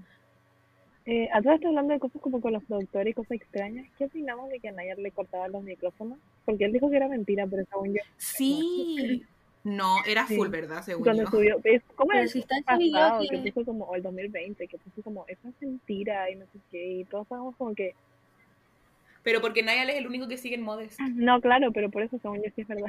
Eh, 1.05 1.29
a 1.33 1.43
todas 1.43 1.57
estas 1.57 1.71
hablando 1.71 1.93
de 1.95 1.99
cosas 2.01 2.23
como 2.23 2.41
con 2.41 2.53
los 2.53 2.63
productores 2.65 3.11
y 3.11 3.15
cosas 3.15 3.33
extrañas, 3.33 3.87
¿qué 3.99 4.05
opinamos 4.05 4.49
de 4.51 4.61
que 4.61 4.69
a 4.69 4.73
Nayar 4.73 4.99
le 4.99 5.11
cortaban 5.11 5.51
los 5.51 5.63
micrófonos? 5.65 6.19
Porque 6.45 6.65
él 6.65 6.73
dijo 6.73 6.89
que 6.91 6.97
era 6.97 7.09
mentira, 7.09 7.47
pero 7.49 7.65
según 7.69 7.95
yo, 7.95 8.01
Sí. 8.19 9.23
No, 9.65 9.97
era 10.07 10.27
Sí. 10.27 10.37
full, 10.37 10.49
¿verdad? 10.49 10.83
Según 10.83 11.05
cuando 11.05 11.23
yo. 11.25 11.31
subió, 11.31 11.61
¿ves? 11.61 11.83
¿cómo 11.97 12.13
era 12.13 12.27
si 12.27 12.39
el 12.39 12.43
está 12.43 12.57
ese 12.59 12.77
video 12.85 13.01
pasado? 13.01 13.25
que- 13.31 13.53
puso 13.53 13.65
como, 13.67 13.85
o 13.85 13.95
el 13.97 14.03
2020, 14.03 14.67
que 14.69 14.79
puso 14.79 15.03
como, 15.03 15.25
eso 15.29 15.49
es 15.49 15.55
mentira 15.61 16.31
y 16.31 16.35
no 16.37 16.45
sé 16.53 16.59
qué, 16.71 16.85
y 17.01 17.05
todos 17.05 17.25
estábamos 17.25 17.57
como 17.57 17.75
que, 17.75 17.95
Pero 19.25 19.41
porque 19.41 19.63
Niall 19.63 19.91
es 19.91 19.97
el 19.97 20.07
único 20.09 20.27
que 20.29 20.37
sigue 20.37 20.55
en 20.57 20.63
Modest. 20.63 20.99
no, 21.01 21.41
claro, 21.41 21.71
pero 21.73 21.91
por 21.91 22.03
eso 22.03 22.19
según 22.19 22.39
yo 22.43 22.51
sí 22.55 22.63
es 22.63 22.69
verdad. 22.69 22.87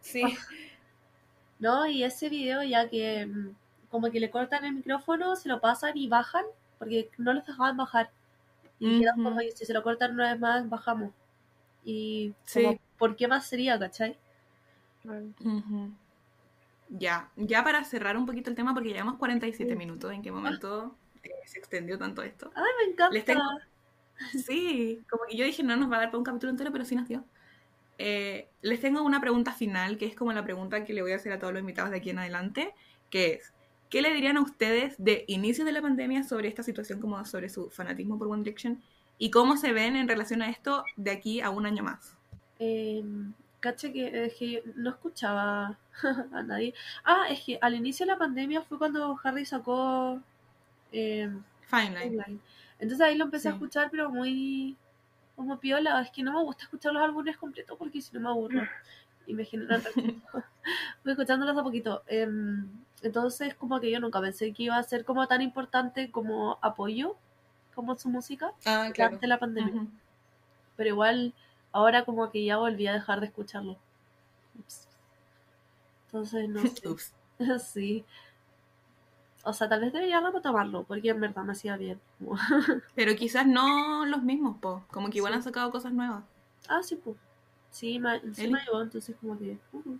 Sí. 0.00 0.22
No, 1.60 1.86
y 1.86 2.02
ese 2.02 2.28
video 2.28 2.64
ya 2.64 2.88
que 2.90 3.24
mm, 3.24 3.54
como 3.92 4.10
que 4.10 4.18
le 4.18 4.30
cortan 4.30 4.64
el 4.64 4.72
micrófono, 4.74 5.36
se 5.36 5.48
lo 5.48 5.60
pasan 5.60 5.96
y 5.96 6.08
bajan, 6.08 6.44
porque 6.80 7.08
no 7.18 7.32
los 7.32 7.46
dejaban 7.46 7.76
bajar. 7.76 8.10
Y 8.80 8.88
dijeron 8.90 9.14
Ujú. 9.20 9.24
como, 9.24 9.36
"Oye, 9.38 9.52
si 9.52 9.64
se 9.64 9.72
lo 9.72 9.84
cortan 9.84 10.12
una 10.14 10.32
vez 10.32 10.40
más, 10.40 10.68
bajamos. 10.68 11.12
Y 11.84 12.34
Sí. 12.44 12.64
como, 12.64 12.78
¿por 12.98 13.14
qué 13.16 13.28
más 13.28 13.46
sería, 13.46 13.78
cachai? 13.78 14.16
Ya, 16.88 17.30
ya 17.36 17.64
para 17.64 17.84
cerrar 17.84 18.16
un 18.16 18.26
poquito 18.26 18.50
el 18.50 18.56
tema, 18.56 18.74
porque 18.74 18.90
llevamos 18.90 19.16
47 19.16 19.72
Sí. 19.72 19.76
minutos, 19.78 20.12
¿en 20.12 20.22
qué 20.22 20.30
momento 20.32 20.96
eh, 21.22 21.30
se 21.46 21.58
extendió 21.58 21.98
tanto 21.98 22.22
esto? 22.22 22.50
Ay, 22.54 22.64
me 22.84 22.92
encanta. 22.92 23.14
Les 23.14 23.24
tengo- 23.24 23.40
Sí, 24.46 25.02
como 25.10 25.24
que 25.28 25.36
yo 25.36 25.44
dije 25.44 25.62
no 25.62 25.76
nos 25.76 25.90
va 25.90 25.96
a 25.96 26.00
dar 26.00 26.08
para 26.08 26.18
un 26.18 26.24
capítulo 26.24 26.50
entero, 26.50 26.70
pero 26.72 26.84
sí 26.84 26.94
nos 26.96 27.08
dio. 27.08 27.24
Eh, 27.98 28.48
les 28.62 28.80
tengo 28.80 29.02
una 29.02 29.20
pregunta 29.20 29.52
final, 29.52 29.96
que 29.98 30.06
es 30.06 30.16
como 30.16 30.32
la 30.32 30.42
pregunta 30.44 30.84
que 30.84 30.92
le 30.92 31.02
voy 31.02 31.12
a 31.12 31.16
hacer 31.16 31.32
a 31.32 31.38
todos 31.38 31.52
los 31.52 31.60
invitados 31.60 31.90
de 31.92 31.98
aquí 31.98 32.10
en 32.10 32.18
adelante, 32.18 32.74
que 33.10 33.34
es, 33.34 33.52
¿qué 33.92 34.00
le 34.00 34.10
dirían 34.14 34.38
a 34.38 34.40
ustedes 34.40 34.94
de 34.96 35.26
inicio 35.28 35.66
de 35.66 35.72
la 35.72 35.82
pandemia 35.82 36.24
sobre 36.24 36.48
esta 36.48 36.62
situación, 36.62 36.98
como 36.98 37.22
sobre 37.26 37.50
su 37.50 37.68
fanatismo 37.68 38.18
por 38.18 38.26
One 38.26 38.42
Direction? 38.42 38.80
¿Y 39.18 39.30
cómo 39.30 39.58
se 39.58 39.74
ven 39.74 39.96
en 39.96 40.08
relación 40.08 40.40
a 40.40 40.48
esto 40.48 40.82
de 40.96 41.10
aquí 41.10 41.42
a 41.42 41.50
un 41.50 41.66
año 41.66 41.84
más? 41.84 42.16
Eh, 42.58 43.04
caché 43.60 43.92
que, 43.92 44.24
es 44.24 44.34
que 44.34 44.62
no 44.76 44.88
escuchaba 44.88 45.78
a 46.32 46.42
nadie. 46.42 46.72
Ah, 47.04 47.26
es 47.28 47.42
que 47.42 47.58
al 47.60 47.74
inicio 47.74 48.06
de 48.06 48.12
la 48.12 48.18
pandemia 48.18 48.62
fue 48.62 48.78
cuando 48.78 49.20
Harry 49.22 49.44
sacó 49.44 50.18
eh, 50.90 51.30
Fine 51.66 52.10
Line. 52.12 52.38
Entonces 52.78 53.00
ahí 53.06 53.18
lo 53.18 53.26
empecé 53.26 53.50
a 53.50 53.52
escuchar, 53.52 53.90
pero 53.90 54.08
muy 54.08 54.74
como 55.36 55.60
piola. 55.60 56.00
Es 56.00 56.10
que 56.10 56.22
no 56.22 56.32
me 56.32 56.42
gusta 56.42 56.64
escuchar 56.64 56.94
los 56.94 57.02
álbumes 57.02 57.36
completos 57.36 57.76
porque 57.78 58.00
si 58.00 58.10
no 58.14 58.20
me 58.20 58.28
aburro 58.30 58.62
y 59.26 59.34
me 59.34 59.44
genera 59.44 59.76
rechazo. 59.76 60.00
Voy 61.04 61.12
escuchándolos 61.12 61.58
a 61.58 61.62
poquito. 61.62 62.02
Em, 62.06 62.66
entonces, 63.02 63.54
como 63.54 63.80
que 63.80 63.90
yo 63.90 64.00
nunca 64.00 64.20
pensé 64.20 64.52
que 64.52 64.64
iba 64.64 64.76
a 64.76 64.82
ser 64.82 65.04
como 65.04 65.26
tan 65.26 65.42
importante 65.42 66.10
como 66.10 66.58
apoyo 66.62 67.16
como 67.74 67.96
su 67.96 68.08
música 68.10 68.52
Ah, 68.66 68.90
durante 68.94 69.26
la 69.26 69.38
pandemia. 69.38 69.86
Pero 70.76 70.88
igual, 70.90 71.32
ahora 71.72 72.04
como 72.04 72.30
que 72.30 72.44
ya 72.44 72.58
volví 72.58 72.86
a 72.86 72.92
dejar 72.92 73.20
de 73.20 73.26
escucharlo. 73.26 73.76
Ups. 74.58 74.88
Entonces, 76.06 76.48
no 76.48 76.60
sé. 76.66 76.88
Ups. 76.88 77.14
sí. 77.72 78.04
O 79.44 79.52
sea, 79.52 79.68
tal 79.68 79.80
vez 79.80 79.92
debería 79.92 80.20
retomarlo, 80.20 80.84
porque 80.84 81.08
en 81.10 81.20
verdad 81.20 81.42
me 81.42 81.52
hacía 81.52 81.76
bien. 81.76 82.00
Pero 82.94 83.14
quizás 83.16 83.46
no 83.46 84.04
los 84.06 84.22
mismos, 84.22 84.58
po. 84.58 84.84
Como 84.90 85.10
que 85.10 85.18
igual 85.18 85.32
Sí. 85.32 85.36
han 85.38 85.42
sacado 85.42 85.70
cosas 85.70 85.92
nuevas. 85.92 86.22
Ah, 86.68 86.82
sí, 86.82 86.96
pues. 86.96 87.16
Sí, 87.70 87.98
me, 87.98 88.20
sí 88.34 88.48
me 88.48 88.60
ayudó, 88.60 88.82
entonces 88.82 89.16
como 89.20 89.38
que... 89.38 89.58
uh, 89.72 89.96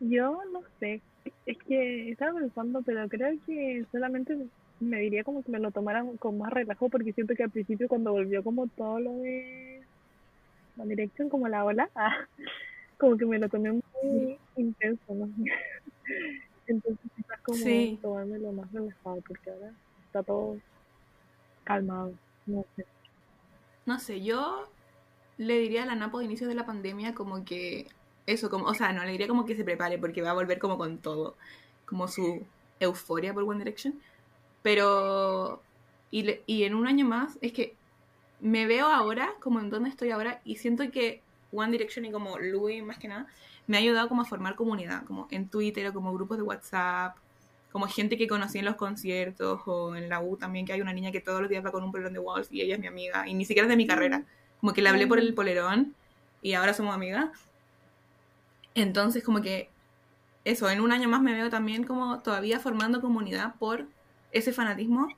Yo 0.00 0.40
no 0.52 0.62
sé, 0.80 1.00
es 1.46 1.58
que 1.66 2.10
estaba 2.10 2.38
pensando, 2.40 2.82
pero 2.82 3.08
creo 3.08 3.38
que 3.46 3.84
solamente 3.92 4.36
me 4.80 5.00
diría 5.00 5.24
como 5.24 5.42
que 5.42 5.52
me 5.52 5.58
lo 5.58 5.70
tomaran 5.70 6.16
con 6.16 6.38
más 6.38 6.52
relajo, 6.52 6.88
porque 6.88 7.12
siento 7.12 7.34
que 7.34 7.42
al 7.44 7.50
principio 7.50 7.88
cuando 7.88 8.12
volvió 8.12 8.42
como 8.42 8.68
todo 8.68 8.98
lo 9.00 9.12
de 9.18 9.86
One 10.76 10.88
Direction, 10.88 11.28
como 11.28 11.48
la 11.48 11.64
ola, 11.64 11.90
ah, 11.96 12.26
como 12.98 13.16
que 13.16 13.26
me 13.26 13.38
lo 13.38 13.48
tomé 13.48 13.72
muy 13.72 14.38
intenso, 14.56 15.14
¿no? 15.14 15.28
Entonces 16.66 17.10
quizás 17.14 17.40
como 17.42 17.56
Sí. 17.56 17.98
tomármelo 18.02 18.52
más 18.52 18.72
relajado, 18.72 19.20
porque 19.26 19.50
ahora 19.50 19.74
está 20.06 20.22
todo 20.22 20.56
calmado, 21.64 22.14
no 22.46 22.64
sé. 22.76 22.86
No 23.86 23.98
sé, 23.98 24.22
yo 24.22 24.68
le 25.36 25.58
diría 25.58 25.82
a 25.82 25.86
la 25.86 25.94
Napo 25.94 26.18
de 26.18 26.26
inicios 26.26 26.48
de 26.48 26.54
la 26.54 26.66
pandemia 26.66 27.14
como 27.14 27.44
que 27.44 27.86
eso, 28.30 28.50
como, 28.50 28.66
o 28.66 28.74
sea, 28.74 28.92
no, 28.92 29.04
le 29.04 29.12
diría 29.12 29.28
como 29.28 29.46
que 29.46 29.56
se 29.56 29.64
prepare 29.64 29.98
porque 29.98 30.22
va 30.22 30.30
a 30.30 30.34
volver 30.34 30.58
como 30.58 30.78
con 30.78 30.98
todo, 30.98 31.36
como 31.86 32.08
su 32.08 32.46
euforia 32.80 33.34
por 33.34 33.44
One 33.44 33.58
Direction. 33.60 34.00
Pero, 34.62 35.62
y, 36.10 36.22
le- 36.22 36.42
y 36.46 36.64
en 36.64 36.74
un 36.74 36.86
año 36.86 37.06
más, 37.06 37.38
es 37.42 37.52
que 37.52 37.76
me 38.40 38.66
veo 38.66 38.86
ahora, 38.88 39.34
como 39.40 39.60
en 39.60 39.70
donde 39.70 39.90
estoy 39.90 40.10
ahora, 40.10 40.40
y 40.44 40.56
siento 40.56 40.90
que 40.90 41.22
One 41.52 41.72
Direction 41.72 42.04
y 42.04 42.12
como 42.12 42.38
Louis 42.38 42.82
más 42.82 42.98
que 42.98 43.08
nada, 43.08 43.26
me 43.66 43.76
ha 43.76 43.80
ayudado 43.80 44.08
como 44.08 44.22
a 44.22 44.24
formar 44.24 44.56
comunidad, 44.56 45.04
como 45.04 45.28
en 45.30 45.48
Twitter 45.48 45.86
o 45.88 45.94
como 45.94 46.12
grupos 46.14 46.38
de 46.38 46.42
WhatsApp, 46.44 47.16
como 47.72 47.86
gente 47.86 48.16
que 48.18 48.26
conocí 48.28 48.58
en 48.58 48.64
los 48.64 48.76
conciertos 48.76 49.60
o 49.66 49.94
en 49.94 50.08
la 50.08 50.20
U 50.20 50.36
también, 50.36 50.66
que 50.66 50.72
hay 50.72 50.80
una 50.80 50.92
niña 50.92 51.12
que 51.12 51.20
todos 51.20 51.40
los 51.40 51.50
días 51.50 51.64
va 51.64 51.70
con 51.72 51.84
un 51.84 51.92
polerón 51.92 52.12
de 52.12 52.18
Walls 52.18 52.48
y 52.50 52.62
ella 52.62 52.74
es 52.74 52.80
mi 52.80 52.86
amiga, 52.88 53.28
y 53.28 53.34
ni 53.34 53.44
siquiera 53.44 53.66
es 53.66 53.70
de 53.70 53.76
mi 53.76 53.86
carrera, 53.86 54.24
como 54.60 54.72
que 54.72 54.82
le 54.82 54.88
hablé 54.88 55.06
por 55.06 55.18
el 55.20 55.34
polerón 55.34 55.94
y 56.42 56.54
ahora 56.54 56.74
somos 56.74 56.94
amigas. 56.94 57.30
Entonces 58.74 59.22
como 59.24 59.40
que 59.42 59.68
eso, 60.44 60.70
en 60.70 60.80
un 60.80 60.92
año 60.92 61.08
más 61.08 61.20
me 61.22 61.32
veo 61.34 61.50
también 61.50 61.84
como 61.84 62.20
todavía 62.20 62.60
formando 62.60 63.00
comunidad 63.00 63.54
por 63.58 63.86
ese 64.32 64.52
fanatismo 64.52 65.08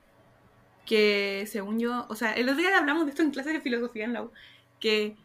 que 0.87 1.45
según 1.49 1.79
yo, 1.79 2.07
o 2.09 2.17
sea, 2.17 2.33
el 2.33 2.49
otro 2.49 2.59
día 2.61 2.77
hablamos 2.77 3.05
de 3.05 3.11
esto 3.11 3.23
en 3.23 3.31
clases 3.31 3.53
de 3.53 3.61
filosofía 3.61 4.05
en 4.05 4.13
la 4.15 4.23
U, 4.25 4.33
que 4.81 5.17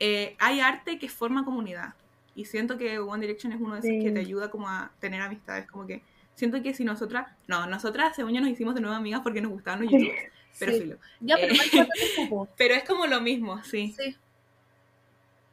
eh, 0.00 0.34
hay 0.38 0.60
arte 0.60 0.98
que 0.98 1.08
forma 1.08 1.44
comunidad. 1.44 1.94
Y 2.34 2.44
siento 2.46 2.76
que 2.76 2.98
One 2.98 3.20
Direction 3.24 3.52
es 3.52 3.60
uno 3.60 3.74
de 3.74 3.80
esos 3.80 3.90
Sí. 3.90 4.02
que 4.04 4.10
te 4.10 4.20
ayuda 4.20 4.50
como 4.50 4.68
a 4.68 4.90
tener 5.00 5.20
amistades. 5.22 5.66
Como 5.70 5.86
que 5.86 6.02
siento 6.34 6.60
que 6.62 6.74
si 6.74 6.84
nosotras, 6.84 7.28
no, 7.46 7.66
nosotras 7.66 8.14
según 8.16 8.34
yo 8.34 8.40
nos 8.40 8.50
hicimos 8.50 8.74
de 8.74 8.80
nuevo 8.82 8.96
amigas 8.96 9.20
porque 9.22 9.40
nos 9.40 9.52
gustaban 9.52 9.82
los 9.82 9.90
youtubers. 9.92 10.32
Pero 10.58 10.72
sí. 10.72 10.80
filo. 10.80 10.96
Ya, 11.20 11.36
pero 11.36 11.54
Eh. 11.54 12.48
Pero 12.58 12.74
es 12.74 12.84
como 12.84 13.06
lo 13.06 13.20
mismo, 13.20 13.62
sí. 13.62 13.94
Sí. 13.96 14.16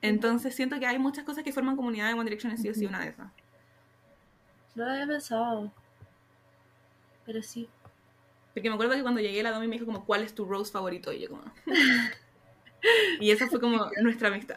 Entonces 0.03 0.53
siento 0.53 0.77
que 0.79 0.85
hay 0.85 0.99
muchas 0.99 1.23
cosas 1.23 1.45
que 1.45 1.53
forman 1.53 1.77
comunidad 1.77 2.09
y 2.09 2.13
One 2.13 2.25
Direction 2.25 2.51
es 2.51 2.61
sí 2.61 2.67
o 2.69 2.73
sí 2.73 2.85
una 2.85 2.99
de 2.99 3.07
esas. 3.07 3.31
No 4.75 4.83
lo 4.83 4.91
había 4.91 5.07
pensado. 5.07 5.71
Pero 7.25 7.41
sí. 7.41 7.69
Porque 8.53 8.67
me 8.69 8.75
acuerdo 8.75 8.95
que 8.95 9.01
cuando 9.01 9.21
llegué 9.21 9.41
la 9.41 9.51
Domi 9.51 9.67
me 9.67 9.75
dijo 9.75 9.85
como, 9.85 10.05
¿cuál 10.05 10.23
es 10.23 10.35
tu 10.35 10.43
Rose 10.43 10.73
favorito? 10.73 11.13
Y 11.13 11.21
yo 11.21 11.29
como... 11.29 11.43
y 13.21 13.31
esa 13.31 13.47
fue 13.47 13.61
como 13.61 13.89
nuestra 14.01 14.27
amistad. 14.27 14.55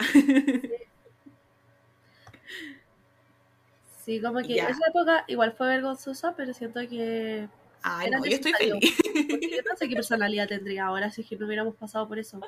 Sí, 4.04 4.20
como 4.20 4.40
que 4.40 4.56
Ya. 4.56 4.68
esa 4.68 4.88
época 4.88 5.24
igual 5.28 5.52
fue 5.52 5.68
vergonzosa, 5.68 6.34
pero 6.36 6.52
siento 6.54 6.80
que... 6.88 7.48
Ay, 7.82 8.10
no, 8.10 8.24
yo 8.24 8.32
estoy 8.32 8.52
feliz. 8.54 8.96
Porque 9.30 9.48
yo 9.48 9.62
no 9.62 9.76
sé 9.76 9.88
qué 9.88 9.94
personalidad 9.94 10.48
tendría 10.48 10.86
ahora 10.86 11.12
si 11.12 11.20
es 11.20 11.28
que 11.28 11.36
no 11.36 11.46
hubiéramos 11.46 11.76
pasado 11.76 12.08
por 12.08 12.18
eso. 12.18 12.40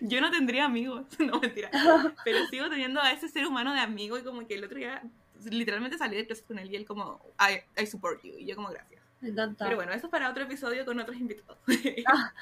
Yo 0.00 0.20
no 0.20 0.30
tendría 0.30 0.64
amigos, 0.64 1.06
no 1.18 1.40
mentira. 1.40 1.70
Pero 2.24 2.46
sigo 2.46 2.68
teniendo 2.68 3.00
a 3.00 3.12
ese 3.12 3.28
ser 3.28 3.46
humano 3.46 3.72
de 3.72 3.80
amigo 3.80 4.18
y 4.18 4.22
como 4.22 4.46
que 4.46 4.54
el 4.54 4.64
otro 4.64 4.78
día 4.78 5.02
literalmente 5.50 5.98
salí 5.98 6.16
de 6.16 6.26
clase 6.26 6.44
con 6.44 6.58
él 6.58 6.70
y 6.70 6.76
él 6.76 6.84
como, 6.84 7.20
I, 7.38 7.80
I 7.80 7.86
support 7.86 8.22
you. 8.22 8.34
Y 8.38 8.46
yo 8.46 8.56
como, 8.56 8.68
gracias. 8.68 9.02
Me 9.20 9.30
encanta. 9.30 9.64
Pero 9.64 9.76
bueno, 9.76 9.92
eso 9.92 10.06
es 10.06 10.10
para 10.10 10.30
otro 10.30 10.44
episodio 10.44 10.84
con 10.84 10.98
otros 11.00 11.16
invitados. 11.16 11.58
Ah. 12.06 12.32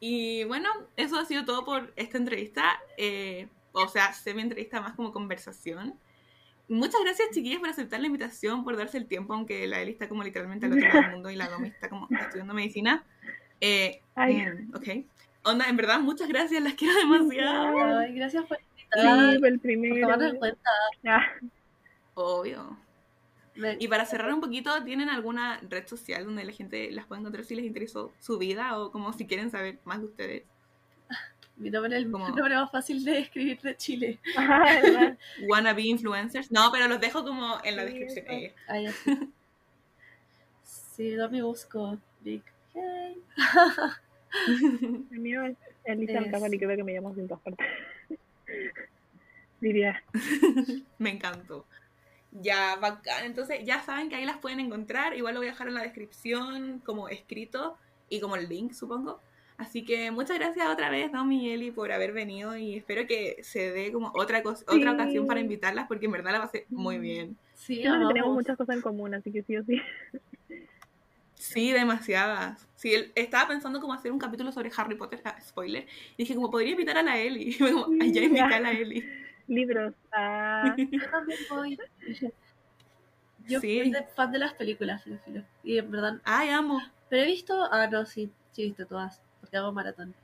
y 0.00 0.44
bueno, 0.44 0.68
eso 0.96 1.18
ha 1.18 1.24
sido 1.24 1.44
todo 1.44 1.64
por 1.64 1.92
esta 1.96 2.18
entrevista. 2.18 2.78
eh, 2.98 3.48
o 3.74 3.88
sea, 3.88 4.12
semi 4.12 4.40
entrevista 4.40 4.80
más 4.80 4.94
como 4.94 5.12
conversación. 5.12 5.98
Muchas 6.68 7.00
gracias, 7.02 7.28
chiquillas, 7.32 7.58
por 7.60 7.68
aceptar 7.68 8.00
la 8.00 8.06
invitación, 8.06 8.64
por 8.64 8.76
darse 8.76 8.96
el 8.96 9.06
tiempo, 9.06 9.34
aunque 9.34 9.66
la 9.66 9.82
Eli 9.82 9.92
está 9.92 10.08
como 10.08 10.22
literalmente 10.22 10.64
al 10.64 10.72
otro 10.72 10.86
lado 10.86 11.00
del 11.02 11.10
mundo 11.10 11.30
y 11.30 11.36
la 11.36 11.48
Domi 11.48 11.68
está 11.68 11.90
como 11.90 12.08
estudiando 12.10 12.54
medicina. 12.54 13.04
Eh, 13.66 14.02
Ay. 14.14 14.44
ok. 14.74 15.06
Onda, 15.42 15.66
en 15.68 15.76
verdad, 15.76 16.00
muchas 16.00 16.28
gracias, 16.28 16.62
las 16.62 16.74
quiero 16.74 16.94
demasiado. 16.98 17.98
Ay, 17.98 18.14
gracias 18.14 18.44
por 18.44 18.58
Sí, 18.58 18.64
invitarme, 19.00 19.32
el 19.32 19.40
por 19.54 19.60
primero. 19.62 20.00
tomarnos 20.02 20.32
en 20.32 20.38
cuenta. 20.38 20.70
Ah, 21.06 21.26
Obvio. 22.14 22.76
Y 23.78 23.88
para 23.88 24.04
cerrar 24.04 24.32
un 24.34 24.40
poquito, 24.40 24.82
¿tienen 24.84 25.08
alguna 25.08 25.60
red 25.70 25.86
social 25.86 26.24
donde 26.24 26.44
la 26.44 26.52
gente 26.52 26.90
las 26.90 27.06
pueda 27.06 27.20
encontrar 27.20 27.44
si 27.44 27.54
les 27.54 27.64
interesó 27.64 28.12
su 28.20 28.36
vida 28.38 28.78
o 28.78 28.90
como 28.90 29.12
si 29.12 29.26
quieren 29.26 29.50
saber 29.50 29.78
más 29.84 30.00
de 30.00 30.06
ustedes? 30.06 30.42
Mi 31.56 31.70
nombre 31.70 31.96
es 31.96 32.04
el 32.04 32.10
Como- 32.10 32.28
nombre 32.28 32.54
más 32.56 32.70
fácil 32.70 33.02
de 33.04 33.20
escribir 33.20 33.60
de 33.62 33.76
Chile. 33.76 34.18
Ajá, 34.36 34.64
¿verdad? 34.82 35.18
Wannabe 35.48 35.82
influencers. 35.82 36.50
No, 36.50 36.70
pero 36.72 36.88
los 36.88 37.00
dejo 37.00 37.24
como 37.24 37.58
en 37.64 37.76
la 37.76 37.86
Sí, 37.86 37.98
descripción. 37.98 38.26
eso. 38.26 38.34
Eh, 38.46 38.54
Ah, 38.68 38.80
ya 38.80 38.92
sí. 38.92 39.18
Sí, 40.62 41.14
no 41.16 41.28
me 41.30 41.42
busco. 41.42 41.98
Big 42.20 42.42
Hey. 42.44 42.53
El 42.74 43.16
mío 45.20 45.42
es 45.44 45.56
Elisa 45.84 46.12
Es- 46.12 46.18
Alcázar 46.26 46.52
y 46.54 46.58
creo 46.58 46.76
que 46.76 46.84
me 46.84 46.92
llamo 46.92 47.10
así 47.10 47.20
en 47.20 47.28
todas 47.28 47.42
partes. 47.42 47.66
Diría. 49.60 50.02
Me 50.98 51.10
encantó. 51.10 51.64
Ya, 52.32 52.76
bacán. 52.76 53.24
Entonces, 53.24 53.60
ya 53.64 53.80
saben 53.80 54.08
que 54.08 54.16
ahí 54.16 54.24
las 54.26 54.38
pueden 54.38 54.60
encontrar. 54.60 55.16
Igual 55.16 55.34
lo 55.34 55.40
voy 55.40 55.48
a 55.48 55.52
dejar 55.52 55.68
en 55.68 55.74
la 55.74 55.82
descripción 55.82 56.80
como 56.80 57.08
escrito 57.08 57.78
y 58.08 58.20
como 58.20 58.36
el 58.36 58.48
link, 58.48 58.72
supongo. 58.72 59.20
Así 59.56 59.84
que 59.84 60.10
muchas 60.10 60.36
gracias 60.36 60.66
otra 60.68 60.90
vez, 60.90 61.12
Naomi 61.12 61.46
y 61.46 61.50
Eli, 61.52 61.70
por 61.70 61.92
haber 61.92 62.10
venido 62.12 62.56
y 62.56 62.74
espero 62.74 63.06
que 63.06 63.36
se 63.44 63.70
dé 63.70 63.92
como 63.92 64.10
otra, 64.16 64.42
cosa, 64.42 64.64
otra 64.66 64.90
Sí. 64.90 64.94
ocasión 64.96 65.26
para 65.28 65.38
invitarlas 65.38 65.86
porque 65.86 66.06
en 66.06 66.12
verdad 66.12 66.32
la 66.32 66.40
pasé 66.40 66.66
muy 66.70 66.98
bien. 66.98 67.36
Sí, 67.54 67.80
Creo 67.80 68.00
que 68.00 68.06
tenemos 68.14 68.34
muchas 68.34 68.56
cosas 68.56 68.74
en 68.74 68.82
común, 68.82 69.14
así 69.14 69.30
que 69.30 69.44
sí 69.44 69.56
o 69.56 69.62
sí. 69.64 69.80
Sí, 71.52 71.72
demasiadas. 71.72 72.66
Sí, 72.74 72.94
él- 72.94 73.12
estaba 73.14 73.48
pensando 73.48 73.80
como 73.80 73.92
hacer 73.92 74.10
un 74.10 74.18
capítulo 74.18 74.50
sobre 74.50 74.70
Harry 74.76 74.94
Potter, 74.96 75.20
ah, 75.24 75.38
spoiler. 75.40 75.86
Y 76.16 76.22
dije 76.22 76.34
como, 76.34 76.50
podría 76.50 76.70
invitar 76.72 76.96
a 76.98 77.02
la 77.02 77.18
Eli. 77.18 77.54
Como, 77.58 77.86
"Ay, 78.00 78.12
ya 78.12 78.22
invité 78.22 78.40
a 78.42 78.60
la 78.60 78.70
Eli. 78.72 79.04
Libros. 79.46 79.92
Ah, 80.10 80.74
Yo 80.76 81.10
también 81.10 81.38
voy. 81.50 81.78
Yo 83.46 83.60
Sí. 83.60 83.78
soy 83.80 83.90
de- 83.90 84.04
fan 84.16 84.32
de 84.32 84.38
las 84.38 84.54
películas. 84.54 85.04
Y 85.62 85.76
en 85.78 85.90
verdad. 85.90 86.14
Ay, 86.24 86.48
amo. 86.48 86.80
Pero 87.10 87.22
he 87.22 87.26
visto. 87.26 87.68
Ah, 87.70 87.86
no, 87.88 88.06
sí. 88.06 88.30
Sí, 88.52 88.62
he 88.62 88.64
visto 88.66 88.86
todas. 88.86 89.20
Porque 89.40 89.58
hago 89.58 89.70
maratón. 89.72 90.14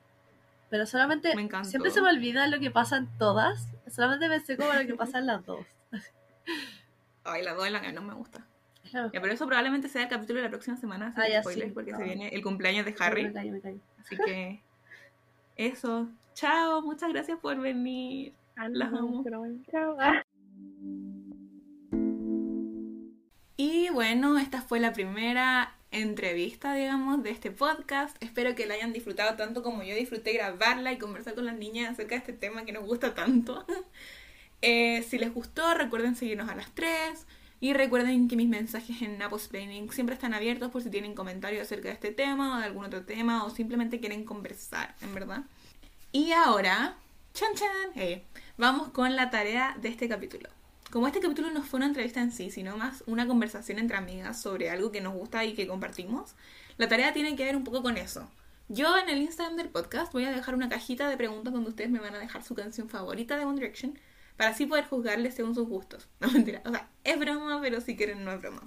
Pero 0.71 0.87
solamente. 0.87 1.35
Me 1.37 1.43
encantó. 1.43 1.69
Siempre 1.69 1.91
se 1.91 2.01
me 2.01 2.09
olvida 2.09 2.47
lo 2.47 2.59
que 2.61 2.71
pasa 2.71 2.97
en 2.97 3.09
todas. 3.19 3.69
Solamente 3.89 4.27
pensé 4.29 4.57
como 4.57 4.73
lo 4.73 4.87
que 4.87 4.95
pasa 4.95 5.19
en 5.19 5.27
las 5.27 5.45
dos. 5.45 5.67
Ay, 7.25 7.43
la 7.43 7.53
dos 7.55 7.67
en 7.67 7.75
la 7.75 7.83
que 7.83 7.93
no 7.93 8.01
me 8.01 8.15
gusta. 8.15 8.47
Mejor. 8.93 9.13
Ya, 9.13 9.21
pero 9.21 9.33
eso 9.33 9.47
probablemente 9.47 9.89
sea 9.89 10.03
el 10.03 10.09
capítulo 10.09 10.39
de 10.39 10.45
la 10.45 10.51
próxima 10.51 10.77
semana, 10.77 11.15
Ah, 11.17 11.25
spoilers, 11.41 11.69
sí. 11.69 11.75
porque 11.75 11.93
No. 11.93 11.99
se 11.99 12.05
viene 12.05 12.29
el 12.29 12.43
cumpleaños 12.43 12.85
de 12.85 12.93
Me 12.93 12.97
Harry. 13.01 13.33
callo, 13.33 13.53
me 13.53 13.61
callo. 13.61 13.81
Así 14.01 14.17
que 14.17 14.61
eso. 15.57 16.09
Chao, 16.35 16.83
muchas 16.83 17.11
gracias 17.11 17.39
por 17.39 17.59
venir. 17.61 18.33
ah, 18.57 18.69
Las 18.69 18.93
amo. 18.93 19.25
Chao. 19.71 19.97
Ah. 19.99 20.23
Y 23.57 23.91
bueno, 23.91 24.39
esta 24.39 24.63
fue 24.63 24.81
la 24.81 24.93
primera 24.93 25.75
entrevista, 25.91 26.73
digamos, 26.75 27.23
de 27.23 27.31
este 27.31 27.51
podcast. 27.51 28.17
Espero 28.23 28.55
que 28.55 28.67
la 28.67 28.75
hayan 28.75 28.93
disfrutado 28.93 29.37
tanto 29.37 29.63
como 29.63 29.83
yo 29.83 29.95
disfruté 29.95 30.33
grabarla 30.33 30.93
y 30.93 30.99
conversar 30.99 31.35
con 31.35 31.45
las 31.45 31.57
niñas 31.57 31.91
acerca 31.91 32.15
de 32.15 32.19
este 32.21 32.33
tema 32.33 32.65
que 32.65 32.73
nos 32.73 32.85
gusta 32.85 33.15
tanto. 33.15 33.65
Eh, 34.63 35.01
si 35.09 35.17
les 35.19 35.33
gustó, 35.33 35.73
recuerden 35.73 36.17
seguirnos 36.17 36.51
a 36.51 36.55
las 36.55 36.71
3. 36.75 37.27
Y 37.63 37.75
recuerden 37.75 38.27
que 38.27 38.37
mis 38.37 38.49
mensajes 38.49 39.03
en 39.03 39.19
Napos 39.19 39.49
Planning 39.49 39.93
siempre 39.93 40.15
están 40.15 40.33
abiertos 40.33 40.71
por 40.71 40.83
si 40.83 40.89
tienen 40.89 41.15
comentarios 41.15 41.63
acerca 41.63 41.89
de 41.89 41.95
este 41.95 42.11
tema 42.11 42.57
o 42.57 42.59
de 42.59 42.65
algún 42.65 42.87
otro 42.87 43.05
tema 43.05 43.45
o 43.45 43.51
simplemente 43.51 44.01
quieren 44.01 44.25
conversar, 44.25 44.95
en 45.03 45.15
verdad. 45.15 45.45
Y 46.11 46.33
ahora, 46.33 46.97
chan 47.35 47.51
vamos 48.57 48.89
con 48.89 49.15
la 49.15 49.29
tarea 49.29 49.77
de 49.81 49.91
este 49.91 50.09
capítulo. 50.09 50.49
Como 50.91 51.07
este 51.07 51.21
capítulo 51.21 51.51
no 51.51 51.63
fue 51.63 51.77
una 51.77 51.87
entrevista 51.87 52.21
en 52.21 52.33
sí, 52.33 52.51
sino 52.51 52.79
más 52.79 53.05
una 53.07 53.27
conversación 53.29 53.79
entre 53.79 53.99
amigas 53.99 54.41
sobre 54.41 54.71
algo 54.71 54.91
que 54.91 55.03
nos 55.03 55.13
gusta 55.13 55.45
y 55.45 55.53
que 55.53 55.69
compartimos, 55.69 56.35
la 56.79 56.89
tarea 56.89 57.13
tiene 57.13 57.37
que 57.37 57.45
ver 57.45 57.57
un 57.57 57.65
poco 57.65 57.83
con 57.83 57.99
eso. 57.99 58.29
Yo 58.69 58.97
en 58.97 59.09
el 59.09 59.21
Instagram 59.21 59.57
del 59.57 59.69
podcast 59.69 60.13
voy 60.13 60.25
a 60.25 60.33
dejar 60.33 60.55
una 60.55 60.69
cajita 60.69 61.09
de 61.09 61.17
preguntas 61.17 61.53
donde 61.53 61.69
ustedes 61.69 61.91
me 61.91 62.01
van 62.01 62.15
a 62.15 62.19
dejar 62.19 62.43
su 62.43 62.55
canción 62.55 62.89
favorita 62.89 63.37
de 63.37 63.45
One 63.45 63.57
Direction 63.57 63.99
para 64.41 64.53
así 64.53 64.65
poder 64.65 64.87
juzgarles 64.87 65.35
según 65.35 65.55
sus 65.55 65.69
gustos. 65.69 66.09
No 66.21 66.31
mentira, 66.31 66.63
o 66.65 66.71
sea, 66.71 66.89
es 67.05 67.19
broma, 67.19 67.61
pero 67.61 67.83
si 67.83 67.95
quieren 67.95 68.25
no 68.25 68.33
es 68.33 68.41
broma. 68.41 68.63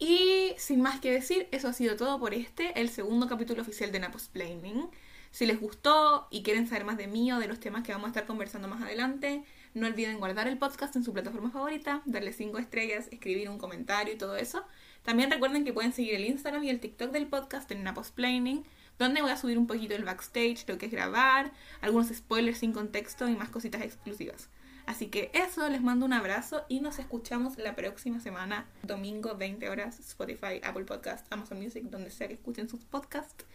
Y 0.00 0.52
sin 0.58 0.80
más 0.80 0.98
que 0.98 1.12
decir, 1.12 1.46
eso 1.52 1.68
ha 1.68 1.72
sido 1.72 1.94
todo 1.94 2.18
por 2.18 2.34
este, 2.34 2.80
el 2.80 2.88
segundo 2.88 3.28
capítulo 3.28 3.62
oficial 3.62 3.92
de 3.92 4.00
Napos 4.00 4.26
Planning. 4.26 4.90
Si 5.30 5.46
les 5.46 5.60
gustó 5.60 6.26
y 6.28 6.42
quieren 6.42 6.66
saber 6.66 6.84
más 6.84 6.96
de 6.96 7.06
mí 7.06 7.30
o 7.30 7.38
de 7.38 7.46
los 7.46 7.60
temas 7.60 7.84
que 7.84 7.92
vamos 7.92 8.06
a 8.06 8.08
estar 8.08 8.26
conversando 8.26 8.66
más 8.66 8.82
adelante, 8.82 9.44
no 9.74 9.86
olviden 9.86 10.18
guardar 10.18 10.48
el 10.48 10.58
podcast 10.58 10.96
en 10.96 11.04
su 11.04 11.12
plataforma 11.12 11.52
favorita, 11.52 12.02
darle 12.04 12.32
5 12.32 12.58
estrellas, 12.58 13.06
escribir 13.12 13.48
un 13.50 13.58
comentario 13.58 14.12
y 14.12 14.18
todo 14.18 14.36
eso. 14.36 14.64
También 15.04 15.30
recuerden 15.30 15.64
que 15.64 15.72
pueden 15.72 15.92
seguir 15.92 16.16
el 16.16 16.24
Instagram 16.24 16.64
y 16.64 16.70
el 16.70 16.80
TikTok 16.80 17.12
del 17.12 17.28
podcast 17.28 17.70
en 17.70 17.84
Napos 17.84 18.10
Planning, 18.10 18.64
donde 18.98 19.22
voy 19.22 19.30
a 19.30 19.36
subir 19.36 19.56
un 19.56 19.68
poquito 19.68 19.94
el 19.94 20.02
backstage, 20.02 20.64
lo 20.66 20.78
que 20.78 20.86
es 20.86 20.92
grabar, 20.92 21.52
algunos 21.80 22.08
spoilers 22.08 22.58
sin 22.58 22.72
contexto 22.72 23.28
y 23.28 23.36
más 23.36 23.50
cositas 23.50 23.80
exclusivas. 23.80 24.48
Así 24.86 25.06
que 25.06 25.30
eso, 25.32 25.68
les 25.68 25.80
mando 25.80 26.04
un 26.04 26.12
abrazo 26.12 26.64
y 26.68 26.80
nos 26.80 26.98
escuchamos 26.98 27.56
la 27.56 27.74
próxima 27.74 28.20
semana, 28.20 28.66
domingo 28.82 29.36
20 29.36 29.68
horas, 29.70 29.98
Spotify, 29.98 30.60
Apple 30.62 30.84
Podcast, 30.84 31.26
Amazon 31.32 31.60
Music, 31.60 31.84
donde 31.84 32.10
sea 32.10 32.28
que 32.28 32.34
escuchen 32.34 32.68
sus 32.68 32.84
podcasts. 32.84 33.46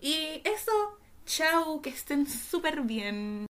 Y 0.00 0.40
eso, 0.44 0.72
chao, 1.26 1.82
que 1.82 1.90
estén 1.90 2.26
súper 2.26 2.82
bien. 2.82 3.46